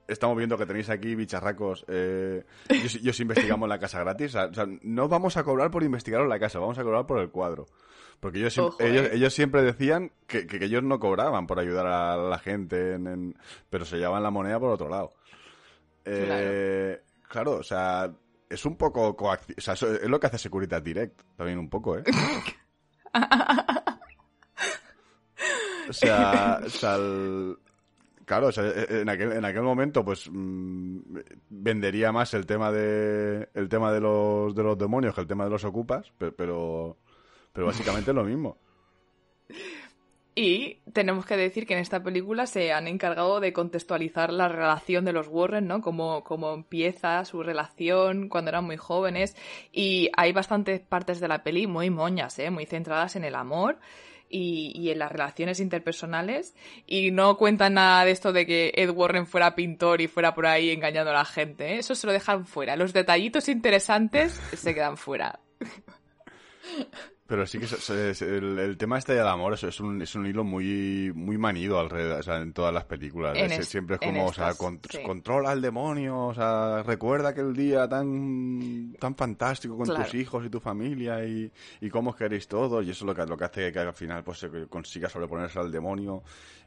estamos 0.06 0.36
viendo 0.36 0.56
que 0.56 0.66
tenéis 0.66 0.90
aquí 0.90 1.14
bicharracos. 1.14 1.84
Eh, 1.88 2.44
y, 2.68 3.08
os, 3.08 3.20
investigamos 3.20 3.68
la 3.68 3.78
casa 3.78 4.00
gratis. 4.00 4.34
O 4.34 4.54
sea, 4.54 4.66
no 4.82 5.08
vamos 5.08 5.36
a 5.36 5.44
cobrar 5.44 5.70
por 5.70 5.82
investigaros 5.82 6.28
la 6.28 6.38
casa, 6.38 6.58
vamos 6.58 6.78
a 6.78 6.84
cobrar 6.84 7.06
por 7.06 7.18
el 7.18 7.30
cuadro. 7.30 7.66
Porque 8.20 8.38
ellos, 8.38 8.56
ellos, 8.56 9.06
eh. 9.06 9.10
ellos, 9.12 9.34
siempre 9.34 9.62
decían 9.62 10.12
que, 10.26 10.46
que, 10.46 10.64
ellos 10.64 10.82
no 10.82 10.98
cobraban 10.98 11.46
por 11.46 11.58
ayudar 11.58 11.86
a 11.86 12.16
la 12.16 12.38
gente, 12.38 12.94
en, 12.94 13.36
pero 13.68 13.84
se 13.84 13.96
llevaban 13.96 14.22
la 14.22 14.30
moneda 14.30 14.60
por 14.60 14.70
otro 14.70 14.88
lado. 14.88 15.14
Eh, 16.04 17.00
claro. 17.28 17.56
o 17.56 17.62
sea, 17.62 18.10
es 18.48 18.64
un 18.64 18.76
poco 18.76 19.16
coacción. 19.16 19.56
O 19.58 19.60
sea, 19.60 19.74
es 19.74 20.08
lo 20.08 20.20
que 20.20 20.26
hace 20.26 20.38
Securitas 20.38 20.82
Direct, 20.82 21.22
también 21.36 21.58
un 21.58 21.68
poco, 21.68 21.98
¿eh? 21.98 22.04
o 25.88 25.92
sea, 25.92 26.60
claro, 28.24 28.48
o 28.48 28.52
sea, 28.52 28.64
en, 28.88 29.08
aquel, 29.08 29.32
en 29.32 29.44
aquel 29.44 29.62
momento, 29.62 30.04
pues 30.04 30.28
mm, 30.30 30.98
vendería 31.48 32.12
más 32.12 32.34
el 32.34 32.46
tema 32.46 32.72
de 32.72 33.48
el 33.54 33.68
tema 33.68 33.92
de 33.92 34.00
los 34.00 34.54
de 34.54 34.62
los 34.62 34.78
demonios 34.78 35.14
que 35.14 35.20
el 35.20 35.26
tema 35.26 35.44
de 35.44 35.50
los 35.50 35.64
ocupas, 35.64 36.12
pero, 36.18 36.96
pero 37.52 37.66
básicamente 37.66 38.10
es 38.10 38.14
lo 38.14 38.24
mismo. 38.24 38.58
Y 40.36 40.80
tenemos 40.92 41.26
que 41.26 41.36
decir 41.36 41.64
que 41.64 41.74
en 41.74 41.80
esta 41.80 42.02
película 42.02 42.46
se 42.46 42.72
han 42.72 42.88
encargado 42.88 43.38
de 43.38 43.52
contextualizar 43.52 44.32
la 44.32 44.48
relación 44.48 45.04
de 45.04 45.12
los 45.12 45.28
Warren, 45.28 45.68
¿no? 45.68 45.80
Cómo, 45.80 46.24
cómo 46.24 46.52
empieza 46.52 47.24
su 47.24 47.44
relación 47.44 48.28
cuando 48.28 48.48
eran 48.48 48.64
muy 48.64 48.76
jóvenes. 48.76 49.36
Y 49.70 50.10
hay 50.16 50.32
bastantes 50.32 50.80
partes 50.80 51.20
de 51.20 51.28
la 51.28 51.44
peli 51.44 51.68
muy 51.68 51.88
moñas, 51.90 52.36
¿eh? 52.40 52.50
Muy 52.50 52.66
centradas 52.66 53.14
en 53.14 53.24
el 53.24 53.36
amor 53.36 53.78
y, 54.28 54.90
en 54.90 54.98
las 54.98 55.12
relaciones 55.12 55.60
interpersonales. 55.60 56.54
Y 56.86 57.12
no 57.12 57.36
cuentan 57.36 57.74
nada 57.74 58.04
de 58.04 58.10
esto 58.10 58.32
de 58.32 58.44
que 58.44 58.72
Ed 58.74 58.90
Warren 58.90 59.28
fuera 59.28 59.54
pintor 59.54 60.00
y 60.00 60.08
fuera 60.08 60.34
por 60.34 60.46
ahí 60.46 60.70
engañando 60.70 61.12
a 61.12 61.14
la 61.14 61.24
gente. 61.24 61.74
¿eh? 61.74 61.78
Eso 61.78 61.94
se 61.94 62.08
lo 62.08 62.12
dejan 62.12 62.44
fuera. 62.44 62.74
Los 62.74 62.92
detallitos 62.92 63.48
interesantes 63.48 64.32
se 64.32 64.74
quedan 64.74 64.96
fuera. 64.96 65.38
Pero 67.26 67.46
sí 67.46 67.58
que 67.58 67.66
el, 68.20 68.76
tema 68.76 68.98
este 68.98 69.14
del 69.14 69.26
amor 69.26 69.54
es, 69.54 69.80
un, 69.80 70.02
es 70.02 70.14
un 70.14 70.26
hilo 70.26 70.44
muy 70.44 71.10
muy 71.14 71.38
manido 71.38 71.80
alrededor, 71.80 72.20
o 72.20 72.22
sea, 72.22 72.36
en 72.36 72.52
todas 72.52 72.72
las 72.72 72.84
películas. 72.84 73.34
siempre 73.66 73.96
es 73.96 74.00
como, 74.02 74.26
o 74.26 74.32
sea, 74.32 74.52
controla 75.02 75.52
al 75.52 75.62
demonio, 75.62 76.26
o 76.26 76.34
sea, 76.34 76.82
recuerda 76.82 77.30
aquel 77.30 77.54
día 77.54 77.88
tan 77.88 78.94
tan 79.00 79.16
fantástico 79.16 79.74
con 79.78 79.86
tus 79.86 80.12
hijos 80.12 80.44
y 80.44 80.50
tu 80.50 80.60
familia 80.60 81.24
y, 81.24 81.50
y 81.80 81.88
cómo 81.88 82.14
queréis 82.14 82.46
todos. 82.46 82.84
Y 82.84 82.90
eso 82.90 83.04
es 83.04 83.06
lo 83.06 83.14
que, 83.14 83.24
lo 83.24 83.38
que 83.38 83.44
hace 83.44 83.72
que 83.72 83.78
al 83.78 83.94
final 83.94 84.22
pues 84.22 84.40
se 84.40 84.66
consiga 84.68 85.08
sobreponerse 85.08 85.58
al 85.58 85.72
demonio 85.72 86.22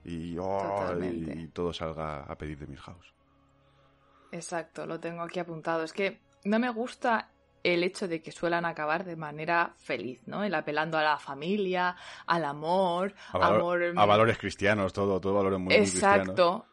y, 0.06 0.38
oh, 0.40 0.92
y, 1.04 1.48
todo 1.50 1.72
salga 1.72 2.24
a 2.24 2.36
pedir 2.36 2.58
de 2.58 2.66
Milhouse. 2.66 3.14
Exacto, 4.32 4.88
lo 4.88 5.00
tengo 5.00 5.22
aquí 5.22 5.40
apuntado. 5.40 5.84
Es 5.84 5.94
que 5.94 6.20
no 6.46 6.58
me 6.58 6.72
gusta 6.72 7.30
el 7.74 7.84
hecho 7.84 8.08
de 8.08 8.22
que 8.22 8.32
suelan 8.32 8.66
acabar 8.66 9.04
de 9.04 9.16
manera 9.16 9.74
feliz, 9.78 10.22
¿no? 10.26 10.44
El 10.44 10.56
apelando 10.56 10.98
a 10.98 11.04
la 11.04 11.18
familia, 11.18 11.96
al 12.26 12.46
amor, 12.46 13.14
a, 13.34 13.48
amor... 13.48 13.94
a 13.96 14.06
valores 14.06 14.38
cristianos, 14.38 14.94
todo, 14.94 15.20
todo 15.20 15.34
valores 15.34 15.60
muy, 15.60 15.74
Exacto. 15.74 16.66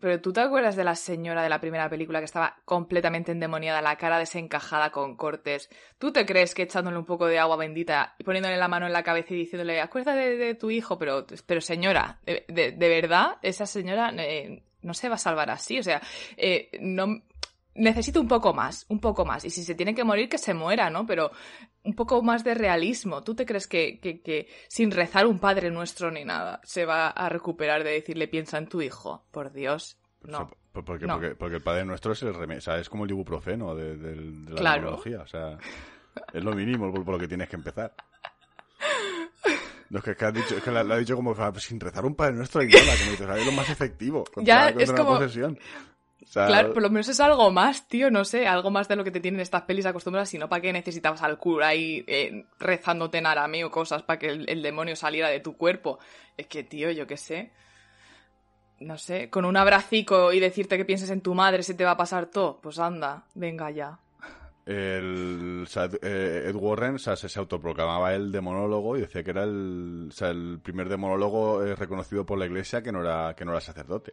Pero 0.00 0.18
tú 0.18 0.32
te 0.32 0.40
acuerdas 0.40 0.76
de 0.76 0.84
la 0.84 0.94
señora 0.94 1.42
de 1.42 1.50
la 1.50 1.60
primera 1.60 1.90
película 1.90 2.20
que 2.20 2.24
estaba 2.24 2.56
completamente 2.64 3.32
endemoniada, 3.32 3.82
la 3.82 3.96
cara 3.96 4.18
desencajada 4.18 4.90
con 4.90 5.14
cortes. 5.14 5.68
¿Tú 5.98 6.10
te 6.10 6.24
crees 6.24 6.54
que 6.54 6.62
echándole 6.62 6.96
un 6.96 7.04
poco 7.04 7.26
de 7.26 7.38
agua 7.38 7.56
bendita 7.56 8.14
y 8.18 8.24
poniéndole 8.24 8.56
la 8.56 8.68
mano 8.68 8.86
en 8.86 8.94
la 8.94 9.02
cabeza 9.02 9.34
y 9.34 9.38
diciéndole, 9.40 9.78
acuérdate 9.78 10.38
de, 10.38 10.54
tu 10.54 10.70
hijo, 10.70 10.98
pero, 10.98 11.26
pero 11.44 11.60
señora, 11.60 12.18
de, 12.24 12.74
verdad, 12.78 13.36
esa 13.42 13.66
señora 13.66 14.10
eh, 14.16 14.62
no 14.80 14.94
se 14.94 15.10
va 15.10 15.16
a 15.16 15.18
salvar 15.18 15.50
así? 15.50 15.78
O 15.78 15.82
sea, 15.82 16.00
eh, 16.38 16.70
no, 16.80 17.20
necesito 17.74 18.20
un 18.20 18.28
poco 18.28 18.52
más, 18.52 18.84
un 18.88 19.00
poco 19.00 19.24
más. 19.24 19.44
Y 19.44 19.50
si 19.50 19.62
se 19.62 19.74
tiene 19.74 19.94
que 19.94 20.04
morir, 20.04 20.28
que 20.28 20.38
se 20.38 20.54
muera, 20.54 20.90
¿no? 20.90 21.06
Pero 21.06 21.30
un 21.84 21.94
poco 21.94 22.22
más 22.22 22.44
de 22.44 22.54
realismo. 22.54 23.22
¿Tú 23.22 23.34
te 23.34 23.46
crees 23.46 23.66
que, 23.66 24.00
que, 24.00 24.48
sin 24.68 24.90
rezar 24.90 25.26
un 25.26 25.38
Padre 25.38 25.70
Nuestro 25.70 26.10
ni 26.10 26.24
nada 26.24 26.60
se 26.64 26.84
va 26.84 27.08
a 27.08 27.28
recuperar 27.28 27.84
de 27.84 27.92
decirle 27.92 28.28
piensa 28.28 28.58
en 28.58 28.68
tu 28.68 28.82
hijo? 28.82 29.26
Por 29.30 29.52
Dios. 29.52 29.98
No. 30.22 30.50
porque, 30.72 31.06
porque, 31.38 31.56
el 31.56 31.62
Padre 31.62 31.84
Nuestro 31.84 32.12
es 32.12 32.22
el 32.22 32.34
remedio, 32.34 32.58
o 32.58 32.62
sea, 32.62 32.78
es 32.78 32.88
como 32.88 33.04
el 33.04 33.10
ibuprofeno 33.10 33.74
de, 33.74 33.96
la 34.48 34.74
tecnología. 34.74 35.22
O 35.22 35.26
sea, 35.26 35.58
es 36.32 36.44
lo 36.44 36.52
mínimo 36.54 36.92
por, 36.92 37.08
lo 37.08 37.18
que 37.18 37.28
tienes 37.28 37.48
que 37.48 37.56
empezar. 37.56 37.94
No, 39.88 39.98
es 39.98 40.04
que, 40.04 40.24
has 40.24 40.32
dicho, 40.32 40.56
es 40.56 40.62
que 40.62 40.70
lo, 40.70 40.78
ha 40.78 40.98
dicho 40.98 41.16
como 41.16 41.34
sin 41.58 41.80
rezar 41.80 42.04
un 42.04 42.14
Padre 42.14 42.34
Nuestro 42.34 42.62
y 42.62 42.68
nada, 42.68 42.92
como 42.96 43.10
dices, 43.10 43.28
es 43.28 43.46
lo 43.46 43.52
más 43.52 43.70
efectivo 43.70 44.22
contra, 44.32 44.70
ya, 44.70 44.80
es 44.80 44.92
como, 44.92 45.16
posesión 45.16 45.58
claro, 46.32 46.72
por 46.72 46.82
lo 46.82 46.90
menos 46.90 47.08
es 47.08 47.20
algo 47.20 47.50
más, 47.50 47.88
tío, 47.88 48.10
no 48.10 48.24
sé, 48.24 48.46
algo 48.46 48.70
más 48.70 48.88
de 48.88 48.96
lo 48.96 49.04
que 49.04 49.10
te 49.10 49.20
tienen 49.20 49.40
estas 49.40 49.62
pelis 49.62 49.86
acostumbradas, 49.86 50.28
sino 50.28 50.48
para 50.48 50.62
qué 50.62 50.72
necesitabas 50.72 51.22
al 51.22 51.38
cura 51.38 51.68
ahí 51.68 52.04
eh, 52.06 52.44
rezándote 52.58 53.18
en 53.18 53.26
arameo 53.26 53.70
cosas 53.70 54.02
para 54.02 54.18
que 54.18 54.28
el, 54.28 54.62
demonio 54.62 54.96
saliera 54.96 55.28
de 55.28 55.40
tu 55.40 55.56
cuerpo. 55.56 55.98
Es 56.36 56.46
que, 56.46 56.64
tío, 56.64 56.90
yo 56.90 57.06
qué 57.06 57.16
sé. 57.16 57.52
No 58.78 58.96
sé, 58.96 59.28
con 59.28 59.44
un 59.44 59.56
abracico 59.56 60.32
y 60.32 60.40
decirte 60.40 60.78
que 60.78 60.86
pienses 60.86 61.10
en 61.10 61.20
tu 61.20 61.34
madre 61.34 61.62
se 61.62 61.74
te 61.74 61.84
va 61.84 61.92
a 61.92 61.96
pasar 61.96 62.26
todo. 62.26 62.60
Pues 62.62 62.78
anda, 62.78 63.24
venga 63.34 63.70
ya. 63.70 63.98
El, 64.64 65.66
eh, 66.02 66.44
Ed 66.46 66.54
Warren 66.54 66.98
se, 66.98 67.38
autoproclamaba 67.38 68.14
el 68.14 68.30
demonólogo 68.30 68.96
y 68.96 69.00
decía 69.00 69.22
que 69.22 69.30
era 69.30 69.44
el, 69.44 70.10
el 70.20 70.60
primer 70.62 70.88
demonólogo 70.88 71.64
eh, 71.64 71.74
reconocido 71.74 72.24
por 72.24 72.38
la 72.38 72.46
iglesia 72.46 72.82
que 72.82 72.92
no 72.92 73.00
era, 73.02 73.34
que 73.34 73.44
no 73.44 73.52
era 73.52 73.60
sacerdote 73.60 74.12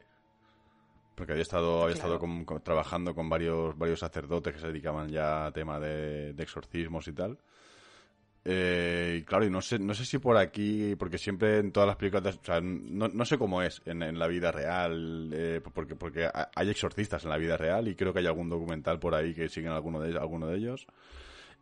porque 1.18 1.32
había 1.32 1.42
estado, 1.42 1.82
había 1.82 1.96
estado 1.96 2.20
trabajando 2.64 3.16
con 3.16 3.28
varios, 3.28 3.76
varios 3.76 4.00
sacerdotes 4.00 4.54
que 4.54 4.60
se 4.60 4.68
dedicaban 4.68 5.10
ya 5.10 5.48
a 5.48 5.52
tema 5.52 5.80
de, 5.80 6.30
exorcismos 6.38 7.08
y 7.08 7.14
tal. 7.14 7.40
Eh, 8.46 9.18
y 9.20 9.24
claro, 9.24 9.44
y 9.44 9.50
no 9.50 9.60
sé, 9.60 9.80
no 9.80 9.96
sé 9.96 10.06
si 10.06 10.20
por 10.20 10.38
aquí, 10.38 10.96
porque 10.96 11.18
siempre 11.18 11.58
en 11.58 11.72
todas 11.72 11.88
las 11.88 11.96
películas, 11.96 12.38
o 12.40 12.46
sea, 12.46 12.62
no, 12.62 13.08
no 13.08 13.26
sé 13.26 13.40
cómo 13.40 13.64
es 13.64 13.82
en, 13.86 14.04
en 14.04 14.20
la 14.20 14.28
vida 14.28 14.52
real, 14.52 15.32
eh, 15.34 15.60
porque, 15.74 15.96
porque 15.96 16.30
hay 16.56 16.70
exorcistas 16.70 17.24
en 17.24 17.32
la 17.32 17.38
vida 17.38 17.58
real 17.58 17.88
y 17.88 17.96
creo 17.96 18.14
que 18.14 18.20
hay 18.20 18.28
algún 18.28 18.48
documental 18.48 19.00
por 19.00 19.16
ahí 19.16 19.34
que 19.34 19.50
siguen 19.50 19.72
alguno 19.72 20.00
de, 20.00 20.16
alguno 20.20 20.46
de 20.46 20.58
ellos. 20.58 20.86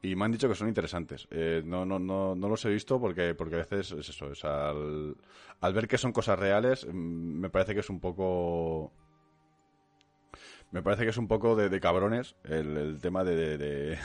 Y 0.01 0.17
me 0.17 0.25
han 0.25 0.33
dicho 0.33 0.49
que 0.49 0.55
son 0.55 0.67
interesantes. 0.67 1.29
Eh, 1.31 1.63
no, 1.65 1.85
no, 1.85 1.97
no, 1.97 2.35
no 2.35 2.49
los 2.49 2.65
he 2.65 2.69
visto 2.69 2.99
porque, 2.99 3.33
porque 3.35 3.55
a 3.55 3.59
veces 3.59 3.93
es 3.93 4.09
eso, 4.09 4.33
es 4.33 4.43
al, 4.43 5.15
al 5.61 5.73
ver 5.73 5.87
que 5.87 5.97
son 5.97 6.11
cosas 6.11 6.37
reales, 6.37 6.85
mm, 6.85 6.91
me 6.93 7.49
parece 7.49 7.73
que 7.73 7.79
es 7.79 7.89
un 7.89 8.01
poco 8.01 8.91
me 10.71 10.81
parece 10.81 11.03
que 11.03 11.09
es 11.09 11.17
un 11.17 11.27
poco 11.27 11.55
de, 11.55 11.79
cabrones 11.79 12.35
el, 12.43 12.99
tema 13.01 13.23
de, 13.23 13.97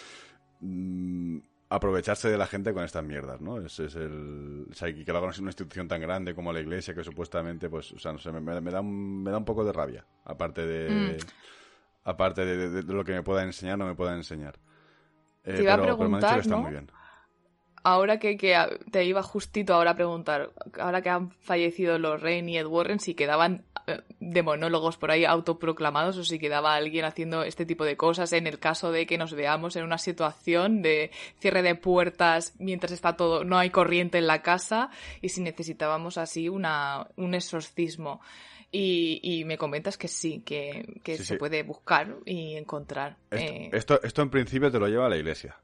mm, 0.60 1.38
aprovecharse 1.68 2.30
de 2.30 2.38
la 2.38 2.46
gente 2.46 2.72
con 2.72 2.84
estas 2.84 3.04
mierdas, 3.04 3.40
¿no? 3.40 3.60
Es, 3.60 3.78
es 3.80 3.94
el, 3.96 4.66
o 4.70 4.74
sea, 4.74 4.92
que 4.92 5.12
lo 5.12 5.18
hagan 5.18 5.32
una 5.38 5.48
institución 5.48 5.88
tan 5.88 6.00
grande 6.00 6.34
como 6.34 6.52
la 6.52 6.60
iglesia 6.60 6.94
que 6.94 7.04
supuestamente, 7.04 7.68
pues, 7.68 7.92
o 7.92 7.98
sea, 7.98 8.12
no 8.12 8.18
sé, 8.18 8.32
me, 8.32 8.70
da, 8.70 8.80
un, 8.80 9.22
me 9.22 9.30
da 9.30 9.38
un 9.38 9.44
poco 9.44 9.64
de 9.64 9.72
rabia, 9.72 10.04
aparte 10.24 10.66
de... 10.66 10.90
Mm. 10.90 11.26
Aparte 12.06 12.44
de, 12.44 12.82
lo 12.82 13.02
que 13.02 13.12
me 13.12 13.22
pueda 13.22 13.42
enseñar, 13.44 13.78
no 13.78 13.86
me 13.86 13.94
pueda 13.94 14.14
enseñar. 14.14 14.58
Eh, 15.42 15.54
te 15.54 15.62
iba 15.62 15.72
a 15.72 15.82
preguntar, 15.82 16.38
está 16.38 16.58
muy 16.58 16.72
bien 16.72 16.90
ahora 17.84 18.18
que, 18.18 18.36
te 18.90 19.04
iba 19.04 19.22
justito 19.22 19.74
ahora 19.74 19.92
a 19.92 19.94
preguntar, 19.94 20.52
ahora 20.80 21.02
que 21.02 21.10
han 21.10 21.30
fallecido 21.30 21.98
los 21.98 22.20
Rain 22.20 22.48
y 22.48 22.58
Ed 22.58 22.66
Warren, 22.66 22.98
si 22.98 23.14
quedaban 23.14 23.64
eh, 23.73 23.73
de 24.20 24.42
monólogos 24.42 24.96
por 24.96 25.10
ahí 25.10 25.24
autoproclamados 25.24 26.16
o 26.16 26.24
si 26.24 26.38
quedaba 26.38 26.74
alguien 26.74 27.04
haciendo 27.04 27.42
este 27.42 27.66
tipo 27.66 27.84
de 27.84 27.96
cosas 27.96 28.32
en 28.32 28.46
el 28.46 28.58
caso 28.58 28.92
de 28.92 29.06
que 29.06 29.18
nos 29.18 29.34
veamos 29.34 29.76
en 29.76 29.84
una 29.84 29.98
situación 29.98 30.82
de 30.82 31.10
cierre 31.38 31.62
de 31.62 31.74
puertas 31.74 32.54
mientras 32.58 32.92
está 32.92 33.16
todo, 33.16 33.44
no 33.44 33.58
hay 33.58 33.70
corriente 33.70 34.18
en 34.18 34.26
la 34.26 34.42
casa 34.42 34.90
y 35.20 35.28
si 35.28 35.42
necesitábamos 35.42 36.18
así 36.18 36.48
una, 36.48 37.08
un 37.16 37.34
exorcismo. 37.34 38.20
Y, 38.76 39.44
me 39.46 39.56
comentas 39.56 39.96
que 39.96 40.08
sí, 40.08 40.42
que, 40.44 40.96
se 41.16 41.36
puede 41.36 41.62
buscar 41.62 42.16
y 42.24 42.56
encontrar. 42.56 43.16
Eh, 43.30 43.70
esto, 43.72 44.02
esto, 44.02 44.22
en 44.22 44.30
principio 44.30 44.68
te 44.72 44.80
lo 44.80 44.88
lleva 44.88 45.06
a 45.06 45.08
la 45.08 45.16
iglesia. 45.16 45.56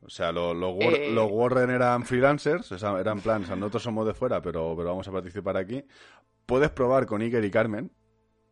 O 0.00 0.10
sea, 0.10 0.30
los 0.30 0.54
eh. 0.80 1.12
Warren 1.12 1.70
eran 1.70 2.04
freelancers, 2.04 2.70
eran 2.70 3.20
planes, 3.20 3.46
o 3.46 3.48
sea, 3.48 3.56
nosotros 3.56 3.82
somos 3.82 4.06
de 4.06 4.14
fuera, 4.14 4.40
pero, 4.40 4.74
pero 4.76 4.90
vamos 4.90 5.08
a 5.08 5.10
participar 5.10 5.56
aquí. 5.56 5.82
Puedes 6.46 6.70
probar 6.70 7.06
con 7.06 7.22
Iker 7.22 7.44
y 7.44 7.50
Carmen, 7.50 7.92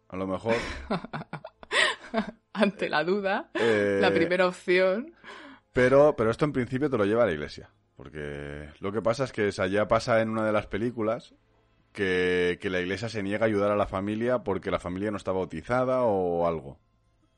a 0.08 0.16
lo 0.16 0.26
mejor. 0.26 0.54
Ante 2.52 2.88
la 2.88 3.04
duda, 3.04 3.50
la 3.54 4.08
eh, 4.08 4.10
primera 4.12 4.46
opción. 4.46 5.14
Pero, 5.72 6.14
pero 6.16 6.30
esto 6.30 6.44
en 6.44 6.52
principio 6.52 6.90
te 6.90 6.98
lo 6.98 7.04
lleva 7.04 7.22
a 7.22 7.26
la 7.26 7.32
iglesia. 7.32 7.70
Porque 7.96 8.68
lo 8.80 8.92
que 8.92 9.02
pasa 9.02 9.24
es 9.24 9.32
que 9.32 9.50
ya 9.50 9.88
pasa 9.88 10.20
en 10.20 10.30
una 10.30 10.44
de 10.44 10.52
las 10.52 10.66
películas 10.66 11.34
que, 11.92 12.58
la 12.62 12.80
iglesia 12.80 13.08
se 13.08 13.22
niega 13.22 13.44
a 13.44 13.48
ayudar 13.48 13.70
a 13.70 13.76
la 13.76 13.86
familia 13.86 14.42
porque 14.42 14.70
la 14.70 14.80
familia 14.80 15.10
no 15.10 15.16
está 15.16 15.32
bautizada 15.32 16.02
o 16.02 16.46
algo. 16.46 16.80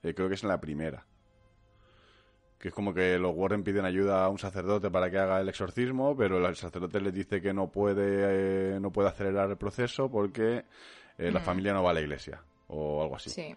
Eh, 0.03 0.15
creo 0.15 0.29
que 0.29 0.35
es 0.35 0.43
en 0.43 0.49
la 0.49 0.61
primera. 0.61 1.07
Que 2.65 2.69
es 2.69 2.75
como 2.75 2.95
que 2.95 3.19
los 3.19 3.37
Warren 3.37 3.63
piden 3.63 3.85
ayuda 3.85 4.25
a 4.25 4.31
un 4.31 4.39
sacerdote 4.39 4.91
para 4.91 5.11
que 5.11 5.19
haga 5.19 5.39
el 5.39 5.51
exorcismo, 5.51 6.17
pero 6.17 6.39
el 6.49 6.57
sacerdote 6.57 6.99
les 6.99 7.13
dice 7.13 7.43
que 7.43 7.53
no 7.53 7.71
puede, 7.71 8.77
eh, 8.77 8.81
no 8.81 8.91
puede 8.91 9.11
acelerar 9.11 9.51
el 9.51 9.59
proceso 9.59 10.11
porque 10.11 10.65
eh, 11.19 11.31
la 11.31 11.41
familia 11.41 11.75
no 11.75 11.83
va 11.83 11.91
a 11.91 11.93
la 11.93 12.01
iglesia 12.01 12.43
o 12.69 13.03
algo 13.03 13.17
así. 13.17 13.29
Sí. 13.29 13.55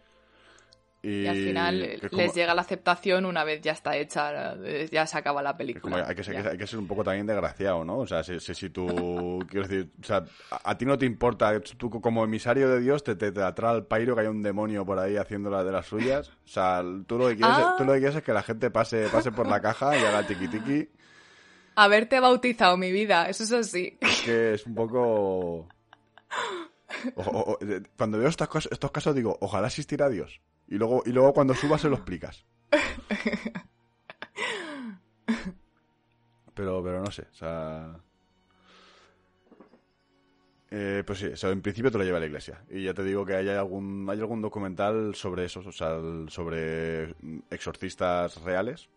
Y, 1.08 1.26
al 1.26 1.36
final 1.38 2.00
les 2.12 2.34
llega 2.36 2.54
la 2.54 2.64
aceptación 2.64 3.26
una 3.26 3.46
vez 3.46 3.62
ya 3.62 3.72
está 3.72 3.96
hecha, 3.96 4.58
ya 4.92 5.08
se 5.08 5.18
acaba 5.18 5.42
la 5.42 5.56
película. 5.56 6.06
Hay 6.06 6.16
que, 6.16 6.68
ser, 6.68 6.78
un 6.78 6.86
poco 6.86 7.02
también 7.06 7.26
desgraciado, 7.26 7.86
¿no? 7.86 8.00
O 8.00 8.06
sea, 8.06 8.24
si, 8.24 8.42
si, 8.42 8.70
tú, 8.70 9.40
quiero 9.50 9.66
decir, 9.66 9.90
o 10.02 10.04
sea, 10.04 10.26
a, 10.52 10.78
ti 10.78 10.86
no 10.86 10.98
te 10.98 11.06
importa, 11.06 11.58
tú 11.62 11.90
como 11.90 12.26
emisario 12.26 12.68
de 12.70 12.82
Dios 12.82 13.06
te, 13.06 13.16
te, 13.16 13.28
atrae 13.42 13.72
al 13.72 13.86
pairo 13.86 14.16
que 14.16 14.22
hay 14.22 14.28
un 14.28 14.44
demonio 14.44 14.86
por 14.86 15.00
ahí 15.00 15.16
haciendo 15.16 15.50
la 15.50 15.64
de 15.64 15.72
las 15.72 15.86
suyas. 15.86 16.28
O 16.28 16.48
sea, 16.50 16.84
tú 17.08 17.18
lo 17.18 17.30
que 17.30 17.38
quieres, 17.38 17.66
tú 17.78 17.86
lo 17.86 17.94
que 17.94 18.00
quieres 18.00 18.18
es 18.18 18.24
que 18.24 18.34
la 18.34 18.44
gente 18.44 18.70
pase, 18.70 19.08
pase 19.08 19.32
por 19.32 19.48
la 19.48 19.62
caja 19.62 19.98
y 19.98 20.04
haga 20.04 20.28
tiki 20.28 20.50
tiki. 20.50 20.90
Haberte 21.76 22.20
bautizado 22.20 22.76
mi 22.76 22.92
vida, 22.92 23.30
eso 23.30 23.46
es 23.46 23.54
así. 23.54 23.98
que 24.26 24.56
es 24.56 24.66
un 24.66 24.76
poco... 24.76 25.70
cuando 27.98 28.18
veo 28.18 28.28
estos, 28.28 28.68
estos 28.70 28.92
casos 28.92 29.16
digo, 29.16 29.38
ojalá 29.40 29.68
existiera 29.68 30.10
Dios. 30.10 30.42
Y 30.68 30.76
luego, 30.76 31.04
y 31.06 31.12
luego 31.12 31.34
cuando 31.34 31.54
subas 31.54 31.82
se 31.82 31.90
lo 31.90 31.96
explicas. 31.96 32.46
Pero, 36.58 36.84
pero 36.84 37.04
no 37.04 37.12
sé, 37.12 37.22
o 37.32 37.36
sea... 37.36 38.00
Eh, 40.72 41.04
pues 41.06 41.20
sí, 41.20 41.28
en 41.48 41.62
principio 41.62 41.92
te 41.92 41.98
lo 42.00 42.04
lleva 42.04 42.18
a 42.18 42.20
la 42.20 42.26
iglesia. 42.26 42.66
Y 42.70 42.84
ya 42.84 42.94
te 42.94 43.04
digo 43.04 43.26
que 43.26 43.36
hay 43.36 43.48
algún, 43.50 44.08
hay 44.10 44.20
algún 44.20 44.42
documental 44.42 45.14
sobre 45.16 45.46
eso, 45.46 45.62
o 45.66 45.72
sea, 45.72 45.98
sobre 46.28 47.16
exorcistas 47.52 48.42
reales. 48.42 48.90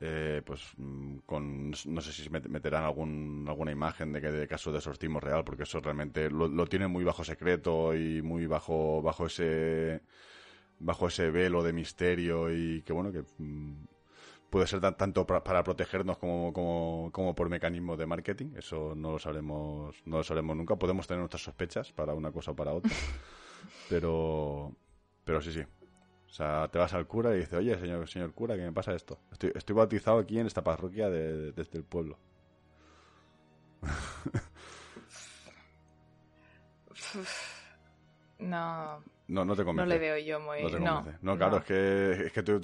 Eh, 0.00 0.42
pues 0.44 0.62
mm, 0.76 1.18
con, 1.26 1.70
no 1.70 2.00
sé 2.00 2.12
si 2.12 2.28
meterán 2.30 2.84
algún, 2.84 3.44
alguna 3.48 3.70
imagen 3.70 4.12
de 4.12 4.20
que 4.20 4.30
de 4.32 4.48
caso 4.48 4.72
de 4.72 4.78
exorcismo 4.78 5.20
real, 5.20 5.44
porque 5.44 5.62
eso 5.64 5.80
realmente 5.80 6.30
lo, 6.30 6.48
lo 6.48 6.66
tiene 6.66 6.88
muy 6.88 7.04
bajo 7.04 7.22
secreto 7.22 7.94
y 7.94 8.22
muy 8.22 8.46
bajo, 8.46 9.02
bajo 9.02 9.26
ese 9.26 10.02
bajo 10.84 11.08
ese 11.08 11.30
velo 11.30 11.62
de 11.62 11.72
misterio 11.72 12.54
y 12.54 12.82
que 12.82 12.92
bueno, 12.92 13.10
que 13.10 13.24
mm, 13.38 13.86
puede 14.50 14.66
ser 14.66 14.80
tanto 14.80 15.26
para 15.26 15.64
protegernos 15.64 16.18
como, 16.18 16.52
como, 16.52 17.10
como, 17.12 17.34
por 17.34 17.48
mecanismo 17.48 17.96
de 17.96 18.06
marketing. 18.06 18.52
Eso 18.56 18.94
no 18.94 19.12
lo 19.12 19.18
sabremos, 19.18 19.96
no 20.04 20.18
lo 20.18 20.24
sabremos 20.24 20.56
nunca. 20.56 20.76
Podemos 20.76 21.06
tener 21.06 21.20
nuestras 21.20 21.42
sospechas 21.42 21.92
para 21.92 22.14
una 22.14 22.30
cosa 22.30 22.52
o 22.52 22.56
para 22.56 22.72
otra. 22.72 22.92
pero, 23.88 24.72
pero 25.24 25.40
sí, 25.40 25.52
sí. 25.52 25.62
O 25.62 26.28
sea, 26.28 26.68
te 26.68 26.78
vas 26.78 26.92
al 26.92 27.06
cura 27.06 27.34
y 27.34 27.40
dices, 27.40 27.54
oye, 27.54 27.78
señor, 27.78 28.08
señor 28.08 28.34
cura, 28.34 28.56
¿qué 28.56 28.62
me 28.62 28.72
pasa 28.72 28.94
esto? 28.94 29.18
Estoy, 29.32 29.52
estoy 29.54 29.74
bautizado 29.74 30.18
aquí 30.18 30.38
en 30.38 30.46
esta 30.46 30.62
parroquia 30.62 31.08
desde 31.08 31.78
el 31.78 31.84
pueblo. 31.84 32.18
no. 38.38 39.13
No, 39.28 39.44
no 39.44 39.56
te 39.56 39.64
convence. 39.64 39.88
No 39.88 39.94
le 39.94 39.98
veo 39.98 40.18
yo 40.18 40.40
muy... 40.40 40.62
No, 40.80 41.04
no, 41.22 41.36
claro, 41.36 41.58
Es, 41.58 41.64
que, 41.64 42.26
es 42.26 42.32
que 42.32 42.42
tú, 42.42 42.60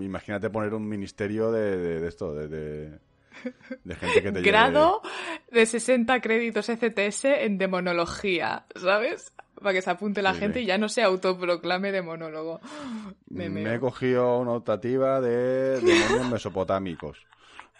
imagínate 0.00 0.48
poner 0.48 0.72
un 0.72 0.88
ministerio 0.88 1.52
de, 1.52 2.00
de, 2.00 2.08
esto, 2.08 2.34
de, 2.34 2.48
de, 2.48 3.94
gente 3.94 4.22
que 4.22 4.32
te 4.32 4.40
Grado 4.40 5.02
de 5.50 5.66
60 5.66 6.20
créditos 6.20 6.68
ECTS 6.68 7.26
en 7.26 7.58
demonología, 7.58 8.64
¿sabes? 8.74 9.34
Para 9.60 9.74
que 9.74 9.82
se 9.82 9.90
apunte 9.90 10.22
la 10.22 10.34
gente 10.34 10.62
y 10.62 10.66
ya 10.66 10.78
no 10.78 10.88
se 10.88 11.02
autoproclame 11.02 11.92
demonólogo. 11.92 12.60
Me, 13.28 13.50
Me 13.50 13.74
he 13.74 13.80
cogido 13.80 14.38
una 14.38 14.52
optativa 14.52 15.20
de 15.20 15.80
demonios 15.80 16.30
mesopotámicos. 16.32 17.18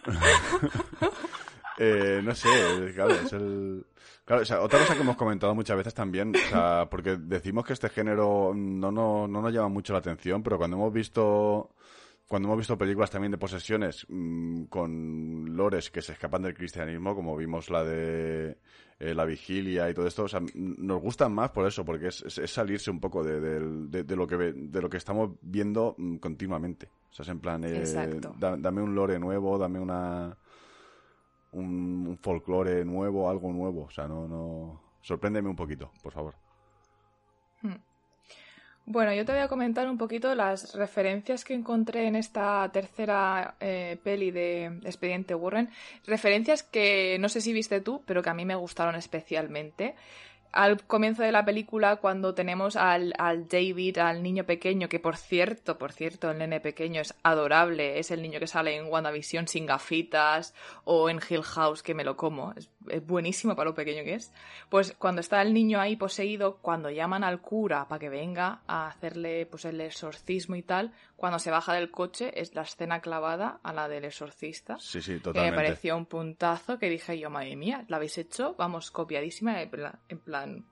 eh, 1.79 2.21
no 2.23 2.35
sé, 2.35 2.49
claro, 2.95 3.15
es 3.15 3.33
el... 3.33 3.87
Claro, 4.29 4.43
o 4.43 4.45
sea, 4.45 4.61
otra 4.61 4.81
cosa 4.81 4.95
que 4.95 5.01
hemos 5.01 5.17
comentado 5.17 5.55
muchas 5.55 5.75
veces 5.79 5.95
también, 5.95 6.35
o 6.37 6.51
sea, 6.51 6.87
porque 6.91 7.17
decimos 7.17 7.65
que 7.65 7.73
este 7.73 7.89
género 7.89 8.53
no, 8.55 8.93
no, 8.93 9.27
no 9.27 9.41
nos 9.41 9.51
llama 9.51 9.71
mucho 9.71 9.95
la 9.95 10.01
atención, 10.01 10.43
pero 10.43 10.59
cuando 10.59 10.77
hemos 10.77 10.93
visto 10.93 11.71
cuando 12.27 12.49
hemos 12.49 12.59
visto 12.59 12.77
películas 12.77 13.11
también 13.11 13.31
de 13.31 13.39
posesiones 13.39 14.05
mmm, 14.11 14.65
con 14.65 15.57
lores 15.57 15.91
que 15.91 16.03
se 16.03 16.13
escapan 16.13 16.43
del 16.43 16.53
cristianismo, 16.53 17.15
como 17.15 17.35
vimos 17.39 17.71
la 17.71 17.83
de 17.85 18.59
eh, 19.01 19.15
la 19.15 19.25
vigilia 19.25 19.89
y 19.89 19.95
todo 19.95 20.07
esto, 20.07 20.25
o 20.25 20.29
sea, 20.29 20.43
nos 20.55 21.01
gustan 21.01 21.33
más 21.33 21.51
por 21.51 21.67
eso, 21.67 21.83
porque 21.87 22.09
es, 22.09 22.23
es, 22.39 22.51
salirse 22.51 22.91
un 22.91 23.01
poco 23.01 23.25
de, 23.25 23.41
de, 23.41 24.05
de, 24.05 24.15
lo 24.15 24.27
que 24.27 24.37
de 24.37 24.83
lo 24.83 24.91
que 24.91 24.99
estamos 24.99 25.31
viendo 25.41 25.95
mm, 25.97 26.17
continuamente. 26.17 26.91
O 27.11 27.15
sea, 27.15 27.23
es 27.23 27.31
en 27.31 27.41
plan, 27.41 27.65
eh, 27.65 27.83
dame 28.39 28.83
un 28.83 28.95
lore 28.95 29.19
nuevo, 29.19 29.57
dame 29.57 29.81
una 29.81 30.37
un, 31.59 32.19
folclore 32.21 32.85
nuevo, 32.85 33.29
algo 33.29 33.53
nuevo. 33.53 33.85
O 33.85 33.91
sea, 33.91 34.07
no, 34.07 34.27
no. 34.27 34.81
Sorpréndeme 35.03 35.49
un 35.49 35.57
poquito, 35.57 35.91
por 36.03 36.13
favor. 36.13 36.35
Hmm. 37.63 37.77
Bueno, 38.87 39.13
yo 39.13 39.27
te 39.27 39.33
voy 39.33 39.43
a 39.43 39.49
comentar 39.49 39.87
un 39.87 39.99
poquito 39.99 40.35
las 40.35 40.75
referencias 40.75 41.45
que 41.45 41.53
encontré 41.53 42.07
en 42.07 42.17
esta 42.17 42.71
tercera 42.73 43.55
eh, 43.61 43.99
peli 44.03 44.31
de 44.31 44.67
Expediente 44.83 45.35
Warren. 45.35 45.69
Referencias 46.07 46.63
que 46.63 47.19
no 47.21 47.29
sé 47.29 47.43
si 47.43 47.53
viste 47.53 47.83
tú, 47.83 48.03
pero 48.07 48.23
que 48.23 48.31
a 48.31 48.35
mí 48.35 48.47
me 48.47 48.55
gustaron 48.55 48.95
especialmente 48.95 49.95
al 50.53 50.83
comienzo 50.85 51.23
de 51.23 51.33
la 51.33 51.45
película 51.45 51.97
cuando 51.97 52.35
tenemos 52.35 52.77
al, 52.77 53.13
al, 53.19 53.49
David, 53.49 53.99
al 53.99 54.23
niño 54.23 54.45
pequeño, 54.45 54.89
que 54.89 54.99
por 54.99 55.17
cierto, 55.17 55.79
por 55.79 55.93
cierto, 55.93 56.31
el 56.31 56.39
nene 56.39 56.61
pequeño 56.61 57.01
es 57.01 57.15
adorable, 57.23 57.99
es 57.99 58.11
el 58.11 58.23
niño 58.23 58.41
que 58.41 58.47
sale 58.47 58.77
en 58.77 58.87
WandaVision 58.87 59.49
sin 59.49 59.67
gafitas 59.67 60.55
o 60.85 61.11
en 61.11 61.21
Hill 61.29 61.43
House, 61.43 61.83
que 61.83 61.95
me 61.95 62.05
lo 62.05 62.17
como, 62.17 62.53
es, 62.57 62.71
buenísimo 63.07 63.55
para 63.55 63.71
lo 63.71 63.75
pequeño 63.75 64.05
que 64.05 64.15
es. 64.15 64.33
Pues 64.69 64.95
cuando 64.99 65.21
está 65.21 65.43
el 65.43 65.53
niño 65.53 65.81
ahí 65.81 65.97
poseído, 65.97 66.59
cuando 66.63 66.91
llaman 66.91 67.25
al 67.25 67.41
cura 67.41 67.87
para 67.89 67.99
que 67.99 68.09
venga 68.09 68.61
a 68.67 68.89
hacerle 68.89 69.47
pues 69.47 69.65
el 69.65 69.81
exorcismo 69.81 70.57
y 70.57 70.63
tal, 70.63 70.93
cuando 71.19 71.41
se 71.41 71.51
baja 71.51 71.75
del 71.75 71.91
coche 71.91 72.31
es 72.41 72.55
la 72.55 72.63
escena 72.63 73.01
clavada 73.01 73.59
a 73.65 73.73
la 73.73 73.89
del 73.89 74.05
exorcista. 74.05 74.79
Sí, 74.79 75.03
sí, 75.03 75.19
totalmente. 75.19 75.41
Que 75.41 75.51
me 75.51 75.57
pareció 75.57 75.97
un 75.97 76.07
puntazo 76.07 76.79
que 76.79 76.89
dije 76.89 77.19
yo, 77.19 77.29
madre 77.29 77.57
mía, 77.57 77.85
la 77.89 77.97
habéis 77.97 78.19
hecho, 78.19 78.55
vamos, 78.57 78.93
copiadísima 78.93 79.61
en 79.61 80.19
plan, 80.21 80.65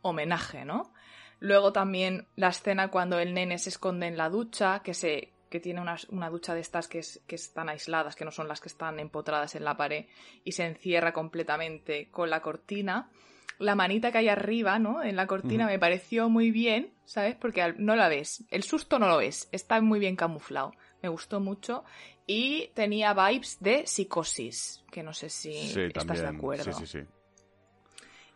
homenaje, 0.00 0.64
¿no? 0.64 0.94
Luego 1.40 1.74
también 1.74 2.26
la 2.36 2.48
escena 2.48 2.88
cuando 2.88 3.18
el 3.18 3.34
nene 3.34 3.58
se 3.58 3.68
esconde 3.68 4.06
en 4.06 4.16
la 4.16 4.30
ducha, 4.30 4.80
que 4.82 4.94
se 4.94 5.34
que 5.50 5.60
tiene 5.60 5.82
una, 5.82 5.98
una 6.08 6.30
ducha 6.30 6.54
de 6.54 6.60
estas 6.60 6.88
que, 6.88 7.00
es, 7.00 7.20
que, 7.26 7.34
están 7.34 7.68
aisladas, 7.68 8.16
que 8.16 8.24
no 8.24 8.30
son 8.30 8.48
las 8.48 8.62
que 8.62 8.70
están 8.70 8.98
empotradas 8.98 9.54
en 9.56 9.64
la 9.64 9.76
pared, 9.76 10.06
y 10.42 10.52
se 10.52 10.64
encierra 10.64 11.12
completamente 11.12 12.08
con 12.10 12.30
la 12.30 12.40
cortina 12.40 13.10
la 13.58 13.74
manita 13.74 14.10
que 14.10 14.18
hay 14.18 14.28
arriba, 14.28 14.78
¿no? 14.78 15.02
En 15.02 15.16
la 15.16 15.26
cortina 15.26 15.66
me 15.66 15.78
pareció 15.78 16.28
muy 16.28 16.50
bien, 16.50 16.92
¿sabes? 17.04 17.36
Porque 17.36 17.74
no 17.78 17.94
la 17.94 18.08
ves. 18.08 18.44
El 18.50 18.62
susto 18.62 18.98
no 18.98 19.08
lo 19.08 19.18
ves. 19.18 19.48
Está 19.52 19.80
muy 19.80 20.00
bien 20.00 20.16
camuflado. 20.16 20.72
Me 21.02 21.08
gustó 21.08 21.40
mucho. 21.40 21.84
Y 22.26 22.68
tenía 22.74 23.14
vibes 23.14 23.58
de 23.60 23.86
psicosis, 23.86 24.84
que 24.90 25.02
no 25.02 25.12
sé 25.12 25.28
si 25.28 25.52
estás 25.52 26.20
de 26.20 26.26
acuerdo. 26.26 26.72
Sí, 26.72 26.72
sí, 26.72 26.86
sí. 26.86 27.06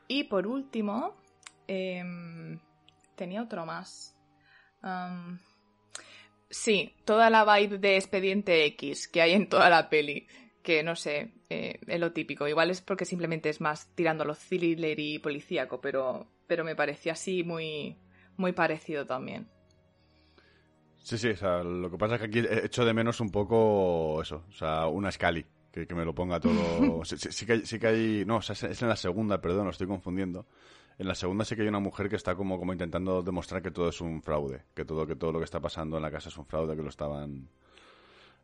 Y 0.08 0.24
por 0.24 0.46
último, 0.46 1.16
em, 1.66 2.58
tenía 3.14 3.42
otro 3.42 3.66
más. 3.66 4.12
sí, 6.48 6.94
toda 7.04 7.28
la 7.28 7.44
vibe 7.44 7.78
de 7.78 7.96
Expediente 7.96 8.64
X 8.66 9.08
que 9.08 9.20
hay 9.20 9.32
en 9.32 9.48
toda 9.48 9.68
la 9.68 9.88
peli 9.88 10.28
que 10.66 10.82
no 10.82 10.96
sé, 10.96 11.30
eh, 11.48 11.78
es 11.86 12.00
lo 12.00 12.10
típico. 12.12 12.48
Igual 12.48 12.70
es 12.70 12.82
porque 12.82 13.04
simplemente 13.04 13.48
es 13.48 13.60
más 13.60 13.86
tirando 13.94 14.24
a 14.24 14.26
lo 14.26 14.34
thriller 14.34 14.98
y 14.98 15.20
policíaco, 15.20 15.80
pero 15.80 16.26
pero 16.48 16.64
me 16.64 16.74
parecía 16.74 17.12
así 17.12 17.44
muy, 17.44 17.96
muy 18.36 18.50
parecido 18.50 19.06
también. 19.06 19.48
Sí, 20.98 21.18
sí, 21.18 21.28
o 21.28 21.36
sea, 21.36 21.62
lo 21.62 21.88
que 21.88 21.96
pasa 21.96 22.16
es 22.16 22.20
que 22.20 22.26
aquí 22.26 22.42
echo 22.64 22.84
de 22.84 22.92
menos 22.92 23.20
un 23.20 23.30
poco 23.30 24.20
eso, 24.20 24.44
o 24.48 24.52
sea, 24.52 24.88
una 24.88 25.12
Scali, 25.12 25.46
que, 25.70 25.86
me 25.94 26.04
lo 26.04 26.12
ponga 26.12 26.40
todo... 26.40 27.04
sí, 27.04 27.46
que 27.46 27.52
hay, 27.52 27.60
sí 27.64 27.78
que 27.78 27.86
hay... 27.86 28.24
No, 28.24 28.38
o 28.38 28.42
sea, 28.42 28.54
es 28.68 28.82
en 28.82 28.88
la 28.88 28.96
segunda, 28.96 29.40
perdón, 29.40 29.66
lo 29.66 29.70
estoy 29.70 29.86
confundiendo. 29.86 30.46
En 30.98 31.06
la 31.06 31.14
segunda 31.14 31.44
sí 31.44 31.54
que 31.54 31.62
hay 31.62 31.68
una 31.68 31.78
mujer 31.78 32.08
que 32.08 32.16
está 32.16 32.34
como, 32.34 32.58
como 32.58 32.72
intentando 32.72 33.22
demostrar 33.22 33.62
que 33.62 33.70
todo 33.70 33.88
es 33.90 34.00
un 34.00 34.20
fraude, 34.20 34.64
que 34.74 34.84
todo, 34.84 35.06
que 35.06 35.14
todo 35.14 35.30
lo 35.30 35.38
que 35.38 35.44
está 35.44 35.60
pasando 35.60 35.96
en 35.96 36.02
la 36.02 36.10
casa 36.10 36.28
es 36.28 36.38
un 36.38 36.46
fraude, 36.46 36.74
que 36.74 36.82
lo 36.82 36.88
estaban 36.88 37.50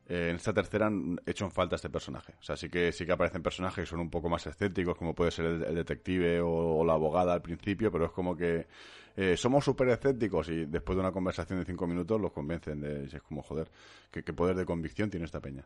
eh, 0.08 0.30
en 0.30 0.36
esta 0.36 0.52
tercera 0.52 0.86
han 0.86 1.20
hecho 1.24 1.44
en 1.44 1.50
falta 1.50 1.76
este 1.76 1.88
personaje. 1.88 2.34
O 2.40 2.42
sea, 2.42 2.56
sí 2.56 2.68
que, 2.68 2.92
sí 2.92 3.06
que 3.06 3.12
aparecen 3.12 3.42
personajes 3.42 3.84
que 3.84 3.90
son 3.90 4.00
un 4.00 4.10
poco 4.10 4.28
más 4.28 4.46
escépticos, 4.46 4.96
como 4.96 5.14
puede 5.14 5.30
ser 5.30 5.46
el, 5.46 5.74
detective 5.74 6.40
o, 6.40 6.84
la 6.84 6.94
abogada 6.94 7.32
al 7.34 7.42
principio, 7.42 7.90
pero 7.92 8.06
es 8.06 8.12
como 8.12 8.36
que 8.36 8.66
eh, 9.16 9.36
somos 9.36 9.64
súper 9.64 9.88
escépticos 9.90 10.48
y 10.48 10.66
después 10.66 10.96
de 10.96 11.00
una 11.00 11.12
conversación 11.12 11.58
de 11.60 11.64
cinco 11.64 11.86
minutos 11.86 12.20
los 12.20 12.32
convencen 12.32 12.80
de, 12.80 13.04
es 13.04 13.22
como, 13.22 13.42
joder, 13.42 13.70
¿qué, 14.10 14.22
poder 14.32 14.56
de 14.56 14.64
convicción 14.64 15.08
tiene 15.08 15.26
esta 15.26 15.40
peña. 15.40 15.64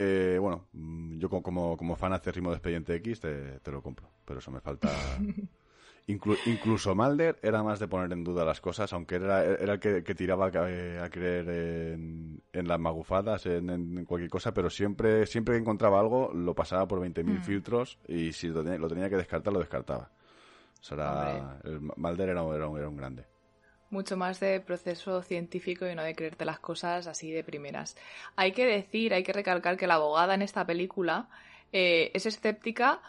Eh, 0.00 0.38
bueno, 0.40 0.68
mm, 0.72 1.18
yo 1.18 1.28
como, 1.28 1.76
como 1.76 1.96
fan 1.96 2.12
acérrimo 2.12 2.50
de 2.50 2.56
Expediente 2.56 2.94
X 2.96 3.20
te, 3.20 3.58
te 3.60 3.70
lo 3.72 3.82
compro, 3.82 4.08
pero 4.24 4.38
eso 4.38 4.50
me 4.50 4.60
falta... 4.60 4.90
incluso 6.08 6.94
Malder 6.94 7.38
era 7.42 7.62
más 7.62 7.78
de 7.78 7.86
poner 7.86 8.10
en 8.12 8.24
duda 8.24 8.44
las 8.44 8.62
cosas, 8.62 8.92
aunque 8.94 9.16
era, 9.16 9.44
era 9.44 9.74
el 9.74 9.78
que, 9.78 10.14
tiraba 10.14 10.46
a, 10.46 11.10
creer 11.10 11.48
en, 11.50 12.42
las 12.52 12.80
magufadas, 12.80 13.44
en, 13.44 14.06
cualquier 14.06 14.30
cosa, 14.30 14.54
pero 14.54 14.70
siempre, 14.70 15.26
siempre 15.26 15.54
que 15.54 15.60
encontraba 15.60 16.00
algo 16.00 16.32
lo 16.32 16.54
pasaba 16.54 16.88
por 16.88 17.00
20.000 17.00 17.24
mm. 17.24 17.42
filtros 17.42 17.98
y 18.08 18.32
si 18.32 18.48
lo 18.48 18.64
tenía, 18.64 19.10
que 19.10 19.16
descartar, 19.16 19.52
lo 19.52 19.58
descartaba. 19.58 20.10
O 20.80 20.84
sea, 20.84 21.60
Malder 21.96 22.30
era, 22.30 22.42
era, 22.54 22.68
un, 22.68 22.96
grande. 22.96 23.26
Mucho 23.90 24.16
más 24.16 24.40
de 24.40 24.60
proceso 24.60 25.22
científico 25.22 25.86
y 25.86 25.94
no 25.94 26.02
de 26.02 26.14
creerte 26.14 26.46
las 26.46 26.58
cosas 26.58 27.06
así 27.06 27.30
de 27.30 27.44
primeras. 27.44 27.96
Hay 28.34 28.52
que 28.52 28.64
decir, 28.64 29.12
hay 29.12 29.24
que 29.24 29.32
recalcar 29.34 29.76
que 29.76 29.86
la 29.86 29.94
abogada 29.94 30.34
en 30.34 30.42
esta 30.42 30.64
película 30.64 31.28
eh, 31.72 32.10
es 32.14 32.24
escéptica 32.24 33.02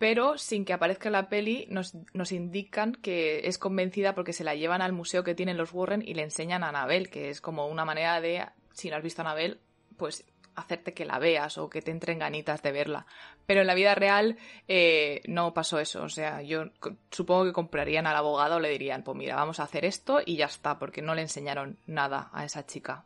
pero 0.00 0.38
sin 0.38 0.64
que 0.64 0.72
aparezca 0.72 1.10
en 1.10 1.12
la 1.12 1.28
peli 1.28 1.66
nos, 1.68 1.94
nos, 2.14 2.32
indican 2.32 2.94
que 2.94 3.46
es 3.46 3.58
convencida 3.58 4.14
porque 4.14 4.32
se 4.32 4.44
la 4.44 4.54
llevan 4.54 4.80
al 4.80 4.94
museo 4.94 5.24
que 5.24 5.34
tienen 5.34 5.58
los 5.58 5.74
Warren 5.74 6.00
y 6.00 6.14
le 6.14 6.22
enseñan 6.22 6.64
a 6.64 6.70
Anabel, 6.70 7.10
que 7.10 7.28
es 7.28 7.42
como 7.42 7.66
una 7.66 7.84
manera 7.84 8.18
de, 8.22 8.46
si 8.72 8.88
no 8.88 8.96
has 8.96 9.02
visto 9.02 9.20
a 9.20 9.26
Anabel, 9.26 9.60
pues 9.98 10.24
hacerte 10.54 10.94
que 10.94 11.04
la 11.04 11.18
veas 11.18 11.58
o 11.58 11.68
que 11.68 11.82
te 11.82 11.90
entren 11.90 12.18
ganitas 12.18 12.62
de 12.62 12.72
verla. 12.72 13.04
Pero 13.44 13.60
en 13.60 13.66
la 13.66 13.74
vida 13.74 13.94
real 13.94 14.38
eh, 14.68 15.20
no 15.26 15.52
pasó 15.52 15.78
eso. 15.78 16.02
O 16.02 16.08
sea, 16.08 16.40
yo 16.40 16.70
supongo 17.10 17.44
que 17.44 17.52
comprarían 17.52 18.06
al 18.06 18.16
abogado 18.16 18.56
o 18.56 18.60
le 18.60 18.70
dirían, 18.70 19.02
pues 19.02 19.18
mira, 19.18 19.36
vamos 19.36 19.60
a 19.60 19.64
hacer 19.64 19.84
esto 19.84 20.20
y 20.24 20.36
ya 20.36 20.46
está, 20.46 20.78
porque 20.78 21.02
no 21.02 21.14
le 21.14 21.20
enseñaron 21.20 21.76
nada 21.86 22.30
a 22.32 22.46
esa 22.46 22.64
chica. 22.64 23.04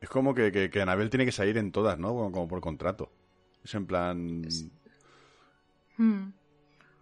Es 0.00 0.08
como 0.08 0.34
que, 0.34 0.70
que, 0.70 0.80
Anabel 0.80 1.10
tiene 1.10 1.26
que 1.26 1.32
salir 1.32 1.58
en 1.58 1.70
todas, 1.70 1.98
¿no? 1.98 2.14
Como, 2.14 2.48
por 2.48 2.62
contrato. 2.62 3.12
Es 3.62 3.74
en 3.74 3.86
plan... 3.86 4.48
Hmm. 5.96 6.30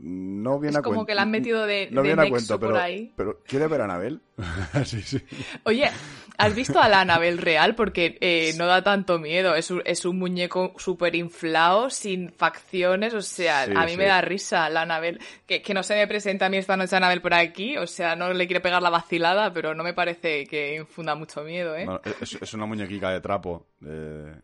No 0.02 0.58
viene 0.58 0.78
es 0.78 0.82
como 0.82 1.04
que 1.04 1.14
la 1.14 1.22
han 1.22 1.30
metido 1.30 1.66
de, 1.66 1.88
no 1.90 2.00
viene 2.00 2.22
a 2.22 2.28
cuento, 2.30 2.58
pero, 2.58 2.78
ahí. 2.78 3.12
Pero, 3.16 3.42
¿quiere 3.46 3.66
ver 3.66 3.82
a 3.82 3.84
Anabel? 3.84 4.22
sí, 4.86 5.02
sí. 5.02 5.20
Oye, 5.64 5.90
¿has 6.38 6.54
visto 6.54 6.80
a 6.80 6.88
la 6.88 7.02
Anabel 7.02 7.36
real? 7.36 7.74
Porque 7.74 8.16
eh, 8.22 8.54
no 8.56 8.64
da 8.64 8.82
tanto 8.82 9.18
miedo. 9.18 9.54
Es 9.54 9.70
un, 9.70 9.82
es 9.84 10.06
un 10.06 10.18
muñeco 10.18 10.72
súper 10.78 11.14
inflado, 11.16 11.90
sin 11.90 12.32
facciones. 12.32 13.12
O 13.12 13.20
sea, 13.20 13.64
a 13.64 13.84
mí 13.84 13.98
me 13.98 14.06
da 14.06 14.22
risa 14.22 14.70
la 14.70 14.82
Anabel. 14.82 15.20
Que, 15.46 15.60
que 15.60 15.74
no 15.74 15.82
se 15.82 15.94
me 15.94 16.06
presenta 16.06 16.46
a 16.46 16.48
mí 16.48 16.56
esta 16.56 16.78
noche 16.78 16.96
Anabel 16.96 17.20
por 17.20 17.34
aquí. 17.34 17.76
O 17.76 17.86
sea, 17.86 18.16
no 18.16 18.32
le 18.32 18.46
quiere 18.46 18.60
pegar 18.62 18.80
la 18.80 18.90
vacilada, 18.90 19.52
pero 19.52 19.74
no 19.74 19.84
me 19.84 19.92
parece 19.92 20.46
que 20.46 20.76
infunda 20.76 21.14
mucho 21.14 21.42
miedo, 21.42 21.76
¿eh? 21.76 21.86
es, 22.22 22.54
una 22.54 22.64
muñequica 22.64 23.10
de 23.10 23.20
trapo. 23.20 23.66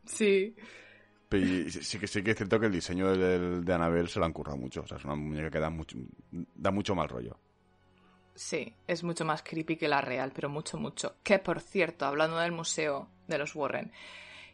Sí. 0.04 0.54
Sí 1.30 1.98
que, 1.98 2.06
sí 2.06 2.22
que 2.22 2.30
es 2.30 2.36
cierto 2.36 2.60
que 2.60 2.66
el 2.66 2.72
diseño 2.72 3.10
de, 3.16 3.60
de 3.60 3.72
Anabel 3.72 4.08
se 4.08 4.18
lo 4.18 4.26
han 4.26 4.32
currado 4.32 4.56
mucho. 4.56 4.82
O 4.82 4.86
sea, 4.86 4.96
es 4.96 5.04
una 5.04 5.16
muñeca 5.16 5.50
que 5.50 5.58
da 5.58 5.70
mucho, 5.70 5.98
da 6.30 6.70
mucho 6.70 6.94
mal 6.94 7.08
rollo. 7.08 7.36
Sí, 8.36 8.74
es 8.86 9.02
mucho 9.02 9.24
más 9.24 9.42
creepy 9.42 9.76
que 9.76 9.88
la 9.88 10.02
real, 10.02 10.30
pero 10.34 10.48
mucho, 10.48 10.78
mucho. 10.78 11.16
Que 11.22 11.38
por 11.38 11.60
cierto, 11.60 12.04
hablando 12.04 12.38
del 12.38 12.52
museo 12.52 13.08
de 13.26 13.38
los 13.38 13.56
Warren, 13.56 13.92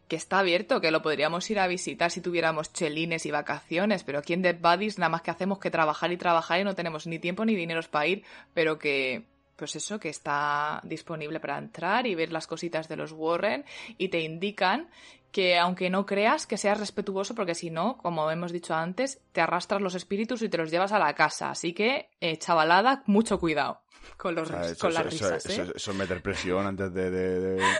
que 0.08 0.16
está 0.16 0.38
abierto, 0.38 0.80
que 0.80 0.90
lo 0.90 1.02
podríamos 1.02 1.50
ir 1.50 1.58
a 1.58 1.66
visitar 1.66 2.10
si 2.10 2.20
tuviéramos 2.20 2.72
chelines 2.72 3.26
y 3.26 3.30
vacaciones, 3.30 4.04
pero 4.04 4.18
aquí 4.18 4.34
en 4.34 4.42
Dead 4.42 4.58
Buddies 4.58 4.98
nada 4.98 5.08
más 5.08 5.22
que 5.22 5.30
hacemos 5.30 5.58
que 5.58 5.70
trabajar 5.70 6.12
y 6.12 6.16
trabajar 6.16 6.60
y 6.60 6.64
no 6.64 6.74
tenemos 6.74 7.06
ni 7.06 7.18
tiempo 7.18 7.44
ni 7.44 7.56
dineros 7.56 7.88
para 7.88 8.06
ir, 8.06 8.24
pero 8.54 8.78
que 8.78 9.24
pues 9.56 9.76
eso, 9.76 10.00
que 10.00 10.08
está 10.08 10.80
disponible 10.84 11.40
para 11.40 11.58
entrar 11.58 12.06
y 12.06 12.14
ver 12.14 12.32
las 12.32 12.46
cositas 12.46 12.88
de 12.88 12.96
los 12.96 13.12
Warren 13.12 13.64
y 13.96 14.08
te 14.08 14.20
indican 14.20 14.88
que 15.32 15.58
aunque 15.58 15.90
no 15.90 16.06
creas, 16.06 16.46
que 16.46 16.58
seas 16.58 16.78
respetuoso, 16.78 17.34
porque 17.34 17.54
si 17.54 17.70
no, 17.70 17.96
como 17.96 18.30
hemos 18.30 18.52
dicho 18.52 18.74
antes, 18.74 19.20
te 19.32 19.40
arrastras 19.40 19.80
los 19.80 19.94
espíritus 19.94 20.42
y 20.42 20.48
te 20.48 20.58
los 20.58 20.70
llevas 20.70 20.92
a 20.92 20.98
la 20.98 21.14
casa. 21.14 21.50
Así 21.50 21.72
que, 21.72 22.10
eh, 22.20 22.38
chavalada, 22.38 23.02
mucho 23.06 23.40
cuidado 23.40 23.80
con, 24.18 24.34
los, 24.34 24.50
con 24.78 24.94
las 24.94 25.06
risas. 25.06 25.46
Eso, 25.46 25.62
¿eh? 25.62 25.72
eso, 25.74 25.90
es 25.90 25.96
meter 25.96 26.22
presión 26.22 26.66
antes 26.66 26.92
de... 26.92 27.58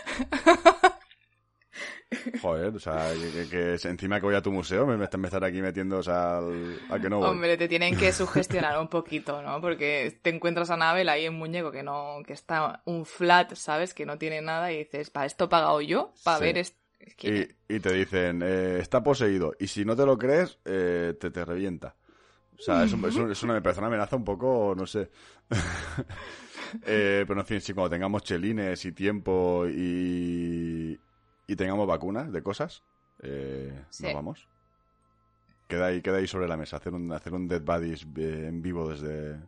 Joder, 2.41 2.75
o 2.75 2.79
sea, 2.79 3.11
que, 3.49 3.75
encima 3.83 4.19
que 4.19 4.25
voy 4.25 4.35
a 4.35 4.41
tu 4.41 4.51
museo 4.51 4.85
me, 4.85 5.03
está 5.03 5.17
empezar 5.17 5.43
aquí 5.43 5.61
metiendo 5.61 5.97
o 5.97 6.03
sea, 6.03 6.37
a 6.37 6.99
que 6.99 7.09
no 7.09 7.17
voy. 7.19 7.29
Hombre, 7.29 7.57
te 7.57 7.67
tienen 7.67 7.97
que 7.97 8.11
sugestionar 8.13 8.79
un 8.79 8.87
poquito, 8.87 9.41
¿no? 9.41 9.59
Porque 9.61 10.19
te 10.21 10.29
encuentras 10.29 10.69
a 10.69 10.77
Nabel 10.77 11.09
ahí 11.09 11.25
en 11.25 11.33
muñeco 11.33 11.71
que 11.71 11.81
no, 11.81 12.17
que 12.25 12.33
está 12.33 12.81
un 12.85 13.05
flat, 13.05 13.55
¿sabes? 13.55 13.93
Que 13.93 14.05
no 14.05 14.17
tiene 14.17 14.41
nada 14.41 14.71
y 14.71 14.79
dices, 14.79 15.09
¿para 15.09 15.25
esto 15.25 15.45
he 15.45 15.47
pagado 15.47 15.81
yo? 15.81 16.13
¿Para 16.23 16.39
ver 16.39 16.57
Y, 17.21 17.79
te 17.79 17.93
dicen, 17.93 18.41
eh, 18.43 18.79
está 18.79 19.03
poseído. 19.03 19.53
Y 19.59 19.67
si 19.67 19.83
no 19.85 19.95
te 19.95 20.05
lo 20.05 20.17
crees, 20.17 20.59
eh, 20.65 21.15
te, 21.19 21.31
te 21.31 21.45
revienta. 21.45 21.95
O 22.57 22.61
sea, 22.61 22.83
es, 22.83 22.93
es, 22.93 23.43
una, 23.43 23.53
me 23.53 23.61
parece 23.61 23.79
una 23.79 23.87
amenaza 23.87 24.15
un 24.15 24.23
poco, 24.23 24.73
no 24.77 24.85
sé. 24.85 25.09
eh, 26.85 27.25
pero 27.27 27.39
en 27.39 27.45
fin, 27.45 27.61
si 27.61 27.73
cuando 27.73 27.89
tengamos 27.89 28.23
chelines 28.23 28.85
y 28.85 28.91
tiempo 28.91 29.65
y, 29.67 30.99
y 31.47 31.55
tengamos 31.55 31.87
vacunas 31.87 32.31
de 32.31 32.43
cosas, 32.43 32.83
eh, 33.21 33.85
nos 34.01 34.13
vamos. 34.13 34.47
Queda 35.67 35.87
ahí, 35.87 36.01
queda 36.01 36.17
ahí 36.17 36.27
sobre 36.27 36.47
la 36.47 36.57
mesa, 36.57 36.77
hacer 36.77 36.93
un, 36.93 37.11
hacer 37.11 37.33
un 37.33 37.47
Dead 37.47 37.61
Buddies 37.61 38.05
eh, 38.17 38.45
en 38.47 38.61
vivo 38.61 38.89
desde, 38.89 39.39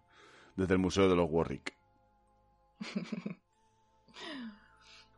desde 0.56 0.74
el 0.74 0.80
Museo 0.80 1.10
de 1.10 1.16
los 1.16 1.30
Warwick. 1.30 1.74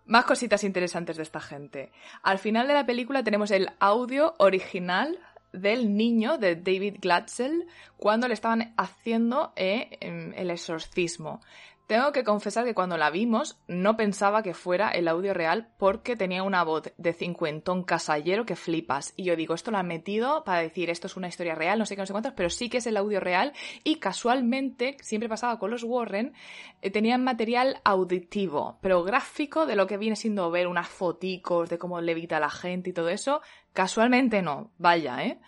Más 0.07 0.23
cositas 0.23 0.63
interesantes 0.63 1.17
de 1.17 1.23
esta 1.23 1.41
gente. 1.41 1.91
Al 2.23 2.39
final 2.39 2.67
de 2.67 2.73
la 2.73 2.85
película 2.85 3.23
tenemos 3.23 3.51
el 3.51 3.69
audio 3.79 4.35
original 4.39 5.19
del 5.51 5.97
niño 5.97 6.37
de 6.37 6.55
David 6.55 6.95
Glatzel 7.01 7.67
cuando 7.97 8.29
le 8.29 8.33
estaban 8.33 8.73
haciendo 8.77 9.51
eh, 9.57 9.97
em, 9.99 10.33
el 10.35 10.49
exorcismo. 10.49 11.41
Tengo 11.87 12.11
que 12.11 12.25
confesar 12.25 12.65
que 12.65 12.73
cuando 12.73 12.97
la 12.97 13.09
vimos 13.09 13.57
no 13.69 13.95
pensaba 13.95 14.43
que 14.43 14.53
fuera 14.53 14.89
el 14.89 15.07
audio 15.07 15.33
real 15.33 15.69
porque 15.77 16.17
tenía 16.17 16.43
una 16.43 16.65
voz 16.65 16.91
de 16.97 17.13
cincuentón 17.13 17.83
casallero 17.83 18.45
que 18.45 18.57
flipas. 18.57 19.13
Y 19.15 19.23
yo 19.23 19.37
digo, 19.37 19.53
esto 19.53 19.71
lo 19.71 19.77
han 19.77 19.87
metido 19.87 20.43
para 20.43 20.59
decir 20.59 20.89
esto 20.89 21.07
es 21.07 21.15
una 21.15 21.29
historia 21.29 21.55
real, 21.55 21.79
no 21.79 21.85
sé 21.85 21.95
qué, 21.95 22.01
no 22.01 22.05
sé 22.05 22.11
cuántos, 22.11 22.33
pero 22.33 22.49
sí 22.49 22.69
que 22.69 22.79
es 22.79 22.87
el 22.87 22.97
audio 22.97 23.21
real. 23.21 23.53
Y 23.85 23.99
casualmente, 23.99 24.97
siempre 24.99 25.29
pasaba 25.29 25.59
con 25.59 25.71
los 25.71 25.83
Warren, 25.83 26.33
eh, 26.81 26.91
tenían 26.91 27.23
material 27.23 27.79
auditivo, 27.85 28.79
pero 28.81 29.05
gráfico 29.05 29.65
de 29.65 29.77
lo 29.77 29.87
que 29.87 29.95
viene 29.95 30.17
siendo 30.17 30.51
ver 30.51 30.67
unas 30.67 30.89
foticos 30.89 31.69
de 31.69 31.77
cómo 31.77 32.01
levita 32.01 32.41
la 32.41 32.49
gente 32.49 32.89
y 32.89 32.93
todo 32.93 33.07
eso. 33.07 33.41
Casualmente 33.71 34.41
no, 34.41 34.71
vaya, 34.77 35.23
¿eh? 35.23 35.39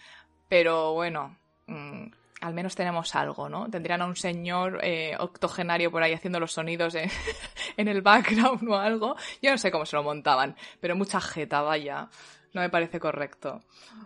Pero 0.47 0.93
bueno. 0.93 1.37
Mm, 1.67 2.11
al 2.41 2.53
menos 2.53 2.75
tenemos 2.75 3.15
algo, 3.15 3.49
¿no? 3.49 3.69
Tendrían 3.69 4.01
a 4.01 4.05
un 4.05 4.15
señor 4.15 4.79
eh, 4.83 5.15
octogenario 5.19 5.91
por 5.91 6.03
ahí 6.03 6.13
haciendo 6.13 6.39
los 6.39 6.53
sonidos 6.53 6.95
en, 7.77 7.87
el 7.87 8.01
background 8.01 8.67
o 8.69 8.75
algo. 8.75 9.15
Yo 9.41 9.51
no 9.51 9.57
sé 9.57 9.71
cómo 9.71 9.85
se 9.85 9.95
lo 9.95 10.03
montaban, 10.03 10.55
pero 10.79 10.95
mucha 10.95 11.19
jeta, 11.19 11.61
vaya. 11.61 12.09
No 12.53 12.61
me 12.61 12.69
parece 12.69 12.99
correcto. 12.99 13.61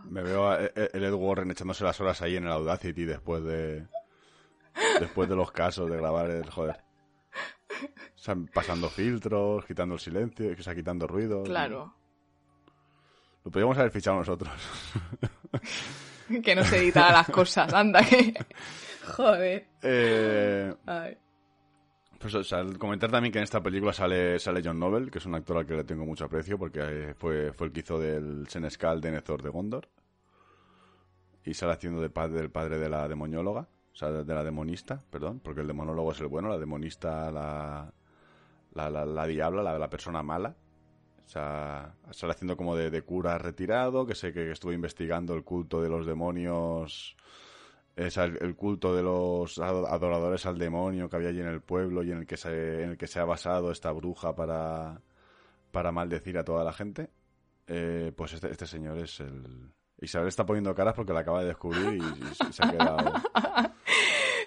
Me 0.10 0.22
veo 0.22 0.50
a 0.50 0.58
el 0.58 1.04
Ed 1.04 1.14
Warren 1.14 1.52
echándose 1.52 1.84
las 1.84 2.00
horas 2.02 2.22
ahí 2.22 2.36
en 2.36 2.44
el 2.44 2.52
Audacity 2.52 3.06
después 3.06 3.44
de. 3.44 3.88
Después 5.00 5.30
de 5.30 5.36
los 5.36 5.52
casos 5.52 5.90
de 5.90 5.98
grabar 5.98 6.30
el 6.30 6.50
joder. 6.50 6.84
pasando 8.54 8.90
filtros, 8.90 9.66
quitando 9.66 9.96
el 9.96 10.02
silencio, 10.02 10.52
o 10.52 10.64
sea, 10.64 10.76
quitando 10.76 11.08
ruido. 11.08 11.44
Claro. 11.44 11.94
Lo 13.46 13.52
podríamos 13.52 13.78
haber 13.78 13.92
fichado 13.92 14.18
nosotros. 14.18 14.52
que 16.44 16.56
no 16.56 16.64
se 16.64 16.78
editara 16.78 17.12
las 17.12 17.30
cosas, 17.30 17.74
anda 17.74 18.04
que... 18.04 18.34
Joder. 19.16 19.68
Eh... 19.82 20.74
Pues, 22.20 22.36
o 22.36 22.44
sea, 22.44 22.64
comentar 22.80 23.12
también 23.12 23.34
que 23.34 23.40
en 23.40 23.44
esta 23.44 23.62
película 23.62 23.92
sale, 23.92 24.40
sale 24.40 24.62
John 24.64 24.80
Noble, 24.80 25.12
que 25.12 25.18
es 25.18 25.26
un 25.26 25.36
actor 25.36 25.58
al 25.58 25.66
que 25.66 25.76
le 25.76 25.84
tengo 25.84 26.06
mucho 26.06 26.24
aprecio 26.24 26.58
porque 26.58 27.14
fue, 27.18 27.52
fue 27.52 27.68
el 27.68 27.74
que 27.74 27.82
hizo 27.82 28.00
del 28.00 28.48
Senescal 28.48 29.02
de 29.02 29.12
Nezor 29.12 29.42
de 29.44 29.50
Gondor. 29.50 29.90
y 31.44 31.54
sale 31.54 31.74
haciendo 31.74 32.02
de 32.02 32.10
padre 32.10 32.38
del 32.38 32.50
padre 32.50 32.78
de 32.78 32.90
la 32.90 33.10
demonióloga, 33.10 33.68
o 33.92 33.96
sea, 33.96 34.10
de 34.10 34.34
la 34.34 34.44
demonista, 34.44 35.04
perdón, 35.10 35.42
porque 35.44 35.60
el 35.62 35.68
demonólogo 35.68 36.14
es 36.14 36.22
el 36.22 36.28
bueno, 36.28 36.48
la 36.48 36.58
demonista 36.58 37.30
la, 37.30 37.92
la, 38.74 38.90
la, 39.06 39.28
diabla, 39.28 39.62
la, 39.62 39.78
la 39.78 39.90
persona 39.90 40.24
mala. 40.24 40.56
O 41.26 41.30
sea, 41.30 41.96
sale 42.12 42.34
haciendo 42.34 42.56
como 42.58 42.76
de, 42.76 43.02
cura 43.02 43.38
retirado, 43.38 44.06
que 44.06 44.16
sé 44.16 44.34
que 44.34 44.52
estuvo 44.52 44.72
investigando 44.74 45.34
el 45.34 45.44
culto 45.44 45.82
de 45.82 45.90
los 45.90 46.06
demonios, 46.06 47.16
es 47.96 48.18
el, 48.18 48.56
culto 48.56 48.96
de 48.96 49.04
los 49.04 49.58
adoradores 49.60 50.46
al 50.46 50.58
demonio 50.58 51.10
que 51.10 51.16
había 51.16 51.30
allí 51.30 51.40
en 51.40 51.48
el 51.48 51.62
pueblo 51.62 52.04
y 52.04 52.12
en 52.12 52.20
el 52.20 52.28
que 52.28 52.38
se, 52.38 52.84
en 52.84 52.92
el 52.92 52.98
que 52.98 53.08
se 53.08 53.20
ha 53.20 53.26
basado 53.26 53.72
esta 53.72 53.92
bruja 53.92 54.36
para, 54.36 55.02
para 55.72 55.92
maldecir 55.92 56.38
a 56.38 56.44
toda 56.44 56.64
la 56.64 56.74
gente. 56.74 57.10
Eh, 57.68 58.12
pues 58.16 58.34
este, 58.34 58.52
este 58.52 58.68
señor 58.68 58.98
es 58.98 59.22
el, 59.22 59.72
Isabel 60.04 60.28
está 60.28 60.46
poniendo 60.46 60.76
caras 60.76 60.94
porque 60.94 61.14
la 61.14 61.22
acaba 61.22 61.42
de 61.42 61.48
descubrir 61.48 62.02
y, 62.02 62.54
se 62.54 62.64
ha 62.64 62.72
quedado. 62.72 63.14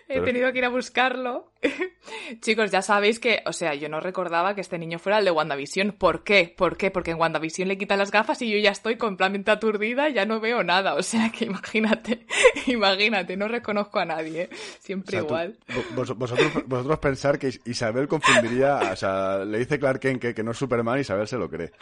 He 0.09 0.21
tenido 0.21 0.53
que 0.53 0.59
ir 0.59 0.65
a 0.65 0.69
buscarlo. 0.69 1.53
Chicos, 2.41 2.71
ya 2.71 2.81
sabéis 2.81 3.19
que, 3.19 3.43
o 3.47 3.53
sea, 3.53 3.75
yo 3.75 3.89
no 3.89 4.01
recordaba 4.01 4.55
que 4.55 4.61
este 4.61 4.79
niño 4.79 4.99
fuera 4.99 5.19
el 5.19 5.25
de 5.25 5.33
WandaVision. 5.33 5.93
¿Por 5.93 6.23
qué? 6.23 6.55
¿Por 6.57 6.77
qué? 6.77 6.91
Porque 6.91 7.11
en 7.11 7.21
WandaVision 7.21 7.67
le 7.69 7.79
quitan 7.79 7.99
las 7.99 8.13
gafas 8.13 8.41
y 8.43 8.51
yo 8.51 8.59
ya 8.59 8.71
estoy 8.71 8.97
completamente 8.97 9.51
aturdida, 9.51 10.09
ya 10.09 10.25
no 10.25 10.39
veo 10.39 10.63
nada. 10.63 10.95
O 10.95 11.03
sea, 11.03 11.31
que 11.31 11.47
imagínate, 11.47 12.27
imagínate, 12.67 13.37
no 13.37 13.49
reconozco 13.49 13.99
a 13.99 14.05
nadie. 14.05 14.43
¿eh? 14.43 14.51
Siempre 14.79 15.19
igual. 15.19 15.59
vosotros, 15.95 16.67
vosotros 16.67 16.99
pensar 16.99 17.39
que 17.39 17.59
Isabel 17.65 18.07
confundiría, 18.07 18.79
o 18.93 18.97
sea, 18.97 19.45
le 19.45 19.59
dice 19.59 19.79
Clark 19.79 20.01
Kent 20.01 20.21
que, 20.21 20.35
que 20.35 20.43
no 20.43 20.53
es 20.53 20.59
Superman 20.59 20.99
y 20.99 21.01
Isabel 21.01 21.27
se 21.27 21.37
lo 21.37 21.51
cree. 21.51 21.73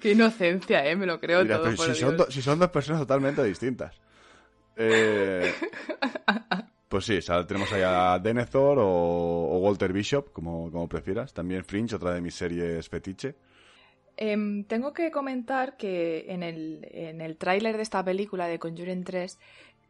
Qué 0.00 0.12
inocencia, 0.12 0.86
¿eh? 0.86 0.96
Me 0.96 1.06
lo 1.06 1.20
creo 1.20 1.46
todo. 1.46 1.76
si, 2.28 2.42
son 2.42 2.58
dos 2.58 2.70
personas 2.70 3.00
totalmente 3.00 3.42
distintas. 3.44 3.94
Eh, 4.82 5.52
pues 6.88 7.04
sí, 7.04 7.18
tenemos 7.46 7.72
ahí 7.72 7.82
a 7.84 8.18
Denethor 8.18 8.78
o, 8.80 9.58
Walter 9.58 9.92
Bishop, 9.92 10.32
como, 10.32 10.70
como 10.70 10.88
prefieras. 10.88 11.32
También 11.32 11.64
Fringe, 11.64 11.94
otra 11.94 12.12
de 12.12 12.20
mis 12.20 12.34
series 12.34 12.88
fetiche. 12.88 13.34
Em, 14.16 14.64
tengo 14.64 14.92
que 14.92 15.10
comentar 15.10 15.76
que 15.76 16.26
en 16.28 16.42
el, 16.42 16.86
en 16.90 17.20
el 17.20 17.36
tráiler 17.36 17.76
de 17.76 17.82
esta 17.82 18.04
película 18.04 18.46
de 18.46 18.58
Conjuring 18.58 19.04
3 19.04 19.38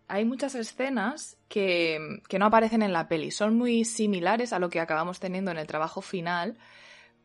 hay 0.09 0.25
muchas 0.25 0.55
escenas 0.55 1.39
que, 1.49 2.21
que, 2.29 2.39
no 2.39 2.47
aparecen 2.47 2.83
en 2.83 2.93
la 2.93 3.09
peli. 3.09 3.31
Son 3.31 3.57
muy 3.57 3.85
similares 3.85 4.53
a 4.53 4.59
lo 4.59 4.69
que 4.69 4.79
acabamos 4.79 5.21
teniendo 5.21 5.51
en 5.51 5.59
el 5.59 5.67
trabajo 5.67 6.03
final, 6.03 6.57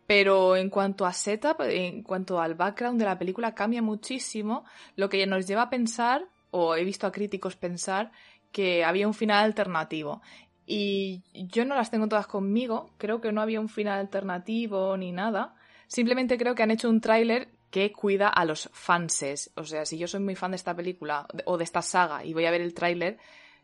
pero 0.07 0.55
en 0.55 0.70
cuanto 0.70 1.05
a 1.05 1.11
setup, 1.11 1.61
en 1.61 2.01
cuanto 2.01 2.39
al 2.39 2.55
background 2.55 2.97
de 2.97 3.05
la 3.05 3.20
película, 3.20 3.53
cambia 3.53 3.82
muchísimo, 3.82 4.63
lo 4.95 5.09
que 5.09 5.28
nos 5.28 5.45
lleva 5.45 5.63
a 5.63 5.70
pensar, 5.70 6.26
o 6.52 6.76
he 6.76 6.84
visto 6.84 7.08
a 7.08 7.12
críticos 7.12 7.56
pensar, 7.56 8.12
que 8.52 8.84
había 8.84 9.08
un 9.08 9.14
final 9.14 9.43
alternativo. 9.43 10.22
Y 10.66 11.24
yo 11.34 11.64
no 11.64 11.76
las 11.76 11.91
tengo 11.91 12.08
todas 12.08 12.28
conmigo, 12.28 12.91
creo 12.98 13.22
que 13.22 13.32
no 13.32 13.41
había 13.41 13.62
un 13.62 13.70
final 13.70 14.00
alternativo 14.00 14.98
ni 14.98 15.12
nada. 15.12 15.56
Simplemente 15.88 16.38
creo 16.38 16.56
que 16.56 16.64
han 16.64 16.72
hecho 16.72 16.89
un 16.89 17.00
tráiler 17.00 17.50
que 17.72 17.91
cuida 17.91 18.28
a 18.30 18.45
los 18.45 18.70
fanses. 18.74 19.52
O 19.56 19.64
sea, 19.64 19.86
si 19.86 19.98
yo 19.98 20.08
soy 20.08 20.20
muy 20.20 20.36
fan 20.36 20.52
de 20.52 20.58
esta 20.58 20.76
película 20.76 21.28
o 21.45 21.58
de 21.58 21.64
esta 21.64 21.82
saga 21.82 22.26
y 22.26 22.34
voy 22.34 22.45
a 22.45 22.52
ver 22.52 22.62
el 22.62 22.74
tráiler, 22.74 23.18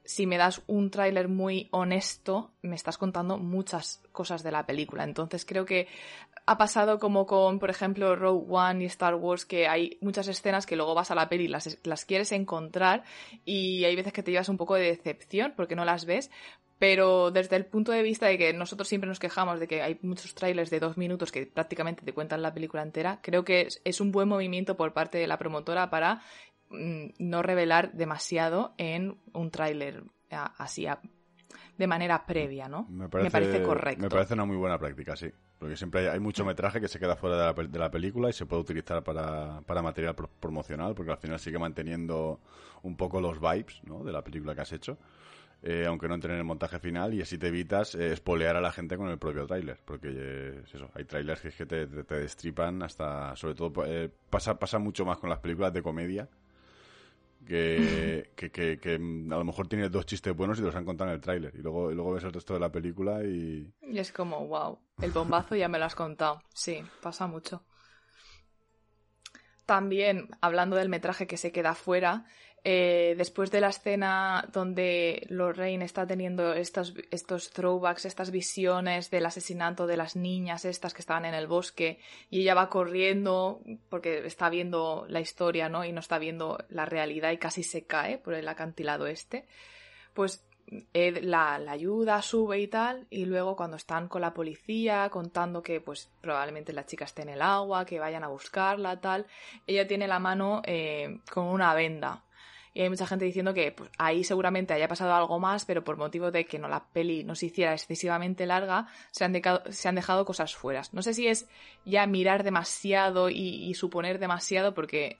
si 0.06 0.28
me 0.28 0.38
das 0.38 0.62
un 0.68 0.92
tráiler 0.92 1.28
muy 1.28 1.70
honesto, 1.72 2.52
me 2.62 2.76
estás 2.76 2.98
contando 2.98 3.38
muchas 3.38 4.02
cosas 4.12 4.44
de 4.44 4.52
la 4.52 4.66
película. 4.66 5.04
Entonces 5.04 5.46
creo 5.46 5.66
que 5.66 5.88
ha 6.46 6.58
pasado 6.58 7.00
como 7.00 7.26
con, 7.26 7.60
por 7.60 7.70
ejemplo, 7.70 8.16
Rogue 8.16 8.46
One 8.50 8.84
y 8.84 8.88
Star 8.88 9.16
Wars, 9.16 9.46
que 9.46 9.68
hay 9.68 9.98
muchas 10.02 10.28
escenas 10.28 10.66
que 10.66 10.76
luego 10.76 10.94
vas 10.94 11.12
a 11.12 11.16
la 11.16 11.30
peli 11.30 11.46
y 11.46 11.48
las, 11.48 11.78
las 11.84 12.06
quieres 12.06 12.32
encontrar 12.34 13.04
y 13.46 13.86
hay 13.86 13.96
veces 13.96 14.12
que 14.12 14.24
te 14.24 14.32
llevas 14.32 14.50
un 14.50 14.58
poco 14.58 14.76
de 14.76 14.84
decepción 14.84 15.54
porque 15.56 15.76
no 15.76 15.86
las 15.86 16.06
ves, 16.06 16.30
pero 16.84 17.32
desde 17.32 17.56
el 17.56 17.66
punto 17.66 17.94
de 17.94 18.04
vista 18.04 18.28
de 18.28 18.38
que 18.38 18.52
nosotros 18.52 18.90
siempre 18.90 19.08
nos 19.08 19.18
quejamos 19.18 19.58
de 19.58 19.70
que 19.70 19.82
hay 19.82 19.98
muchos 20.02 20.36
trailers 20.36 20.70
de 20.70 20.82
dos 20.82 20.98
minutos 20.98 21.32
que 21.32 21.46
prácticamente 21.46 22.04
te 22.04 22.12
cuentan 22.12 22.42
la 22.42 22.54
película 22.54 22.84
entera, 22.84 23.20
creo 23.22 23.46
que 23.46 23.70
es, 23.86 24.02
un 24.02 24.12
buen 24.12 24.28
movimiento 24.28 24.76
por 24.76 24.92
parte 24.92 25.18
de 25.18 25.28
la 25.28 25.38
promotora 25.38 25.90
para 25.90 26.22
no 26.74 27.42
revelar 27.42 27.94
demasiado 27.94 28.74
en 28.78 29.18
un 29.34 29.52
tráiler 29.52 30.04
así 30.30 30.88
de 31.78 31.88
manera 31.88 32.26
previa, 32.26 32.68
¿no? 32.68 32.86
Me 32.90 33.10
parece, 33.10 33.64
correcto. 33.64 34.02
Me 34.02 34.10
parece 34.10 34.34
una 34.34 34.46
muy 34.46 34.58
buena 34.58 34.78
práctica, 34.78 35.16
sí. 35.16 35.32
Porque 35.58 35.76
siempre 35.76 36.10
hay, 36.10 36.20
mucho 36.20 36.44
metraje 36.44 36.82
que 36.82 36.88
se 36.88 37.00
queda 37.00 37.16
fuera 37.16 37.54
de 37.54 37.80
la, 37.80 37.90
película 37.90 38.30
y 38.30 38.34
se 38.34 38.46
puede 38.46 38.62
utilizar 38.62 39.04
para, 39.04 39.82
material 39.82 40.16
promocional, 40.40 40.94
porque 40.94 41.12
al 41.12 41.18
final 41.18 41.40
sigue 41.40 41.58
manteniendo 41.58 42.42
un 42.84 42.98
poco 42.98 43.22
los 43.22 43.40
vibes 43.40 43.82
¿no? 43.86 44.04
de 44.04 44.12
la 44.12 44.24
película 44.24 44.54
que 44.54 44.62
has 44.62 44.74
hecho. 44.74 44.98
Eh, 45.66 45.86
aunque 45.88 46.10
no 46.10 46.16
entre 46.16 46.34
en 46.34 46.40
el 46.40 46.44
montaje 46.44 46.78
final 46.78 47.14
y 47.14 47.22
así 47.22 47.38
te 47.38 47.48
evitas 47.48 47.96
eh, 47.96 48.14
a 48.14 48.60
la 48.60 48.72
gente 48.74 48.98
con 48.98 49.08
el 49.08 49.18
propio 49.18 49.48
tráiler 49.48 49.80
porque 49.86 50.10
eh, 50.12 50.62
eso 50.66 50.90
hay 50.94 51.06
trailers 51.06 51.40
que, 51.40 51.66
te, 51.66 51.86
destripan 51.88 52.84
hasta 52.84 53.34
sobre 53.38 53.56
todo 53.56 53.86
eh, 53.86 54.10
pasa 54.30 54.60
pasa 54.60 54.78
mucho 54.78 55.06
más 55.06 55.20
con 55.20 55.30
las 55.30 55.40
películas 55.40 55.72
de 55.72 55.82
comedia 55.82 56.28
que, 57.44 58.32
que, 58.36 58.96
a 58.96 59.38
lo 59.38 59.44
mejor 59.44 59.68
tiene 59.68 59.90
dos 59.90 60.06
chistes 60.06 60.36
buenos 60.36 60.60
y 60.60 60.62
los 60.62 60.76
han 60.76 60.86
contado 60.86 61.10
en 61.10 61.16
el 61.16 61.22
tráiler. 61.22 61.54
Y 61.56 61.62
luego, 61.62 61.92
y 61.92 61.96
luego 61.96 62.14
ves 62.14 62.24
el 62.24 62.34
resto 62.34 62.54
de 62.54 62.60
la 62.60 62.72
película 62.72 63.24
y... 63.24 63.74
Y 63.82 64.00
es 64.00 64.12
como, 64.12 64.48
wow, 64.48 64.80
el 65.02 65.12
bombazo 65.12 65.56
ya 65.56 65.68
me 65.68 65.80
lo 65.80 65.86
has 65.86 65.96
contado. 65.96 66.42
Sí, 66.54 66.84
pasa 67.02 67.28
mucho. 67.28 67.66
También, 69.66 70.30
hablando 70.42 70.76
del 70.76 70.90
metraje 70.90 71.28
que 71.28 71.38
se 71.38 71.52
queda 71.52 71.74
fuera, 71.74 72.26
eh, 72.66 73.16
después 73.18 73.52
de 73.52 73.60
la 73.60 73.68
escena 73.70 74.48
donde 74.54 75.26
Lorraine 75.30 75.84
está 75.84 76.08
teniendo 76.08 76.54
estos, 76.54 76.94
estos 77.12 77.50
throwbacks, 77.50 78.06
estas 78.06 78.32
visiones 78.32 79.12
del 79.12 79.26
asesinato 79.26 79.86
de 79.86 79.98
las 79.98 80.16
niñas 80.16 80.64
estas 80.64 80.94
que 80.94 81.02
estaban 81.02 81.26
en 81.26 81.34
el 81.34 81.48
bosque 81.48 82.00
y 82.30 82.42
ella 82.42 82.54
va 82.54 82.70
corriendo 82.70 83.60
porque 83.90 84.26
está 84.26 84.50
viendo 84.50 85.06
la 85.10 85.20
historia, 85.20 85.68
¿no? 85.68 85.84
Y 85.84 85.92
no 85.92 86.00
está 86.00 86.20
viendo 86.20 86.58
la 86.70 86.86
realidad 86.86 87.32
y 87.32 87.38
casi 87.38 87.64
se 87.64 87.86
cae 87.86 88.18
por 88.18 88.34
el 88.34 88.48
acantilado 88.48 89.08
este, 89.08 89.46
pues 90.14 90.46
Ed 90.94 91.18
la, 91.22 91.60
la, 91.60 91.74
ayuda, 91.74 92.22
sube 92.22 92.60
y 92.60 92.68
tal, 92.68 93.06
y 93.10 93.26
luego 93.26 93.58
cuando 93.58 93.76
están 93.76 94.08
con 94.08 94.22
la 94.22 94.34
policía 94.34 95.10
contando 95.10 95.62
que 95.62 95.82
pues 95.82 96.10
probablemente 96.22 96.72
la 96.72 96.86
chica 96.86 97.04
esté 97.04 97.24
en 97.24 97.30
el 97.30 97.42
agua, 97.42 97.86
que 97.86 98.00
vayan 98.00 98.24
a 98.24 98.30
buscarla, 98.30 99.02
tal, 99.02 99.28
ella 99.68 99.86
tiene 99.86 100.08
la 100.08 100.20
mano 100.20 100.62
eh, 100.66 101.20
con 101.30 101.48
una 101.48 101.74
venda 101.74 102.24
y 102.74 102.82
hay 102.82 102.90
mucha 102.90 103.06
gente 103.06 103.26
diciendo 103.26 103.54
que 103.54 103.72
pues, 103.72 103.90
ahí 103.98 104.24
seguramente 104.24 104.74
haya 104.74 104.88
pasado 104.88 105.14
algo 105.14 105.40
más, 105.40 105.66
pero 105.66 105.84
por 105.84 105.98
motivo 105.98 106.32
de 106.32 106.46
que 106.46 106.58
no 106.58 106.68
la 106.68 106.84
peli 106.84 107.24
no 107.24 107.36
se 107.36 107.48
hiciera 107.48 107.74
excesivamente 107.74 108.46
larga, 108.46 108.88
se 109.12 109.26
han, 109.26 109.40
se 109.70 109.88
han 109.88 109.96
dejado 109.96 110.26
cosas 110.26 110.56
fuera. 110.56 110.82
No 110.92 111.04
sé 111.04 111.14
si 111.14 111.28
es 111.28 111.48
ya 111.86 112.08
mirar 112.08 112.44
demasiado 112.44 113.30
y, 113.30 113.74
suponer 113.76 114.20
demasiado, 114.20 114.74
porque 114.74 115.18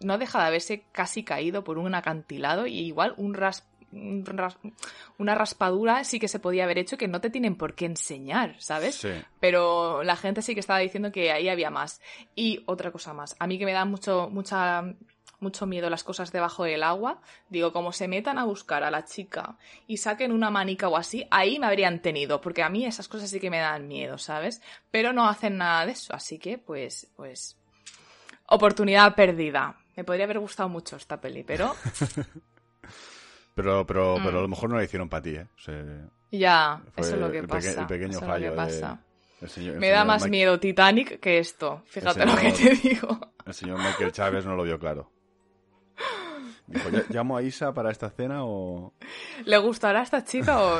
no 0.00 0.18
deja 0.18 0.40
de 0.40 0.46
haberse 0.46 0.84
casi 0.92 1.24
caído 1.24 1.64
por 1.64 1.78
un 1.78 1.94
acantilado 1.94 2.66
y 2.66 2.78
igual 2.80 3.14
un 3.16 3.34
una 5.18 5.34
raspadura 5.34 6.04
sí 6.04 6.20
que 6.20 6.28
se 6.28 6.38
podía 6.38 6.62
haber 6.62 6.78
hecho 6.78 6.96
que 6.96 7.08
no 7.08 7.20
te 7.20 7.28
tienen 7.28 7.56
por 7.56 7.74
qué 7.74 7.86
enseñar, 7.86 8.54
¿sabes? 8.60 9.04
Pero 9.40 10.04
la 10.04 10.14
gente 10.14 10.42
sí 10.42 10.54
que 10.54 10.60
estaba 10.60 10.78
diciendo 10.78 11.10
que 11.10 11.32
ahí 11.32 11.48
había 11.48 11.70
más. 11.70 12.00
Y 12.36 12.62
otra 12.66 12.92
cosa 12.92 13.14
más, 13.14 13.34
a 13.38 13.46
mí 13.48 13.58
que 13.58 13.64
me 13.64 13.72
da 13.72 13.84
mucho, 13.84 14.28
mucha 14.30 14.84
mucho 15.40 15.66
miedo 15.66 15.90
las 15.90 16.04
cosas 16.04 16.32
debajo 16.32 16.64
del 16.64 16.82
agua. 16.82 17.20
Digo, 17.48 17.72
como 17.72 17.92
se 17.92 18.08
metan 18.08 18.38
a 18.38 18.44
buscar 18.44 18.84
a 18.84 18.90
la 18.90 19.04
chica 19.04 19.56
y 19.86 19.96
saquen 19.96 20.32
una 20.32 20.50
manica 20.50 20.88
o 20.88 20.96
así, 20.96 21.26
ahí 21.30 21.58
me 21.58 21.66
habrían 21.66 22.00
tenido, 22.00 22.40
porque 22.40 22.62
a 22.62 22.68
mí 22.68 22.84
esas 22.84 23.08
cosas 23.08 23.30
sí 23.30 23.40
que 23.40 23.50
me 23.50 23.58
dan 23.58 23.88
miedo, 23.88 24.18
¿sabes? 24.18 24.62
Pero 24.90 25.12
no 25.12 25.28
hacen 25.28 25.58
nada 25.58 25.86
de 25.86 25.92
eso, 25.92 26.14
así 26.14 26.38
que, 26.38 26.58
pues, 26.58 27.08
pues. 27.16 27.56
Oportunidad 28.46 29.14
perdida. 29.14 29.76
Me 29.96 30.04
podría 30.04 30.24
haber 30.24 30.38
gustado 30.38 30.68
mucho 30.68 30.96
esta 30.96 31.20
peli, 31.20 31.42
pero. 31.44 31.74
pero, 33.54 33.86
pero, 33.86 34.16
pero 34.24 34.38
a 34.38 34.42
lo 34.42 34.48
mm. 34.48 34.50
mejor 34.50 34.70
no 34.70 34.76
la 34.76 34.84
hicieron 34.84 35.08
para 35.08 35.22
ti, 35.22 35.36
¿eh? 35.36 35.46
ya, 36.30 36.82
eso 36.96 37.14
es 37.14 37.20
lo 37.20 37.30
que 37.30 37.42
pasa. 37.42 37.82
El 37.82 37.86
pequeño 37.86 38.20
fallo. 38.20 38.54
me 39.78 39.88
da 39.88 40.04
más 40.04 40.28
miedo 40.28 40.58
Titanic 40.58 41.20
que 41.20 41.38
esto. 41.38 41.82
Fíjate 41.86 42.26
lo 42.26 42.36
que 42.36 42.52
te 42.52 42.74
digo. 42.88 43.32
El 43.46 43.54
señor 43.54 43.78
Michael 43.78 44.12
Chávez 44.12 44.44
no 44.44 44.54
lo 44.54 44.62
vio 44.62 44.78
claro. 44.78 45.10
¿Llamo 47.08 47.36
a 47.36 47.42
Isa 47.42 47.72
para 47.72 47.90
esta 47.90 48.10
cena 48.10 48.44
o...? 48.44 48.92
¿Le 49.44 49.58
gustará 49.58 50.00
a 50.00 50.02
esta 50.02 50.24
chica 50.24 50.62
o...? 50.62 50.78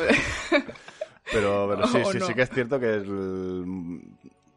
pero, 1.33 1.87
sí, 1.87 1.99
sí, 2.13 2.21
sí 2.21 2.35
que 2.35 2.43
es 2.43 2.51
cierto 2.51 2.79
que 2.79 3.03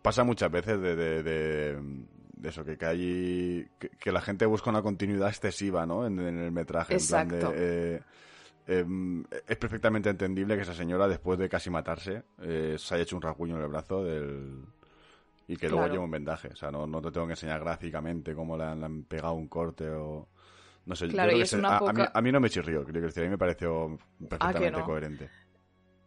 pasa 0.01 0.23
muchas 0.23 0.51
veces 0.51 0.79
de, 0.81 1.77
eso, 2.43 2.63
que, 2.63 2.85
hay... 2.85 3.67
Que, 3.99 4.11
la 4.11 4.21
gente 4.21 4.45
busca 4.45 4.69
una 4.69 4.81
continuidad 4.81 5.29
excesiva, 5.29 5.85
¿no? 5.85 6.05
En, 6.05 6.19
el 6.19 6.51
metraje. 6.51 6.93
Exacto. 6.93 7.51
Eh, 7.55 8.01
em, 8.67 9.23
es 9.47 9.57
perfectamente 9.57 10.09
entendible 10.09 10.55
que 10.55 10.63
esa 10.63 10.73
señora, 10.73 11.07
después 11.07 11.39
de 11.39 11.49
casi 11.49 11.69
matarse, 11.69 12.23
eh, 12.41 12.75
se 12.77 12.95
haya 12.95 13.03
hecho 13.03 13.15
un 13.15 13.21
rasguño 13.21 13.55
en 13.55 13.61
el 13.61 13.69
brazo 13.69 14.03
del... 14.03 14.65
Y 15.45 15.57
que 15.57 15.67
luego 15.67 15.87
lleve 15.87 15.99
un 15.99 16.11
vendaje. 16.11 16.49
O 16.49 16.55
sea, 16.55 16.71
no, 16.71 17.01
te 17.01 17.11
tengo 17.11 17.27
que 17.27 17.33
enseñar 17.33 17.59
gráficamente 17.59 18.33
cómo 18.33 18.57
le 18.57 18.63
han 18.63 19.03
pegado 19.03 19.33
un 19.33 19.47
corte 19.47 19.89
o 19.89 20.29
No 20.85 20.95
sé, 20.95 21.07
yo 21.07 21.21
a, 21.21 22.21
mí, 22.21 22.31
no 22.31 22.39
me 22.39 22.49
chirrió, 22.49 22.83
creo 22.83 23.09
que 23.09 23.19
a 23.19 23.23
mí 23.23 23.29
me 23.29 23.37
pareció 23.37 23.97
perfectamente 24.29 24.81
coherente. 24.81 25.29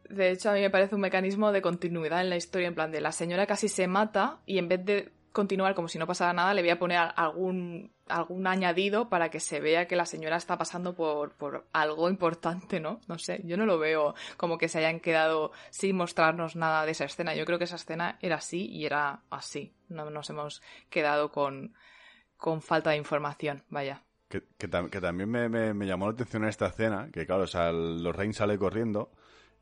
De 0.09 0.31
hecho, 0.31 0.51
a 0.51 0.55
mí 0.55 0.61
me 0.61 0.71
parece 0.71 0.95
un 0.95 1.01
mecanismo 1.01 1.51
de 1.51 1.63
continuidad 1.63 2.21
en 2.21 2.31
la 2.31 2.37
historia, 2.37 2.69
en 2.69 2.75
plan 2.75 2.93
de 2.93 3.01
la 3.01 3.13
señora 3.13 3.47
casi 3.47 3.69
se 3.69 3.89
mata 3.89 4.41
y 4.47 4.59
en 4.59 4.69
vez 4.69 4.85
de 4.85 5.13
continuar 5.37 5.75
como 5.75 5.87
si 5.87 5.99
no 5.99 6.07
pasara 6.07 6.33
nada, 6.33 6.55
le 6.55 6.63
voy 6.63 6.71
a 6.71 6.79
poner 6.79 6.99
algún, 7.15 7.93
algún 8.09 8.47
añadido 8.47 9.11
para 9.11 9.29
que 9.29 9.39
se 9.39 9.61
vea 9.61 9.87
que 9.87 9.95
la 9.95 10.07
señora 10.07 10.37
está 10.37 10.57
pasando 10.57 10.95
por, 10.95 11.35
por 11.35 11.67
algo 11.75 12.09
importante, 12.09 12.81
¿no? 12.81 13.01
No 13.07 13.19
sé, 13.19 13.43
yo 13.45 13.59
no 13.59 13.67
lo 13.67 13.79
veo 13.79 14.15
como 14.39 14.57
que 14.57 14.69
se 14.69 14.79
hayan 14.79 14.99
quedado 14.99 15.53
sin 15.69 15.95
mostrarnos 15.95 16.57
nada 16.57 16.87
de 16.87 16.93
esa 16.93 17.05
escena. 17.05 17.35
Yo 17.35 17.45
creo 17.45 17.59
que 17.59 17.65
esa 17.65 17.77
escena 17.77 18.19
era 18.23 18.37
así 18.37 18.67
y 18.67 18.87
era 18.87 19.25
así. 19.29 19.75
No 19.89 20.09
nos 20.09 20.31
hemos 20.31 20.63
quedado 20.89 21.31
con, 21.31 21.75
con 22.39 22.63
falta 22.63 22.91
de 22.91 22.97
información, 22.97 23.63
vaya. 23.69 24.06
Que, 24.29 24.43
que, 24.59 24.69
también 24.69 25.31
me, 25.31 25.49
me, 25.49 25.87
llamó 25.87 26.07
la 26.07 26.13
atención 26.15 26.43
en 26.43 26.49
esta 26.49 26.67
escena, 26.67 27.09
que 27.13 27.27
claro, 27.27 27.45
o 27.45 27.47
sea, 27.47 27.71
los 27.71 28.15
Rain 28.15 28.35
sale 28.35 28.59
corriendo 28.59 29.13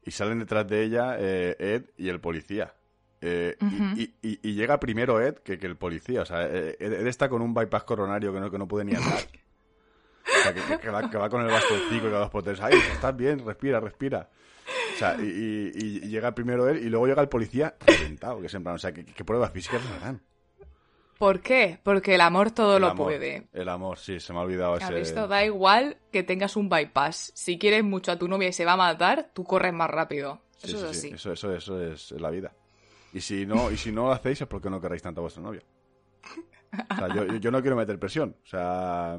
y 0.02 0.10
salen 0.10 0.38
detrás 0.38 0.66
de 0.66 0.82
ella 0.82 1.16
eh, 1.18 1.56
Ed 1.58 1.90
y 1.96 2.08
el 2.08 2.20
policía. 2.20 2.74
Eh, 3.20 3.56
y, 4.22 4.52
llega 4.52 4.78
primero 4.78 5.20
Ed 5.20 5.36
que, 5.36 5.54
el 5.54 5.76
policía. 5.76 6.22
O 6.22 6.24
sea, 6.26 6.46
eh, 6.46 6.76
Ed, 6.78 7.06
está 7.06 7.28
con 7.28 7.42
un 7.42 7.54
bypass 7.54 7.84
coronario 7.84 8.32
que 8.32 8.40
no, 8.40 8.50
que 8.50 8.58
no 8.58 8.68
puede 8.68 8.84
ni 8.84 8.94
andar. 8.96 9.18
O 9.18 10.42
sea, 10.42 10.54
que, 10.78 10.90
va, 10.90 11.28
con 11.28 11.42
el 11.42 11.48
bastoncito 11.48 12.08
y 12.08 12.10
los 12.10 12.30
potes. 12.30 12.60
¡Ay, 12.60 12.74
estás 12.92 13.16
bien! 13.16 13.44
Respira, 13.44 13.80
respira. 13.80 14.28
O 14.94 14.98
sea, 14.98 15.16
y, 15.20 16.00
llega 16.08 16.34
primero 16.34 16.68
él 16.68 16.78
y 16.78 16.88
luego 16.88 17.06
llega 17.06 17.22
el 17.22 17.28
policía 17.28 17.74
reventado, 17.86 18.40
que 18.40 18.46
es 18.46 18.54
en 18.54 18.62
plan, 18.62 18.76
o 18.76 18.78
sea, 18.78 18.92
¿qué, 18.92 19.24
pruebas 19.24 19.52
físicas 19.52 19.82
le 19.84 19.98
dan? 20.00 20.22
¿Por 21.18 21.40
qué? 21.40 21.78
Porque 21.82 22.14
el 22.16 22.20
amor 22.20 22.50
todo 22.50 22.78
lo 22.78 22.94
puede. 22.94 23.46
El 23.52 23.68
amor, 23.68 23.98
sí, 23.98 24.20
se 24.20 24.32
me 24.32 24.40
ha 24.40 24.42
olvidado 24.42 24.76
ese... 24.76 24.92
Visto? 24.92 25.28
Da 25.28 25.44
igual 25.44 25.98
que 26.10 26.22
tengas 26.22 26.56
un 26.56 26.68
bypass. 26.68 27.32
Si 27.34 27.58
quieres 27.58 27.84
mucho 27.84 28.12
a 28.12 28.18
tu 28.18 28.28
novia 28.28 28.48
y 28.48 28.52
se 28.52 28.64
va 28.64 28.72
a 28.72 28.76
matar, 28.76 29.30
tú 29.32 29.44
corres 29.44 29.72
más 29.72 29.90
rápido. 29.90 30.42
Eso 30.62 30.78
es 30.78 30.96
así. 30.96 31.08
Eso, 31.08 31.32
eso, 31.32 31.54
eso 31.54 31.80
es 31.80 32.10
la 32.12 32.30
vida. 32.30 32.52
Y 33.12 33.20
si 33.20 33.46
no, 33.46 33.70
y 33.70 33.76
si 33.76 33.92
no 33.92 34.06
lo 34.06 34.12
hacéis 34.12 34.40
es 34.40 34.48
porque 34.48 34.68
no 34.68 34.80
queréis 34.80 35.02
tanto 35.02 35.20
a 35.20 35.22
vuestra 35.22 35.42
novia. 35.42 35.62
O 36.90 36.96
sea, 36.96 37.14
yo, 37.14 37.36
yo 37.36 37.50
no 37.52 37.60
quiero 37.60 37.76
meter 37.76 37.98
presión. 37.98 38.36
O 38.44 38.46
sea. 38.46 39.18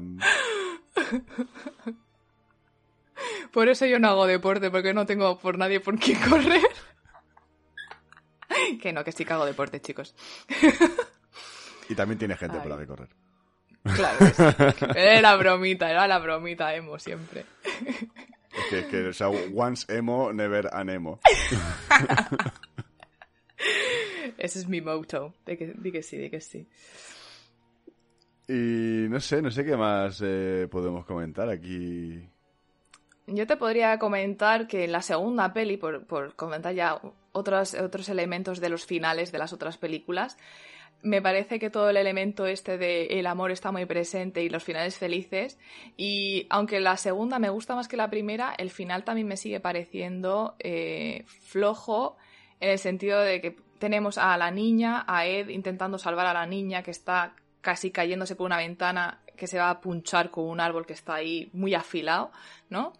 Por 3.52 3.68
eso 3.68 3.86
yo 3.86 3.98
no 3.98 4.08
hago 4.08 4.26
deporte, 4.26 4.70
porque 4.70 4.92
no 4.92 5.06
tengo 5.06 5.38
por 5.38 5.56
nadie 5.56 5.80
por 5.80 5.98
quien 5.98 6.20
correr. 6.28 6.60
que 8.82 8.92
no, 8.92 9.02
que 9.02 9.12
sí 9.12 9.24
que 9.24 9.32
hago 9.32 9.46
deporte, 9.46 9.80
chicos. 9.80 10.14
Y 11.88 11.94
también 11.94 12.18
tiene 12.18 12.36
gente 12.36 12.58
por 12.58 12.68
la 12.68 12.78
que 12.78 12.86
correr. 12.86 13.08
Claro, 13.94 14.18
era 14.96 15.20
la 15.20 15.36
bromita, 15.36 15.90
era 15.90 16.08
la 16.08 16.18
bromita 16.18 16.74
emo 16.74 16.98
siempre. 16.98 17.44
que, 18.70 18.86
que, 18.86 19.08
o 19.08 19.12
sea, 19.12 19.28
once 19.28 19.86
emo, 19.96 20.32
never 20.32 20.68
an 20.72 20.88
emo. 20.90 21.20
Ese 24.38 24.58
es 24.58 24.68
mi 24.68 24.80
motto. 24.80 25.34
De 25.44 25.56
que, 25.56 26.02
sí, 26.02 26.16
de 26.16 26.30
que 26.30 26.40
sí. 26.40 26.68
Y 28.48 29.08
no 29.08 29.20
sé, 29.20 29.42
no 29.42 29.50
sé 29.50 29.64
qué 29.64 29.76
más 29.76 30.20
eh, 30.24 30.68
podemos 30.70 31.04
comentar 31.04 31.48
aquí. 31.48 32.28
Yo 33.26 33.46
te 33.46 33.56
podría 33.56 33.98
comentar 33.98 34.68
que 34.68 34.84
en 34.84 34.92
la 34.92 35.02
segunda 35.02 35.52
peli, 35.52 35.76
por, 35.76 36.06
comentar 36.36 36.74
ya 36.74 37.00
otros, 37.32 37.74
otros 37.74 38.08
elementos 38.08 38.60
de 38.60 38.68
los 38.68 38.86
finales 38.86 39.32
de 39.32 39.38
las 39.38 39.52
otras 39.52 39.78
películas, 39.78 40.38
me 41.02 41.22
parece 41.22 41.58
que 41.58 41.70
todo 41.70 41.90
el 41.90 41.96
elemento 41.96 42.46
este 42.46 42.78
de 42.78 43.06
el 43.18 43.26
amor 43.26 43.50
está 43.50 43.70
muy 43.70 43.86
presente 43.86 44.42
y 44.42 44.48
los 44.48 44.64
finales 44.64 44.98
felices. 44.98 45.58
Y 45.96 46.46
aunque 46.50 46.80
la 46.80 46.96
segunda 46.96 47.38
me 47.38 47.50
gusta 47.50 47.74
más 47.74 47.88
que 47.88 47.96
la 47.96 48.10
primera, 48.10 48.54
el 48.58 48.70
final 48.70 49.04
también 49.04 49.28
me 49.28 49.36
sigue 49.36 49.60
pareciendo 49.60 50.56
eh, 50.58 51.24
flojo 51.26 52.16
en 52.60 52.70
el 52.70 52.78
sentido 52.78 53.20
de 53.20 53.40
que 53.40 53.56
tenemos 53.78 54.18
a 54.18 54.36
la 54.36 54.50
niña, 54.50 55.04
a 55.06 55.26
Ed 55.26 55.48
intentando 55.48 55.98
salvar 55.98 56.26
a 56.26 56.34
la 56.34 56.46
niña 56.46 56.82
que 56.82 56.90
está 56.90 57.34
casi 57.60 57.90
cayéndose 57.90 58.36
por 58.36 58.46
una 58.46 58.58
ventana 58.58 59.20
que 59.36 59.46
se 59.46 59.58
va 59.58 59.70
a 59.70 59.80
punchar 59.80 60.30
con 60.30 60.44
un 60.44 60.60
árbol 60.60 60.86
que 60.86 60.94
está 60.94 61.14
ahí 61.14 61.50
muy 61.52 61.74
afilado, 61.74 62.30
¿no? 62.70 62.92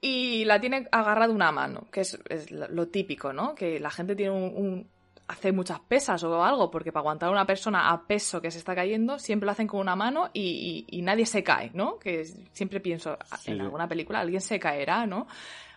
Y 0.00 0.44
la 0.44 0.60
tiene 0.60 0.86
agarrada 0.92 1.32
una 1.32 1.50
mano, 1.50 1.88
que 1.90 2.02
es, 2.02 2.18
lo 2.50 2.88
típico, 2.88 3.32
¿no? 3.32 3.54
Que 3.54 3.80
la 3.80 3.90
gente 3.90 4.14
tiene 4.14 4.32
un, 4.32 4.86
hace 5.26 5.52
muchas 5.52 5.80
pesas 5.80 6.22
o 6.24 6.42
algo, 6.42 6.70
porque 6.70 6.92
para 6.92 7.00
aguantar 7.00 7.28
a 7.28 7.32
una 7.32 7.46
persona 7.46 7.90
a 7.90 8.06
peso 8.06 8.40
que 8.42 8.50
se 8.50 8.58
está 8.58 8.74
cayendo, 8.74 9.18
siempre 9.18 9.46
lo 9.46 9.52
hacen 9.52 9.66
con 9.66 9.80
una 9.80 9.96
mano 9.96 10.30
y, 10.32 10.86
nadie 11.02 11.26
se 11.26 11.42
cae, 11.42 11.70
¿no? 11.74 11.98
Que 11.98 12.24
siempre 12.52 12.80
pienso, 12.80 13.18
en 13.46 13.60
alguna 13.60 13.88
película 13.88 14.20
alguien 14.20 14.40
se 14.40 14.58
caerá, 14.58 15.06
¿no? 15.06 15.26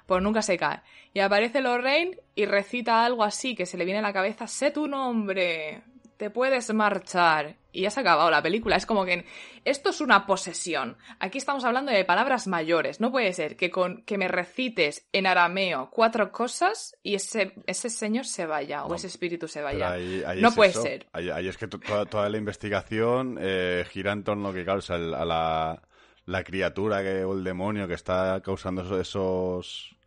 pues 0.08 0.24
nunca 0.24 0.42
se 0.42 0.58
cae. 0.58 0.80
Y 1.14 1.20
aparece 1.20 1.62
Lorraine 1.62 2.18
y 2.34 2.46
recita 2.46 3.06
algo 3.06 3.24
así 3.24 3.56
que 3.56 3.66
se 3.66 3.78
le 3.78 3.86
viene 3.86 4.00
a 4.00 4.02
la 4.04 4.14
cabeza, 4.14 4.48
sé 4.48 4.72
tu 4.72 4.88
nombre, 4.88 5.84
te 6.18 6.30
puedes 6.30 6.74
marchar. 6.74 7.56
Y 7.72 7.82
ya 7.82 7.92
se 7.92 8.00
ha 8.00 8.02
acabado 8.02 8.32
la 8.32 8.42
película. 8.42 8.76
Es 8.76 8.88
como 8.88 9.06
que 9.06 9.26
esto 9.64 9.92
es 9.92 10.02
una 10.02 10.26
posesión. 10.26 10.98
Aquí 11.20 11.38
estamos 11.38 11.64
hablando 11.64 11.92
de 11.92 12.04
palabras 12.06 12.48
mayores. 12.48 13.00
No 13.00 13.12
puede 13.12 13.34
ser 13.34 13.56
que 13.56 13.70
con 13.70 14.02
que 14.02 14.18
me 14.18 14.28
recites 14.28 15.08
en 15.14 15.28
arameo 15.28 15.90
cuatro 15.92 16.32
cosas 16.32 16.98
y 17.04 17.16
ese, 17.16 17.54
ese 17.68 17.90
señor 17.90 18.26
se 18.26 18.48
vaya 18.48 18.86
o 18.86 18.96
ese 18.96 19.08
espíritu 19.08 19.48
se 19.48 19.62
vaya. 19.62 19.96
no 20.38 20.52
puede 20.54 20.74
ser. 20.74 21.06
Ahí, 21.14 21.48
es 21.48 21.58
que 21.58 21.68
toda, 21.68 22.30
la 22.30 22.38
investigación 22.38 23.38
eh, 23.40 23.86
gira 23.90 24.12
en 24.12 24.24
torno 24.24 24.52
que 24.54 24.66
causa 24.66 24.96
a 24.96 24.98
la, 24.98 25.82
la 26.26 26.44
criatura 26.44 27.04
que, 27.04 27.24
o 27.24 27.34
el 27.34 27.44
demonio 27.44 27.88
que 27.88 27.94
está 27.94 28.42
causando 28.42 29.00
esos 29.00 29.98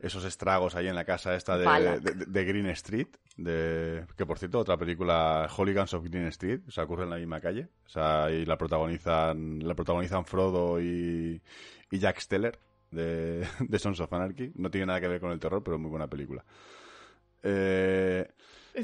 esos 0.00 0.24
estragos 0.24 0.74
ahí 0.74 0.88
en 0.88 0.94
la 0.94 1.04
casa 1.04 1.34
esta 1.34 1.56
de, 1.58 2.44
Green 2.44 2.66
Street, 2.70 3.08
de, 3.36 4.04
que 4.16 4.24
por 4.24 4.38
cierto, 4.38 4.58
otra 4.58 4.76
película, 4.76 5.48
Hooligans 5.54 5.92
of 5.94 6.04
Green 6.04 6.26
Street, 6.28 6.60
o 6.66 6.70
sea, 6.70 6.84
ocurre 6.84 7.04
en 7.04 7.10
la 7.10 7.16
misma 7.16 7.40
calle, 7.40 7.68
o 7.84 7.88
sea, 7.88 8.30
y 8.30 8.44
la 8.44 8.56
protagonizan, 8.56 9.66
la 9.66 9.74
protagonizan 9.74 10.24
Frodo 10.24 10.80
y, 10.80 11.40
Jack 11.90 12.20
Steller 12.20 12.58
de, 12.90 13.46
de 13.60 13.78
Sons 13.78 14.00
of 14.00 14.12
Anarchy, 14.12 14.52
no 14.54 14.70
tiene 14.70 14.86
nada 14.86 15.00
que 15.00 15.08
ver 15.08 15.20
con 15.20 15.32
el 15.32 15.40
terror, 15.40 15.62
pero 15.62 15.76
es 15.76 15.80
muy 15.80 15.90
buena 15.90 16.08
película. 16.08 16.44
Eh, 17.42 18.26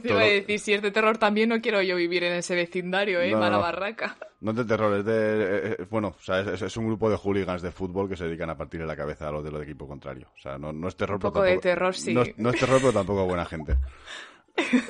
te 0.01 0.09
iba 0.09 0.23
a 0.23 0.25
decir, 0.25 0.59
si 0.59 0.73
es 0.73 0.81
de 0.81 0.91
terror 0.91 1.19
también 1.19 1.51
no 1.51 1.61
quiero 1.61 1.83
yo 1.83 1.97
vivir 1.97 2.25
en 2.25 2.33
ese 2.33 2.55
vecindario, 2.55 3.21
¿eh? 3.21 3.35
Mala 3.37 3.59
barraca. 3.59 4.17
No 4.41 4.53
es 4.53 4.57
de 4.57 4.65
terror, 4.65 4.99
es 4.99 5.05
de... 5.05 5.13
Eh, 5.13 5.77
eh, 5.79 5.87
bueno, 5.91 6.15
o 6.19 6.23
sea, 6.23 6.41
es, 6.41 6.77
un 6.79 6.87
grupo 6.87 7.11
de 7.11 7.17
hooligans 7.17 7.61
de 7.61 7.71
fútbol 7.71 8.09
que 8.09 8.17
se 8.17 8.25
dedican 8.25 8.49
a 8.49 8.57
partir 8.57 8.81
de 8.81 8.87
la 8.87 8.97
cabeza 8.97 9.29
a 9.29 9.33
los 9.33 9.45
del 9.45 9.61
equipo 9.61 9.87
contrario. 9.87 10.29
O 10.35 10.41
sea, 10.41 10.57
no, 10.57 10.73
no 10.73 10.89
es 10.89 10.97
terror, 10.97 11.17
un 11.17 11.21
poco 11.21 11.43
de 11.43 11.59
terror, 11.59 11.95
sí. 11.95 12.15
No, 12.15 12.25
no, 12.39 12.51
es 12.51 12.59
terror, 12.59 12.79
pero 12.81 12.93
tampoco 12.93 13.27
buena 13.27 13.45
gente. 13.45 13.77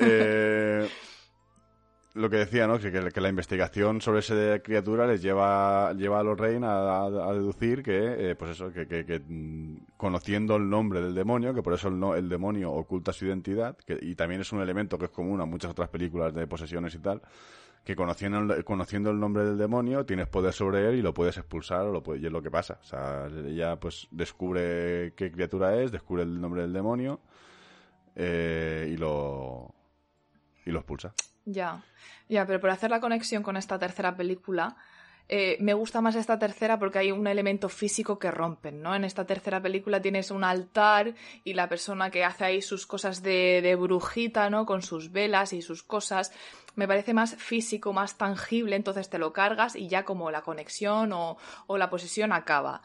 eh 0.00 0.88
lo 2.14 2.28
que 2.28 2.36
decía, 2.36 2.66
¿no? 2.66 2.78
Que, 2.78 2.90
la 2.90 3.28
investigación 3.28 4.00
sobre 4.00 4.20
esa 4.20 4.58
criatura 4.60 5.06
les 5.06 5.22
lleva, 5.22 5.92
lleva 5.94 6.20
a 6.20 6.22
los 6.22 6.38
Rein 6.38 6.62
a, 6.64 7.08
deducir 7.32 7.82
que, 7.82 8.30
eh, 8.30 8.34
pues 8.36 8.52
eso, 8.52 8.70
que, 8.72 9.22
mm, 9.26 9.96
conociendo 9.96 10.56
el 10.56 10.68
nombre 10.68 11.00
del 11.00 11.14
demonio, 11.14 11.54
que 11.54 11.62
por 11.62 11.74
eso 11.74 11.88
el, 11.88 11.98
no, 11.98 12.14
el 12.14 12.28
demonio 12.28 12.72
oculta 12.72 13.12
su 13.12 13.26
identidad, 13.26 13.76
que, 13.86 13.98
y 14.00 14.14
también 14.14 14.42
es 14.42 14.52
un 14.52 14.60
elemento 14.60 14.98
que 14.98 15.06
es 15.06 15.10
común 15.10 15.40
a 15.40 15.46
muchas 15.46 15.70
otras 15.70 15.88
películas 15.88 16.34
de 16.34 16.46
posesiones 16.46 16.94
y 16.94 16.98
tal, 16.98 17.22
que 17.84 17.96
conociendo, 17.96 18.62
conociendo 18.64 19.10
el 19.10 19.18
nombre 19.18 19.44
del 19.44 19.58
demonio 19.58 20.04
tienes 20.04 20.28
poder 20.28 20.52
sobre 20.52 20.88
él 20.88 20.96
y 20.96 21.02
lo 21.02 21.14
puedes 21.14 21.36
expulsar 21.38 21.86
o 21.86 21.92
lo 21.92 22.02
puedes, 22.02 22.22
y 22.22 22.26
es 22.26 22.32
lo 22.32 22.42
que 22.42 22.50
pasa. 22.50 22.78
O 22.80 22.84
sea, 22.84 23.26
ella 23.46 23.76
pues 23.80 24.06
descubre 24.10 25.14
qué 25.16 25.32
criatura 25.32 25.80
es, 25.80 25.90
descubre 25.90 26.22
el 26.22 26.40
nombre 26.40 26.62
del 26.62 26.72
demonio 26.72 27.20
eh, 28.16 28.88
y 28.90 28.96
lo 28.96 29.74
y 30.64 30.70
lo 30.70 30.78
expulsa. 30.78 31.12
Ya, 31.44 31.82
ya, 32.28 32.46
pero 32.46 32.60
por 32.60 32.70
hacer 32.70 32.90
la 32.90 33.00
conexión 33.00 33.42
con 33.42 33.56
esta 33.56 33.78
tercera 33.78 34.16
película, 34.16 34.76
eh, 35.28 35.56
me 35.60 35.74
gusta 35.74 36.00
más 36.00 36.14
esta 36.14 36.38
tercera 36.38 36.78
porque 36.78 36.98
hay 36.98 37.10
un 37.10 37.26
elemento 37.26 37.68
físico 37.68 38.18
que 38.18 38.30
rompen, 38.30 38.82
¿no? 38.82 38.94
En 38.94 39.04
esta 39.04 39.24
tercera 39.24 39.60
película 39.62 40.02
tienes 40.02 40.30
un 40.30 40.44
altar 40.44 41.14
y 41.42 41.54
la 41.54 41.68
persona 41.68 42.10
que 42.10 42.24
hace 42.24 42.44
ahí 42.44 42.62
sus 42.62 42.86
cosas 42.86 43.22
de, 43.22 43.60
de 43.62 43.74
brujita, 43.74 44.50
¿no? 44.50 44.66
Con 44.66 44.82
sus 44.82 45.10
velas 45.10 45.52
y 45.52 45.62
sus 45.62 45.82
cosas, 45.82 46.32
me 46.74 46.86
parece 46.86 47.14
más 47.14 47.36
físico, 47.36 47.92
más 47.92 48.18
tangible, 48.18 48.76
entonces 48.76 49.08
te 49.08 49.18
lo 49.18 49.32
cargas 49.32 49.74
y 49.74 49.88
ya 49.88 50.04
como 50.04 50.30
la 50.30 50.42
conexión 50.42 51.12
o, 51.12 51.38
o 51.66 51.78
la 51.78 51.90
posesión 51.90 52.32
acaba. 52.32 52.82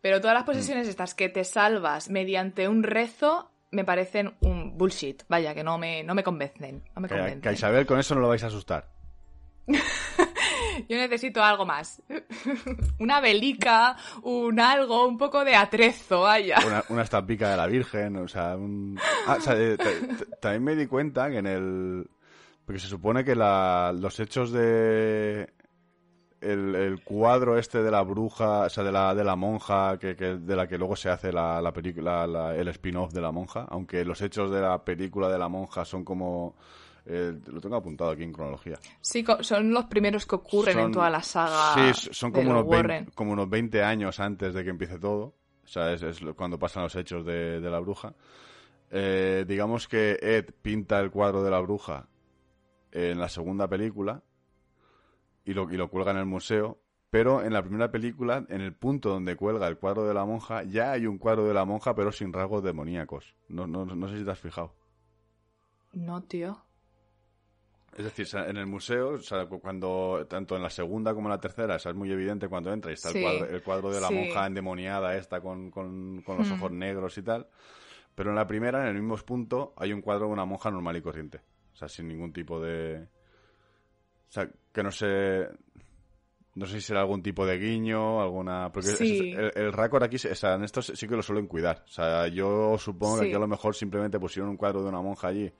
Pero 0.00 0.20
todas 0.20 0.34
las 0.34 0.44
mm. 0.44 0.46
posesiones 0.46 0.88
estas 0.88 1.14
que 1.14 1.28
te 1.28 1.44
salvas 1.44 2.10
mediante 2.10 2.68
un 2.68 2.82
rezo, 2.82 3.50
me 3.70 3.84
parecen 3.84 4.34
un 4.40 4.76
bullshit. 4.76 5.22
Vaya, 5.28 5.54
que 5.54 5.64
no 5.64 5.78
me, 5.78 6.02
no 6.02 6.14
me 6.14 6.22
convencen. 6.22 6.82
No 6.94 7.02
me 7.02 7.08
convencen. 7.08 7.40
Que, 7.40 7.48
a 7.48 7.52
Isabel 7.52 7.86
con 7.86 7.98
eso 7.98 8.14
no 8.14 8.20
lo 8.20 8.28
vais 8.28 8.42
a 8.44 8.48
asustar. 8.48 8.88
Yo 10.88 10.96
necesito 10.96 11.42
algo 11.42 11.64
más. 11.64 12.02
una 12.98 13.20
velica, 13.20 13.96
un 14.22 14.60
algo, 14.60 15.06
un 15.06 15.18
poco 15.18 15.44
de 15.44 15.54
atrezo, 15.54 16.22
vaya. 16.22 16.58
Una, 16.66 16.84
una 16.88 17.02
estampica 17.02 17.50
de 17.50 17.56
la 17.56 17.66
Virgen, 17.66 18.16
o 18.16 18.28
sea, 18.28 18.56
un... 18.56 18.98
ah, 19.26 19.36
o 19.38 19.40
sea 19.40 19.54
eh, 19.56 19.76
también 20.40 20.64
me 20.64 20.76
di 20.76 20.86
cuenta 20.86 21.30
que 21.30 21.38
en 21.38 21.46
el... 21.46 22.10
Porque 22.64 22.80
se 22.80 22.88
supone 22.88 23.24
que 23.24 23.36
la, 23.36 23.94
los 23.96 24.18
hechos 24.18 24.50
de... 24.50 25.48
el, 26.52 27.00
cuadro 27.04 27.58
este 27.58 27.82
de 27.82 27.90
la 27.90 28.02
bruja, 28.02 28.62
o 28.62 28.68
sea, 28.68 28.84
de 28.84 28.92
la, 28.92 29.14
de 29.14 29.24
la 29.24 29.36
monja, 29.36 29.98
que, 29.98 30.14
de 30.14 30.56
la 30.56 30.66
que 30.66 30.78
luego 30.78 30.96
se 30.96 31.10
hace 31.10 31.32
la, 31.32 31.60
la 31.60 31.72
película, 31.72 32.54
el 32.56 32.68
spin-off 32.68 33.12
de 33.12 33.20
la 33.20 33.32
monja, 33.32 33.66
aunque 33.68 34.04
los 34.04 34.20
hechos 34.22 34.50
de 34.50 34.60
la 34.60 34.82
película 34.84 35.28
de 35.28 35.38
la 35.38 35.48
monja 35.48 35.84
son 35.84 36.04
como... 36.04 36.54
Eh, 37.08 37.38
lo 37.46 37.60
tengo 37.60 37.76
apuntado 37.76 38.10
aquí 38.10 38.24
en 38.24 38.32
cronología. 38.32 38.80
Sí, 39.00 39.24
son 39.40 39.70
los 39.70 39.84
primeros 39.84 40.26
que 40.26 40.34
ocurren 40.34 40.76
en 40.80 40.90
toda 40.90 41.08
la 41.08 41.22
saga. 41.22 41.92
Sí, 41.92 42.10
son 42.12 42.32
como 42.32 42.50
unos, 42.50 42.68
20, 42.68 43.12
como 43.12 43.30
unos 43.30 43.48
20 43.48 43.80
años 43.84 44.18
antes 44.18 44.52
de 44.52 44.64
que 44.64 44.70
empiece 44.70 44.98
todo. 44.98 45.36
O 45.64 45.68
sea, 45.68 45.92
es, 45.92 46.02
cuando 46.36 46.58
pasan 46.58 46.82
los 46.82 46.96
hechos 46.96 47.24
de, 47.24 47.60
la 47.60 47.78
bruja. 47.78 48.12
Eh, 48.90 49.44
digamos 49.46 49.86
que 49.86 50.18
Ed 50.20 50.46
pinta 50.62 50.98
el 50.98 51.12
cuadro 51.12 51.44
de 51.44 51.50
la 51.50 51.60
bruja 51.60 52.08
en 52.90 53.20
la 53.20 53.28
segunda 53.28 53.68
película 53.68 54.22
y 55.46 55.54
lo, 55.54 55.70
y 55.72 55.78
lo 55.78 55.88
cuelga 55.88 56.10
en 56.10 56.18
el 56.18 56.26
museo, 56.26 56.78
pero 57.08 57.42
en 57.42 57.54
la 57.54 57.62
primera 57.62 57.90
película, 57.90 58.44
en 58.50 58.60
el 58.60 58.74
punto 58.74 59.08
donde 59.08 59.36
cuelga 59.36 59.68
el 59.68 59.78
cuadro 59.78 60.06
de 60.06 60.12
la 60.12 60.26
monja, 60.26 60.64
ya 60.64 60.92
hay 60.92 61.06
un 61.06 61.16
cuadro 61.16 61.46
de 61.46 61.54
la 61.54 61.64
monja, 61.64 61.94
pero 61.94 62.12
sin 62.12 62.32
rasgos 62.32 62.62
demoníacos. 62.62 63.34
No, 63.48 63.66
no, 63.66 63.86
no 63.86 64.08
sé 64.08 64.18
si 64.18 64.24
te 64.24 64.30
has 64.32 64.40
fijado. 64.40 64.74
No, 65.92 66.22
tío. 66.24 66.60
Es 67.96 68.04
decir, 68.04 68.26
en 68.38 68.58
el 68.58 68.66
museo, 68.66 69.18
cuando 69.62 70.26
tanto 70.28 70.54
en 70.54 70.62
la 70.62 70.68
segunda 70.68 71.14
como 71.14 71.28
en 71.28 71.30
la 71.30 71.40
tercera, 71.40 71.76
es 71.76 71.94
muy 71.94 72.12
evidente 72.12 72.48
cuando 72.48 72.70
entra 72.70 72.90
y 72.90 72.94
está 72.94 73.10
el, 73.10 73.62
cuadro, 73.62 73.90
de 73.90 74.02
la 74.02 74.10
monja 74.10 74.46
endemoniada 74.46 75.16
esta 75.16 75.40
con, 75.40 75.70
con, 75.70 76.22
los 76.26 76.50
hmm. 76.50 76.52
ojos 76.52 76.72
negros 76.72 77.16
y 77.16 77.22
tal. 77.22 77.48
Pero 78.14 78.30
en 78.30 78.36
la 78.36 78.46
primera, 78.46 78.82
en 78.82 78.88
el 78.88 79.02
mismo 79.02 79.16
punto, 79.16 79.72
hay 79.78 79.94
un 79.94 80.02
cuadro 80.02 80.26
de 80.26 80.32
una 80.32 80.44
monja 80.44 80.70
normal 80.70 80.96
y 80.98 81.02
corriente. 81.02 81.40
O 81.72 81.76
sea, 81.76 81.88
sin 81.88 82.08
ningún 82.08 82.32
tipo 82.32 82.60
de... 82.60 83.08
O 84.28 84.32
sea, 84.32 84.50
que 84.76 84.82
no 84.82 84.92
sé... 84.92 85.48
No 86.54 86.64
sé 86.64 86.74
si 86.74 86.86
será 86.86 87.00
algún 87.00 87.22
tipo 87.22 87.44
de 87.44 87.58
guiño, 87.58 88.20
alguna... 88.22 88.72
Porque 88.72 88.90
el, 88.98 89.52
el 89.54 89.72
récord 89.72 90.02
aquí, 90.02 90.16
o 90.16 90.34
sea, 90.34 90.54
en 90.54 90.64
esto 90.64 90.80
sí 90.80 91.06
que 91.06 91.16
lo 91.16 91.22
suelen 91.22 91.46
cuidar. 91.46 91.84
O 91.86 91.90
sea, 91.90 92.28
yo 92.28 92.78
supongo 92.78 93.20
que 93.20 93.26
aquí 93.26 93.34
a 93.34 93.38
lo 93.38 93.46
mejor 93.46 93.74
simplemente 93.74 94.18
pusieron 94.18 94.50
un 94.50 94.56
cuadro 94.56 94.82
de 94.82 94.88
una 94.88 95.02
monja 95.02 95.28
allí 95.28 95.52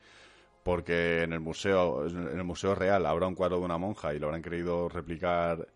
porque 0.62 1.22
en 1.22 1.32
el 1.32 1.38
museo 1.38 2.08
en 2.08 2.38
el 2.38 2.42
museo 2.42 2.74
real 2.74 3.06
habrá 3.06 3.28
un 3.28 3.36
cuadro 3.36 3.58
de 3.58 3.64
una 3.64 3.78
monja 3.78 4.12
y 4.12 4.18
lo 4.18 4.26
habrán 4.26 4.42
querido 4.42 4.88
replicar 4.88 5.68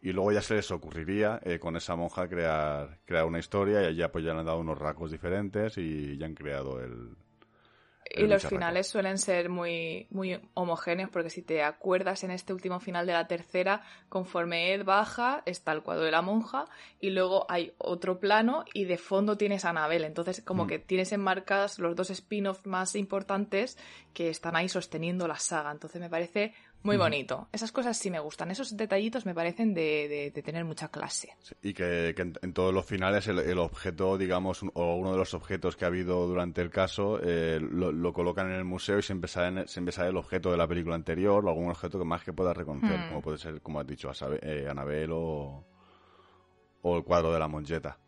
y 0.00 0.12
luego 0.12 0.30
ya 0.30 0.40
se 0.40 0.54
les 0.54 0.70
ocurriría 0.70 1.40
eh, 1.42 1.58
con 1.58 1.74
esa 1.74 1.96
monja 1.96 2.28
crear 2.28 3.00
crear 3.04 3.24
una 3.24 3.40
historia 3.40 3.82
y 3.82 3.86
allá 3.86 4.12
pues 4.12 4.24
ya 4.24 4.34
le 4.34 4.38
han 4.38 4.46
dado 4.46 4.60
unos 4.60 4.78
rasgos 4.78 5.10
diferentes 5.10 5.76
y 5.78 6.16
ya 6.16 6.26
han 6.26 6.36
creado 6.36 6.80
el, 6.80 7.16
y 8.10 8.26
los 8.26 8.46
finales 8.46 8.86
suelen 8.86 9.18
ser 9.18 9.48
muy, 9.48 10.06
muy 10.10 10.40
homogéneos, 10.54 11.10
porque 11.10 11.30
si 11.30 11.42
te 11.42 11.62
acuerdas 11.62 12.24
en 12.24 12.30
este 12.30 12.52
último 12.52 12.80
final 12.80 13.06
de 13.06 13.12
la 13.12 13.26
tercera, 13.26 13.82
conforme 14.08 14.72
Ed 14.74 14.84
baja, 14.84 15.42
está 15.46 15.72
el 15.72 15.82
cuadro 15.82 16.04
de 16.04 16.10
la 16.10 16.22
monja, 16.22 16.66
y 17.00 17.10
luego 17.10 17.46
hay 17.48 17.72
otro 17.78 18.18
plano, 18.20 18.64
y 18.72 18.84
de 18.84 18.98
fondo 18.98 19.36
tienes 19.36 19.64
a 19.64 19.70
Anabel. 19.70 20.04
Entonces, 20.04 20.42
como 20.42 20.64
mm. 20.64 20.68
que 20.68 20.78
tienes 20.78 21.12
enmarcadas 21.12 21.78
los 21.78 21.96
dos 21.96 22.10
spin-offs 22.10 22.66
más 22.66 22.94
importantes 22.94 23.78
que 24.12 24.30
están 24.30 24.56
ahí 24.56 24.68
sosteniendo 24.68 25.28
la 25.28 25.38
saga. 25.38 25.70
Entonces, 25.70 26.00
me 26.00 26.10
parece 26.10 26.54
muy 26.86 26.96
bonito. 26.96 27.48
Esas 27.52 27.72
cosas 27.72 27.98
sí 27.98 28.10
me 28.10 28.20
gustan. 28.20 28.50
Esos 28.50 28.76
detallitos 28.76 29.26
me 29.26 29.34
parecen 29.34 29.74
de, 29.74 30.32
tener 30.44 30.64
mucha 30.64 30.88
clase. 30.88 31.36
y 31.62 31.74
que, 31.74 32.14
en, 32.16 32.52
todos 32.52 32.72
los 32.72 32.86
finales 32.86 33.26
el, 33.28 33.58
objeto, 33.58 34.16
digamos, 34.16 34.62
o 34.72 34.94
uno 34.94 35.12
de 35.12 35.18
los 35.18 35.34
objetos 35.34 35.76
que 35.76 35.84
ha 35.84 35.88
habido 35.88 36.26
durante 36.26 36.62
el 36.62 36.70
caso, 36.70 37.20
eh, 37.22 37.58
lo, 37.60 38.12
colocan 38.12 38.46
en 38.50 38.56
el 38.56 38.64
museo 38.64 38.98
y 38.98 39.02
siempre 39.02 39.28
sale, 39.28 39.66
siempre 39.66 39.92
sale 39.92 40.10
el 40.10 40.16
objeto 40.16 40.50
de 40.50 40.56
la 40.56 40.66
película 40.66 40.94
anterior 40.94 41.44
o 41.44 41.48
algún 41.48 41.68
objeto 41.68 41.98
que 41.98 42.04
más 42.04 42.22
que 42.22 42.32
pueda 42.32 42.54
reconocer, 42.54 42.98
hmm. 42.98 43.08
como 43.08 43.22
puede 43.22 43.38
ser, 43.38 43.60
como 43.60 43.80
has 43.80 43.86
dicho, 43.86 44.10
eh, 44.40 44.66
Anabel 44.70 45.10
o, 45.12 45.66
o 46.82 46.96
el 46.96 47.04
cuadro 47.04 47.32
de 47.32 47.38
la 47.38 47.48
monjeta. 47.48 47.98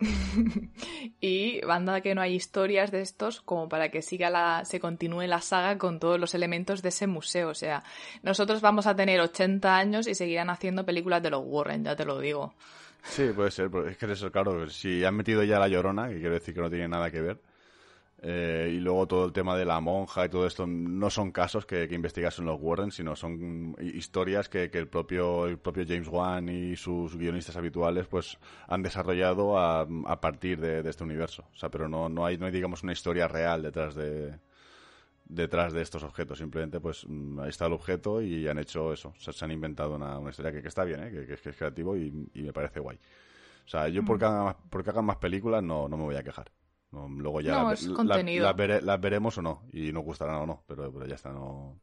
y 1.20 1.60
banda 1.60 2.00
que 2.00 2.14
no 2.14 2.20
hay 2.20 2.34
historias 2.34 2.90
de 2.90 3.02
estos 3.02 3.40
como 3.40 3.68
para 3.68 3.90
que 3.90 4.02
siga 4.02 4.30
la, 4.30 4.64
se 4.64 4.80
continúe 4.80 5.26
la 5.26 5.40
saga 5.40 5.78
con 5.78 6.00
todos 6.00 6.18
los 6.18 6.34
elementos 6.34 6.82
de 6.82 6.88
ese 6.88 7.06
museo. 7.06 7.50
O 7.50 7.54
sea, 7.54 7.82
nosotros 8.22 8.60
vamos 8.60 8.86
a 8.86 8.96
tener 8.96 9.20
80 9.20 9.76
años 9.76 10.06
y 10.06 10.14
seguirán 10.14 10.50
haciendo 10.50 10.84
películas 10.84 11.22
de 11.22 11.30
los 11.30 11.42
Warren, 11.44 11.84
ya 11.84 11.96
te 11.96 12.04
lo 12.04 12.18
digo. 12.18 12.54
Sí, 13.02 13.30
puede 13.34 13.50
ser, 13.50 13.70
es 13.88 13.96
que 13.96 14.12
eso, 14.12 14.30
claro, 14.30 14.68
si 14.68 15.04
han 15.04 15.16
metido 15.16 15.42
ya 15.42 15.58
la 15.58 15.68
llorona, 15.68 16.08
que 16.08 16.18
quiero 16.18 16.34
decir 16.34 16.54
que 16.54 16.60
no 16.60 16.68
tiene 16.68 16.88
nada 16.88 17.10
que 17.10 17.20
ver, 17.20 17.40
eh, 18.22 18.70
y 18.74 18.80
luego 18.80 19.06
todo 19.08 19.24
el 19.24 19.32
tema 19.32 19.56
de 19.56 19.64
la 19.64 19.80
monja 19.80 20.26
y 20.26 20.28
todo 20.28 20.46
esto 20.46 20.66
no 20.66 21.08
son 21.08 21.32
casos 21.32 21.64
que, 21.64 21.88
que 21.88 21.94
investigasen 21.94 22.44
los 22.44 22.60
Warren, 22.60 22.90
sino 22.90 23.16
son 23.16 23.74
historias 23.80 24.50
que, 24.50 24.64
el 24.64 24.88
propio 24.88 25.46
el 25.46 25.58
propio 25.58 25.84
James 25.88 26.08
Wan 26.08 26.50
y 26.50 26.76
sus 26.76 27.16
guionistas 27.16 27.56
habituales 27.56 28.06
pues 28.08 28.38
han 28.68 28.82
desarrollado 28.82 29.58
a, 29.58 29.86
a 30.04 30.20
partir 30.20 30.60
de, 30.60 30.86
este 30.88 31.02
universo. 31.02 31.46
O 31.54 31.56
sea, 31.56 31.70
pero 31.70 31.88
no, 31.88 32.10
no 32.10 32.26
hay 32.26 32.36
no 32.36 32.44
hay 32.44 32.52
digamos 32.52 32.82
una 32.82 32.92
historia 32.92 33.26
real 33.26 33.62
detrás 33.62 33.94
de 33.94 34.38
detrás 35.24 35.72
de 35.72 35.80
estos 35.80 36.02
objetos. 36.02 36.38
Simplemente 36.38 36.78
pues 36.78 37.06
mm, 37.08 37.40
ahí 37.40 37.48
está 37.48 37.66
el 37.66 37.72
objeto 37.72 38.20
y 38.20 38.46
han 38.48 38.58
hecho 38.58 38.92
eso. 38.92 39.14
O 39.16 39.20
sea, 39.20 39.32
se 39.32 39.44
han 39.46 39.52
inventado 39.52 39.94
una, 39.94 40.18
una 40.18 40.28
historia 40.30 40.52
que, 40.52 40.68
está 40.68 40.84
bien, 40.84 41.02
¿eh? 41.04 41.26
que, 41.26 41.48
es 41.50 41.56
creativo 41.56 41.96
y, 41.96 42.10
me 42.34 42.52
parece 42.52 42.80
guay. 42.80 42.98
O 43.64 43.68
sea, 43.68 43.88
yo 43.88 44.02
mm. 44.02 44.06
porque 44.68 44.90
hagan 44.90 45.04
más 45.06 45.16
películas 45.16 45.62
no, 45.62 45.88
no 45.88 45.96
me 45.96 46.04
voy 46.04 46.16
a 46.16 46.22
quejar 46.22 46.50
luego 46.92 47.40
ya 47.40 47.62
las 47.62 49.00
veremos 49.00 49.38
o 49.38 49.42
no, 49.42 49.62
y 49.72 49.92
nos 49.92 50.04
gustarán 50.04 50.36
o 50.36 50.46
no, 50.46 50.62
pero, 50.66 50.92
pero 50.92 51.06
ya 51.06 51.14
está, 51.14 51.30
no. 51.30 51.78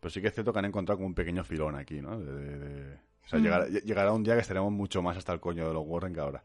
Pero 0.00 0.10
sí 0.10 0.20
que 0.20 0.28
es 0.28 0.34
cierto 0.34 0.52
que 0.52 0.58
han 0.58 0.64
encontrado 0.64 0.98
como 0.98 1.08
un 1.08 1.14
pequeño 1.14 1.44
filón 1.44 1.76
aquí, 1.76 2.00
¿no? 2.00 2.16
O 2.16 3.28
sea, 3.28 3.38
mm. 3.38 3.66
llegará, 3.84 4.12
un 4.12 4.22
día 4.22 4.34
que 4.34 4.40
estaremos 4.40 4.72
mucho 4.72 5.02
más 5.02 5.16
hasta 5.16 5.32
el 5.32 5.40
coño 5.40 5.68
de 5.68 5.74
los 5.74 5.84
Warren 5.86 6.14
que 6.14 6.20
ahora. 6.20 6.42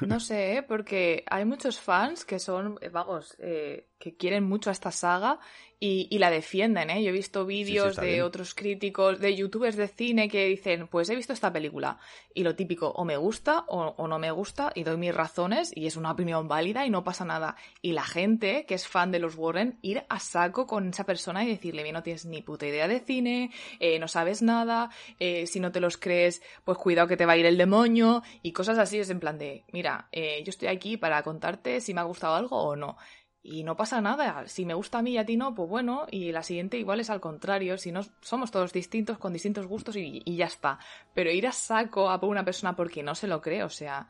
No 0.00 0.18
sé, 0.18 0.56
¿eh? 0.56 0.62
porque 0.62 1.24
hay 1.28 1.44
muchos 1.44 1.78
fans 1.78 2.24
que 2.24 2.38
son, 2.38 2.78
vagos, 2.90 3.36
eh, 3.38 3.86
que 4.02 4.16
quieren 4.16 4.42
mucho 4.42 4.68
a 4.68 4.72
esta 4.72 4.90
saga 4.90 5.38
y, 5.84 6.16
la 6.18 6.30
defienden, 6.30 6.90
¿eh? 6.90 7.02
Yo 7.02 7.08
he 7.08 7.12
visto 7.12 7.44
vídeos 7.44 7.96
de 7.96 8.22
otros 8.22 8.54
críticos, 8.54 9.18
de 9.18 9.34
youtubers 9.34 9.74
de 9.74 9.88
cine 9.88 10.28
que 10.28 10.46
dicen, 10.46 10.86
pues 10.86 11.10
he 11.10 11.16
visto 11.16 11.32
esta 11.32 11.52
película 11.52 11.98
y 12.32 12.44
lo 12.44 12.54
típico, 12.54 12.90
o 12.90 13.04
me 13.04 13.16
gusta 13.16 13.64
o, 13.66 14.06
no 14.06 14.18
me 14.20 14.30
gusta 14.30 14.70
y 14.76 14.84
doy 14.84 14.96
mis 14.96 15.12
razones 15.12 15.76
y 15.76 15.86
es 15.86 15.96
una 15.96 16.12
opinión 16.12 16.46
válida 16.46 16.86
y 16.86 16.90
no 16.90 17.02
pasa 17.02 17.24
nada. 17.24 17.56
Y 17.80 17.92
la 17.92 18.04
gente 18.04 18.64
que 18.64 18.74
es 18.74 18.86
fan 18.86 19.10
de 19.10 19.18
los 19.18 19.34
Warren, 19.34 19.80
ir 19.82 20.04
a 20.08 20.20
saco 20.20 20.68
con 20.68 20.88
esa 20.88 21.02
persona 21.02 21.42
y 21.42 21.48
decirle, 21.48 21.82
bien, 21.82 21.94
no 21.94 22.04
tienes 22.04 22.26
ni 22.26 22.42
puta 22.42 22.64
idea 22.64 22.86
de 22.86 23.00
cine, 23.00 23.50
eh, 23.80 23.98
no 23.98 24.06
sabes 24.06 24.40
nada, 24.40 24.90
eh, 25.18 25.48
si 25.48 25.58
no 25.58 25.72
te 25.72 25.80
los 25.80 25.96
crees, 25.96 26.42
pues 26.64 26.78
cuidado 26.78 27.08
que 27.08 27.16
te 27.16 27.26
va 27.26 27.32
a 27.32 27.36
ir 27.36 27.46
el 27.46 27.58
demonio 27.58 28.22
y 28.40 28.52
cosas 28.52 28.78
así, 28.78 29.00
es 29.00 29.10
en 29.10 29.18
plan 29.18 29.36
de, 29.36 29.64
mira, 29.72 30.08
eh, 30.12 30.44
yo 30.44 30.50
estoy 30.50 30.68
aquí 30.68 30.96
para 30.96 31.24
contarte 31.24 31.80
si 31.80 31.92
me 31.92 32.02
ha 32.02 32.04
gustado 32.04 32.36
algo 32.36 32.62
o 32.62 32.76
no 32.76 32.96
y 33.44 33.64
no 33.64 33.76
pasa 33.76 34.00
nada. 34.00 34.46
Si 34.46 34.64
me 34.64 34.74
gusta 34.74 34.98
a 34.98 35.02
mí 35.02 35.12
y 35.12 35.18
a 35.18 35.26
ti 35.26 35.36
no, 35.36 35.54
pues 35.54 35.68
bueno, 35.68 36.06
y 36.10 36.30
la 36.30 36.44
siguiente 36.44 36.78
igual 36.78 37.00
es 37.00 37.10
al 37.10 37.20
contrario. 37.20 37.76
Si 37.76 37.90
no, 37.90 38.02
somos 38.20 38.52
todos 38.52 38.72
distintos, 38.72 39.18
con 39.18 39.32
distintos 39.32 39.66
gustos 39.66 39.96
y, 39.96 40.22
ya 40.36 40.46
está. 40.46 40.78
Pero 41.12 41.30
ir 41.30 41.48
a 41.48 41.52
saco 41.52 42.08
a 42.08 42.20
por 42.20 42.28
una 42.28 42.44
persona 42.44 42.76
porque 42.76 43.02
no 43.02 43.16
se 43.16 43.26
lo 43.26 43.40
cree, 43.40 43.64
o 43.64 43.68
sea, 43.68 44.08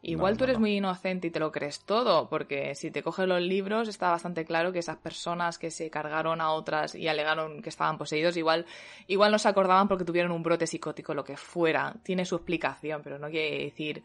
igual 0.00 0.38
tú 0.38 0.44
eres 0.44 0.58
muy 0.58 0.78
inocente 0.78 1.26
y 1.26 1.30
te 1.30 1.40
lo 1.40 1.52
crees 1.52 1.80
todo, 1.80 2.30
porque 2.30 2.74
si 2.74 2.90
te 2.90 3.02
coges 3.02 3.28
los 3.28 3.42
libros 3.42 3.86
está 3.86 4.10
bastante 4.10 4.46
claro 4.46 4.72
que 4.72 4.78
esas 4.78 4.96
personas 4.96 5.58
que 5.58 5.70
se 5.70 5.90
cargaron 5.90 6.40
a 6.40 6.52
otras 6.52 6.94
y 6.94 7.06
alegaron 7.06 7.60
que 7.60 7.68
estaban 7.68 7.98
poseídos, 7.98 8.38
igual, 8.38 8.64
igual 9.08 9.30
no 9.30 9.38
se 9.38 9.48
acordaban 9.48 9.88
porque 9.88 10.06
tuvieron 10.06 10.32
un 10.32 10.42
brote 10.42 10.66
psicótico, 10.66 11.12
lo 11.12 11.24
que 11.24 11.36
fuera. 11.36 11.96
Tiene 12.02 12.24
su 12.24 12.36
explicación, 12.36 13.02
pero 13.04 13.18
no 13.18 13.28
quiere 13.28 13.64
decir. 13.64 14.02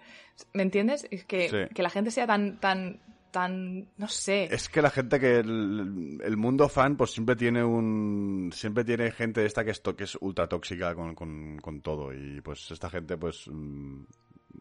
¿Me 0.52 0.64
entiendes? 0.64 1.08
Es 1.12 1.24
que, 1.24 1.70
que 1.74 1.84
la 1.84 1.90
gente 1.90 2.12
sea 2.12 2.28
tan, 2.28 2.60
tan 2.60 3.00
tan, 3.36 3.90
no 3.98 4.08
sé. 4.08 4.48
Es 4.50 4.70
que 4.70 4.82
la 4.82 4.90
gente 4.90 5.20
que 5.20 5.40
el, 5.40 6.38
mundo 6.38 6.70
fan 6.70 6.96
pues 6.96 7.12
siempre 7.12 7.36
tiene 7.36 7.66
un 7.66 8.50
siempre 8.54 8.86
tiene 8.86 9.12
gente 9.12 9.46
esta 9.46 9.66
que 9.66 9.72
es, 9.72 9.82
que 9.82 10.06
es 10.06 10.18
ultra 10.22 10.48
tóxica 10.48 10.96
con, 10.96 11.14
con, 11.16 11.82
todo 11.82 12.14
y 12.14 12.40
pues 12.40 12.72
esta 12.72 12.90
gente 12.90 13.18
pues 13.18 13.50
mm, 13.52 14.04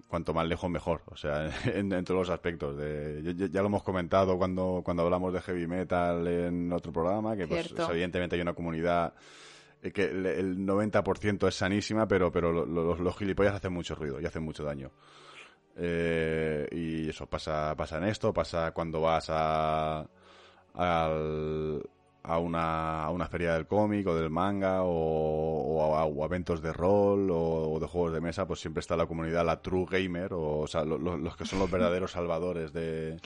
cuanto 0.09 0.35
más 0.35 0.49
lejos 0.49 0.69
mejor, 0.69 1.03
o 1.07 1.17
sea, 1.17 1.49
en, 1.67 1.89
todos 2.05 2.27
los 2.27 2.31
aspectos. 2.31 2.77
De, 2.77 3.49
ya, 3.49 3.61
lo 3.61 3.67
hemos 3.69 3.85
comentado 3.85 4.37
cuando, 4.37 4.83
cuando 4.85 5.05
hablamos 5.05 5.33
de 5.33 5.41
heavy 5.41 5.69
metal 5.69 6.27
en 6.27 6.73
otro 6.73 6.93
programa, 6.93 7.37
que 7.37 7.47
pues 7.47 7.73
evidentemente 7.79 8.35
hay 8.35 8.43
una 8.43 8.55
comunidad 8.55 9.15
eh, 9.83 9.93
que 9.93 10.07
el 10.07 10.67
90% 10.67 11.47
es 11.47 11.55
sanísima, 11.55 12.09
pero, 12.09 12.33
pero 12.33 12.51
los, 12.67 12.99
los 12.99 13.17
gilipollas 13.17 13.55
hacen 13.55 13.73
mucho 13.73 13.95
ruido 13.95 14.21
y 14.21 14.27
hacen 14.27 14.43
mucho 14.43 14.65
daño. 14.65 14.91
Eh, 15.77 16.69
y 16.71 17.09
eso 17.09 17.27
pasa, 17.27 17.75
pasa 17.77 17.99
en 17.99 18.05
esto, 18.05 18.33
pasa 18.33 18.71
cuando 18.73 19.01
vas 19.01 19.27
a, 19.29 20.07
a, 20.75 22.39
una, 22.39 23.05
a 23.05 23.11
una 23.11 23.27
feria 23.27 23.55
del 23.55 23.67
cómic 23.67 24.07
o 24.07 24.15
del 24.15 24.31
manga 24.31 24.83
o, 24.83 25.97
a, 25.97 26.25
eventos 26.25 26.63
de 26.63 26.73
rol 26.73 27.29
o, 27.31 27.79
de 27.81 27.87
juegos 27.87 28.13
de 28.13 28.21
mesa, 28.21 28.47
pues 28.47 28.61
siempre 28.61 28.81
está 28.81 28.97
la 28.97 29.07
comunidad, 29.07 29.45
la 29.45 29.61
true 29.61 29.87
gamer, 29.91 30.33
o, 30.33 30.67
sea, 30.67 30.85
los 30.85 31.37
que 31.37 31.45
son 31.45 31.59
los 31.59 31.71
verdaderos 31.71 32.13
salvadores 32.13 32.73
de, 32.73 33.21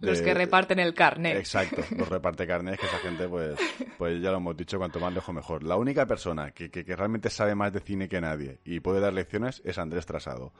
Los 0.00 0.20
que 0.20 0.34
reparten 0.34 0.78
el 0.78 0.92
carnet. 0.92 1.38
Exacto, 1.38 1.82
los 1.96 2.08
reparte 2.08 2.46
carnet, 2.46 2.78
que 2.78 2.86
esa 2.86 2.98
gente, 2.98 3.28
pues, 3.28 3.58
pues 3.96 4.20
ya 4.20 4.30
lo 4.30 4.36
hemos 4.36 4.56
dicho, 4.56 4.76
cuanto 4.78 5.00
más 5.00 5.12
lejos 5.14 5.34
mejor. 5.34 5.62
La 5.64 5.76
única 5.76 6.06
persona 6.06 6.50
que, 6.50 6.70
que, 6.70 6.84
realmente 6.94 7.30
sabe 7.30 7.54
más 7.54 7.72
de 7.72 7.80
cine 7.80 8.08
que 8.08 8.20
nadie 8.20 8.60
y 8.64 8.80
puede 8.80 9.00
dar 9.00 9.14
lecciones 9.14 9.62
es 9.64 9.78
Andrés 9.78 10.04
Trasado. 10.04 10.52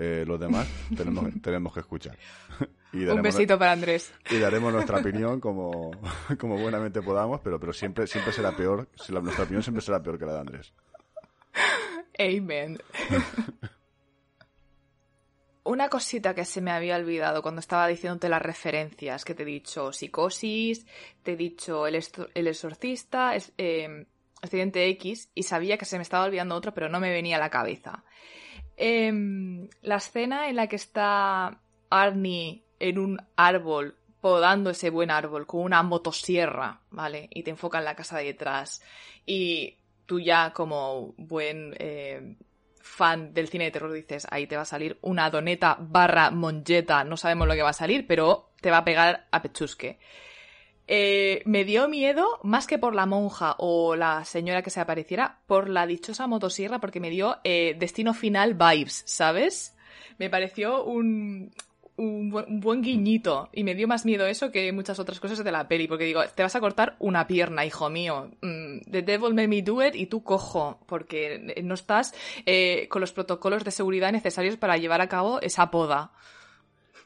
Eh, 0.00 0.24
los 0.24 0.38
demás 0.38 0.68
tenemos, 0.96 1.24
tenemos 1.42 1.74
que 1.74 1.80
escuchar. 1.80 2.16
Un 2.92 3.20
besito 3.20 3.58
para 3.58 3.72
Andrés. 3.72 4.12
Y 4.30 4.38
daremos 4.38 4.72
nuestra 4.72 4.98
opinión 5.00 5.40
como, 5.40 5.90
como 6.38 6.56
buenamente 6.56 7.02
podamos, 7.02 7.40
pero, 7.40 7.58
pero 7.58 7.72
siempre, 7.72 8.06
siempre 8.06 8.32
será 8.32 8.56
peor, 8.56 8.88
nuestra 9.20 9.44
opinión 9.44 9.62
siempre 9.62 9.82
será 9.82 10.02
peor 10.02 10.18
que 10.18 10.24
la 10.24 10.34
de 10.34 10.40
Andrés. 10.40 10.72
Amen. 12.18 12.78
Una 15.64 15.88
cosita 15.88 16.34
que 16.34 16.44
se 16.44 16.62
me 16.62 16.70
había 16.70 16.96
olvidado 16.96 17.42
cuando 17.42 17.60
estaba 17.60 17.86
diciéndote 17.86 18.28
las 18.28 18.40
referencias 18.40 19.24
que 19.24 19.34
te 19.34 19.42
he 19.42 19.46
dicho, 19.46 19.92
Psicosis, 19.92 20.86
te 21.22 21.32
he 21.32 21.36
dicho 21.36 21.86
El, 21.86 21.96
Exorcista, 22.46 23.34
es, 23.34 23.52
em, 23.58 24.06
Accidente 24.40 24.88
X, 24.90 25.28
y 25.34 25.42
sabía 25.42 25.76
que 25.76 25.84
se 25.84 25.96
me 25.96 26.02
estaba 26.02 26.24
olvidando 26.24 26.54
otra, 26.54 26.72
pero 26.72 26.88
no 26.88 27.00
me 27.00 27.10
venía 27.10 27.36
a 27.36 27.40
la 27.40 27.50
cabeza. 27.50 28.02
Em, 28.80 29.68
la 29.82 29.96
escena 29.96 30.48
en 30.48 30.54
la 30.54 30.68
que 30.68 30.76
está 30.76 31.60
Arnie 31.90 32.62
en 32.78 32.98
un 32.98 33.18
árbol, 33.34 33.96
podando 34.20 34.70
ese 34.70 34.90
buen 34.90 35.10
árbol 35.10 35.46
con 35.48 35.62
una 35.62 35.82
motosierra, 35.82 36.80
¿vale? 36.90 37.28
Y 37.30 37.42
te 37.42 37.50
enfoca 37.50 37.78
en 37.78 37.84
la 37.84 37.96
casa 37.96 38.18
de 38.18 38.24
detrás. 38.26 38.80
Y 39.26 39.78
tú 40.06 40.20
ya 40.20 40.52
como 40.52 41.12
buen 41.16 41.74
eh, 41.80 42.36
fan 42.80 43.34
del 43.34 43.48
cine 43.48 43.64
de 43.64 43.70
terror 43.72 43.92
dices, 43.92 44.28
ahí 44.30 44.46
te 44.46 44.54
va 44.54 44.62
a 44.62 44.64
salir 44.64 44.96
una 45.02 45.28
doneta 45.28 45.76
barra 45.80 46.30
monjeta, 46.30 47.02
no 47.02 47.16
sabemos 47.16 47.48
lo 47.48 47.54
que 47.54 47.62
va 47.62 47.70
a 47.70 47.74
salir, 47.74 48.06
pero 48.06 48.52
te 48.60 48.70
va 48.70 48.78
a 48.78 48.84
pegar 48.84 49.26
a 49.32 49.42
pechusque. 49.42 49.98
Eh, 50.90 51.42
me 51.44 51.64
dio 51.64 51.86
miedo, 51.86 52.40
más 52.42 52.66
que 52.66 52.78
por 52.78 52.94
la 52.94 53.04
monja 53.04 53.54
o 53.58 53.94
la 53.94 54.24
señora 54.24 54.62
que 54.62 54.70
se 54.70 54.80
apareciera, 54.80 55.38
por 55.46 55.68
la 55.68 55.86
dichosa 55.86 56.26
motosierra, 56.26 56.80
porque 56.80 56.98
me 56.98 57.10
dio 57.10 57.36
eh, 57.44 57.76
destino 57.78 58.14
final 58.14 58.54
vibes, 58.54 59.02
¿sabes? 59.06 59.76
Me 60.16 60.30
pareció 60.30 60.82
un, 60.84 61.52
un, 61.98 62.60
buen 62.60 62.80
guiñito 62.80 63.50
y 63.52 63.64
me 63.64 63.74
dio 63.74 63.88
más 63.88 64.06
miedo 64.06 64.26
eso 64.26 64.50
que 64.50 64.72
muchas 64.72 64.98
otras 64.98 65.20
cosas 65.20 65.42
de 65.44 65.52
la 65.52 65.68
peli, 65.68 65.88
porque 65.88 66.04
digo, 66.04 66.22
te 66.34 66.42
vas 66.42 66.56
a 66.56 66.60
cortar 66.60 66.96
una 67.00 67.26
pierna, 67.26 67.66
hijo 67.66 67.90
mío. 67.90 68.30
Mm, 68.40 68.90
the 68.90 69.02
devil 69.02 69.34
made 69.34 69.48
me 69.48 69.62
do 69.62 69.84
it 69.84 69.94
y 69.94 70.06
tú 70.06 70.22
cojo, 70.22 70.80
porque 70.86 71.54
no 71.62 71.74
estás 71.74 72.14
eh, 72.46 72.88
con 72.88 73.00
los 73.00 73.12
protocolos 73.12 73.64
de 73.64 73.72
seguridad 73.72 74.12
necesarios 74.12 74.56
para 74.56 74.76
llevar 74.76 75.00
a 75.00 75.08
cabo 75.08 75.40
esa 75.42 75.70
poda. 75.70 76.12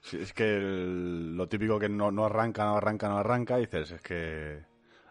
Sí, 0.03 0.19
es 0.21 0.33
que 0.33 0.59
lo 0.61 1.49
típico 1.49 1.79
que 1.79 1.89
no, 1.89 2.11
no 2.11 2.25
arranca, 2.27 2.65
no 2.65 2.77
arranca, 2.77 3.09
no 3.09 3.19
arranca, 3.19 3.57
dices, 3.57 3.93
es 3.93 4.03
que 4.03 4.61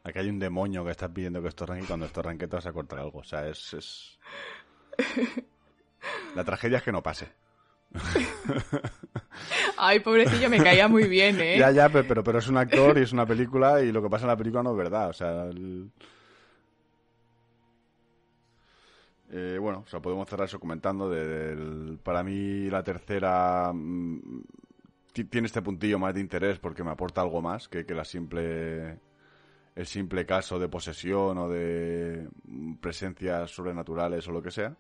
aquí 0.04 0.20
hay 0.20 0.30
un 0.30 0.38
demonio 0.38 0.84
que 0.84 0.92
está 0.92 1.08
pidiendo 1.08 1.42
que 1.42 1.48
esto 1.48 1.64
arranque 1.64 1.86
y 1.86 1.88
cuando 1.88 2.06
esto 2.06 2.20
arranque 2.20 2.48
te 2.48 2.58
vas 2.58 2.66
a 2.66 2.74
cortar 2.74 3.00
algo. 3.00 3.20
O 3.20 3.24
sea, 3.24 3.48
es... 3.48 3.74
es... 3.74 4.20
La 6.36 6.44
tragedia 6.44 6.80
es 6.80 6.84
que 6.84 6.92
no 6.92 7.02
pase. 7.02 7.30
Ay, 9.78 10.00
pobrecillo, 10.00 10.50
me 10.50 10.62
caía 10.62 10.88
muy 10.88 11.08
bien, 11.08 11.40
¿eh? 11.40 11.58
Ya, 11.58 11.72
ya, 11.72 11.90
pero, 11.90 12.24
pero 12.24 12.40
es 12.40 12.48
un 12.48 12.58
actor 12.58 12.98
y 12.98 13.02
es 13.02 13.14
una 13.14 13.26
película 13.26 13.82
y 13.82 13.92
lo 13.92 14.02
que 14.02 14.10
pasa 14.10 14.26
en 14.26 14.30
la 14.30 14.38
película 14.38 14.64
no 14.64 14.72
es 14.72 14.78
verdad. 14.78 15.10
O 15.10 15.14
sea, 15.14 15.50
eh, 19.32 19.58
bueno, 19.60 19.84
o 19.86 19.88
sea, 19.88 20.02
podemos 20.02 20.28
cerrar 20.28 20.48
eso 20.48 20.60
comentando. 20.60 21.10
De, 21.10 21.98
para 22.04 22.24
mí 22.24 22.70
la 22.70 22.84
tercera 22.84 23.72
mm, 23.74 24.42
tiene 25.12 25.48
este 25.48 25.62
puntillo 25.62 26.00
más 26.00 26.14
de 26.14 26.22
interés 26.22 26.60
porque 26.60 26.84
me 26.84 26.92
aporta 26.92 27.22
algo 27.22 27.42
más 27.42 27.68
que, 27.68 27.86
que 27.86 27.94
la 27.94 28.06
simple 28.06 29.00
el 29.76 29.86
simple 29.86 30.26
caso 30.26 30.60
de 30.60 30.68
posesión 30.68 31.38
o 31.38 31.50
de 31.50 32.28
presencias 32.80 33.52
sobrenaturales 33.52 34.28
o 34.28 34.32
lo 34.32 34.42
que 34.42 34.52
sea. 34.52 34.76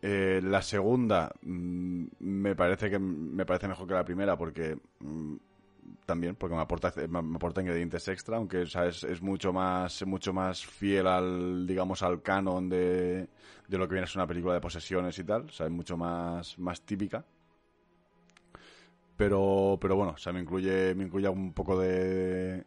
Eh, 0.00 0.40
la 0.44 0.62
segunda 0.62 1.32
mm, 1.42 2.06
me 2.20 2.54
parece 2.54 2.88
que 2.88 2.98
me 3.00 3.44
parece 3.44 3.66
mejor 3.66 3.88
que 3.88 3.94
la 3.94 4.04
primera 4.04 4.36
porque 4.36 4.78
mm, 5.00 5.34
también 6.06 6.36
porque 6.36 6.54
me 6.54 6.62
aporta 6.62 6.92
me, 7.08 7.18
aporta 7.18 7.60
ingredientes 7.60 8.06
extra 8.06 8.36
aunque 8.36 8.62
es, 8.62 9.22
mucho 9.22 9.52
más 9.52 10.06
mucho 10.06 10.32
más 10.32 10.64
fiel 10.64 11.08
al 11.08 11.66
digamos 11.66 12.02
al 12.04 12.22
canon 12.22 12.68
de, 12.68 13.28
de 13.66 13.78
lo 13.78 13.88
que 13.88 13.94
viene 13.94 14.04
a 14.04 14.06
ser 14.06 14.18
una 14.18 14.28
película 14.28 14.54
de 14.54 14.60
posesiones 14.60 15.18
y 15.18 15.24
tal 15.24 15.42
o 15.46 15.64
es 15.64 15.70
mucho 15.70 15.96
más 15.96 16.56
más 16.60 16.80
típica 16.82 17.24
pero 19.18 19.76
pero 19.78 19.96
bueno 19.96 20.12
o 20.12 20.16
sea 20.16 20.32
me 20.32 20.40
incluye 20.40 20.94
me 20.94 21.04
incluye 21.04 21.28
un 21.28 21.52
poco 21.52 21.78
de 21.78 22.64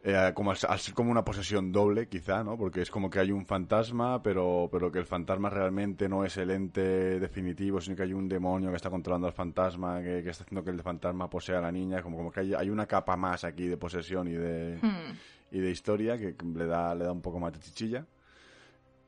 eh, 0.00 0.32
como 0.32 0.52
al, 0.52 0.56
ser 0.56 0.94
como 0.94 1.10
una 1.10 1.24
posesión 1.24 1.72
doble, 1.72 2.08
quizá, 2.08 2.44
¿no? 2.44 2.56
Porque 2.56 2.82
es 2.82 2.90
como 2.90 3.10
que 3.10 3.18
hay 3.18 3.32
un 3.32 3.44
fantasma, 3.44 4.22
pero, 4.22 4.68
pero 4.70 4.92
que 4.92 5.00
el 5.00 5.06
fantasma 5.06 5.50
realmente 5.50 6.08
no 6.08 6.24
es 6.24 6.36
el 6.36 6.52
ente 6.52 7.18
definitivo, 7.18 7.80
sino 7.80 7.96
que 7.96 8.04
hay 8.04 8.12
un 8.12 8.28
demonio 8.28 8.70
que 8.70 8.76
está 8.76 8.90
controlando 8.90 9.26
al 9.26 9.32
fantasma, 9.32 10.00
que, 10.00 10.20
está 10.20 10.44
haciendo 10.44 10.62
que 10.62 10.70
el 10.70 10.80
fantasma 10.82 11.28
posea 11.28 11.58
a 11.58 11.62
la 11.62 11.72
niña, 11.72 12.00
como, 12.00 12.16
como 12.16 12.30
que 12.30 12.40
hay, 12.40 12.54
hay 12.54 12.70
una 12.70 12.86
capa 12.86 13.16
más 13.16 13.42
aquí 13.42 13.66
de 13.66 13.76
posesión 13.76 14.28
y 14.28 14.34
de, 14.34 14.78
hmm. 14.80 15.56
y 15.56 15.58
de 15.58 15.70
historia 15.70 16.16
que 16.16 16.36
le 16.54 16.66
da, 16.66 16.94
le 16.94 17.04
da 17.04 17.12
un 17.12 17.22
poco 17.22 17.40
más 17.40 17.52
de 17.52 17.58
chichilla. 17.58 18.06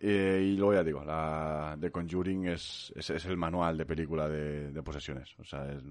Eh, 0.00 0.40
y 0.42 0.56
luego 0.56 0.74
ya 0.74 0.82
digo, 0.82 1.04
la 1.04 1.76
The 1.78 1.90
Conjuring 1.90 2.46
es, 2.46 2.92
es, 2.96 3.24
el 3.26 3.36
manual 3.36 3.76
de 3.76 3.86
película 3.86 4.28
de, 4.28 4.72
de 4.72 4.82
posesiones. 4.82 5.34
O 5.38 5.44
sea, 5.44 5.70
es, 5.70 5.82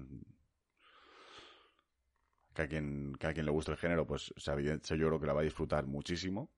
que 2.54 2.62
a 2.62 2.68
quien, 2.68 3.14
que 3.16 3.26
a 3.26 3.32
quien 3.32 3.46
le 3.46 3.52
guste 3.52 3.72
el 3.72 3.78
género, 3.78 4.06
pues 4.06 4.32
yo 4.36 4.84
creo 4.84 5.20
que 5.20 5.26
la 5.26 5.32
va 5.32 5.40
a 5.40 5.44
disfrutar 5.44 5.86
muchísimo. 5.86 6.50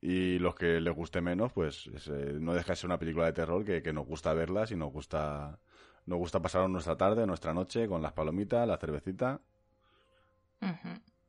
Y 0.00 0.38
los 0.38 0.54
que 0.54 0.80
les 0.80 0.94
guste 0.94 1.20
menos, 1.20 1.52
pues 1.52 1.90
eh, 2.06 2.36
no 2.40 2.54
deja 2.54 2.72
de 2.72 2.76
ser 2.76 2.86
una 2.86 2.98
película 2.98 3.26
de 3.26 3.32
terror 3.32 3.64
que, 3.64 3.82
que 3.82 3.92
nos 3.92 4.06
gusta 4.06 4.32
verla 4.32 4.64
y 4.70 4.76
nos 4.76 4.92
gusta, 4.92 5.58
nos 6.06 6.18
gusta 6.18 6.40
pasar 6.40 6.70
nuestra 6.70 6.96
tarde, 6.96 7.26
nuestra 7.26 7.52
noche 7.52 7.88
con 7.88 8.00
las 8.00 8.12
palomitas, 8.12 8.66
la 8.68 8.78
cervecita. 8.78 9.40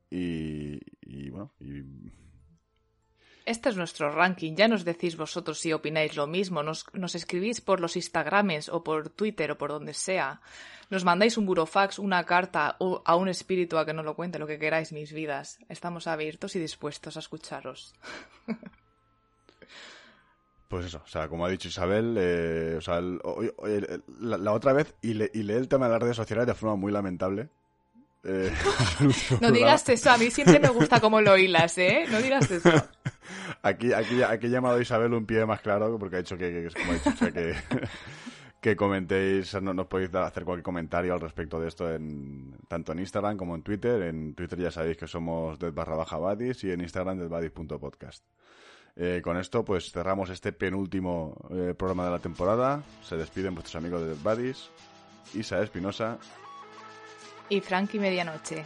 y, 0.08 0.78
y 1.02 1.30
bueno, 1.30 1.52
y 1.58 1.82
este 3.50 3.68
es 3.68 3.76
nuestro 3.76 4.10
ranking. 4.10 4.54
Ya 4.54 4.68
nos 4.68 4.84
decís 4.84 5.16
vosotros 5.16 5.58
si 5.58 5.72
opináis 5.72 6.16
lo 6.16 6.26
mismo. 6.26 6.62
Nos, 6.62 7.14
escribís 7.14 7.60
por 7.60 7.80
los 7.80 7.96
Instagrames 7.96 8.68
o 8.68 8.82
por 8.82 9.10
Twitter 9.10 9.50
o 9.50 9.58
por 9.58 9.70
donde 9.70 9.94
sea. 9.94 10.40
Nos 10.88 11.04
mandáis 11.04 11.36
un 11.36 11.46
burofax, 11.46 11.98
una 11.98 12.24
carta 12.24 12.76
o 12.78 13.02
a 13.04 13.16
un 13.16 13.28
espíritu 13.28 13.78
a 13.78 13.84
que 13.84 13.92
nos 13.92 14.04
lo 14.04 14.14
cuente 14.14 14.38
lo 14.38 14.46
que 14.46 14.58
queráis, 14.58 14.92
mis 14.92 15.12
vidas. 15.12 15.58
Estamos 15.68 16.06
abiertos 16.06 16.56
y 16.56 16.60
dispuestos 16.60 17.16
a 17.16 17.20
escucharos. 17.20 17.94
Pues 20.68 20.86
eso, 20.86 21.02
o 21.04 21.08
sea, 21.08 21.26
como 21.26 21.44
ha 21.44 21.50
dicho 21.50 21.66
Isabel, 21.66 22.16
eh, 22.16 22.76
o 22.78 22.80
sea, 22.80 23.00
la, 23.00 24.52
otra 24.52 24.72
vez, 24.72 24.94
y, 25.02 25.14
le, 25.14 25.28
y 25.34 25.42
lee 25.42 25.54
el 25.54 25.66
tema 25.66 25.86
de 25.86 25.92
las 25.94 26.02
redes 26.02 26.14
sociales 26.16 26.46
de 26.46 26.54
forma 26.54 26.76
muy 26.76 26.92
lamentable. 26.92 27.48
Eh, 28.22 28.52
no 29.40 29.50
digas 29.50 29.88
eso, 29.88 30.10
a 30.10 30.18
mí 30.18 30.30
siempre 30.30 30.60
me 30.60 30.68
gusta 30.68 31.00
cómo 31.00 31.20
lo 31.20 31.36
hilas, 31.36 31.76
¿eh? 31.78 32.04
No 32.10 32.20
digas 32.20 32.50
eso. 32.50 32.70
Aquí, 33.62 33.92
aquí, 33.92 34.22
aquí 34.22 34.46
he 34.46 34.50
llamado 34.50 34.76
a 34.76 34.82
Isabel 34.82 35.12
un 35.12 35.26
pie 35.26 35.44
más 35.44 35.60
claro 35.60 35.98
porque 35.98 36.16
ha 36.16 36.18
dicho 36.20 36.38
que, 36.38 36.70
como 36.74 37.32
que, 37.32 37.54
que 38.60 38.76
comentéis, 38.76 39.60
no, 39.60 39.74
nos 39.74 39.86
podéis 39.86 40.14
hacer 40.14 40.44
cualquier 40.44 40.62
comentario 40.62 41.12
al 41.12 41.20
respecto 41.20 41.60
de 41.60 41.68
esto 41.68 41.92
en, 41.92 42.56
tanto 42.68 42.92
en 42.92 43.00
Instagram 43.00 43.36
como 43.36 43.54
en 43.54 43.62
Twitter. 43.62 44.02
En 44.02 44.34
Twitter 44.34 44.58
ya 44.58 44.70
sabéis 44.70 44.96
que 44.96 45.06
somos 45.06 45.58
dead 45.58 45.72
barra 45.72 45.96
baja 45.96 46.18
badis 46.18 46.64
y 46.64 46.70
en 46.70 46.80
Instagram 46.80 47.18
deadbadis.podcast. 47.18 48.24
Eh, 48.96 49.20
con 49.22 49.36
esto 49.36 49.64
pues 49.64 49.92
cerramos 49.92 50.30
este 50.30 50.52
penúltimo 50.52 51.36
eh, 51.50 51.74
programa 51.76 52.06
de 52.06 52.10
la 52.10 52.18
temporada. 52.18 52.82
Se 53.02 53.16
despiden 53.16 53.54
vuestros 53.54 53.76
amigos 53.76 54.00
de 54.00 54.08
Dead 54.08 54.22
Badis, 54.22 54.70
Isa 55.34 55.62
Espinosa 55.62 56.18
y 57.50 57.60
Frankie 57.60 57.98
Medianoche. 57.98 58.64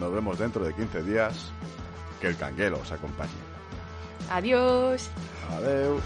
Nos 0.00 0.12
vemos 0.12 0.38
dentro 0.38 0.64
de 0.64 0.72
15 0.74 1.02
días. 1.02 1.52
Que 2.20 2.28
el 2.28 2.36
canguelo 2.36 2.78
os 2.78 2.90
acompañe. 2.90 3.53
Adiós. 4.30 5.08
Adeu. 5.56 6.00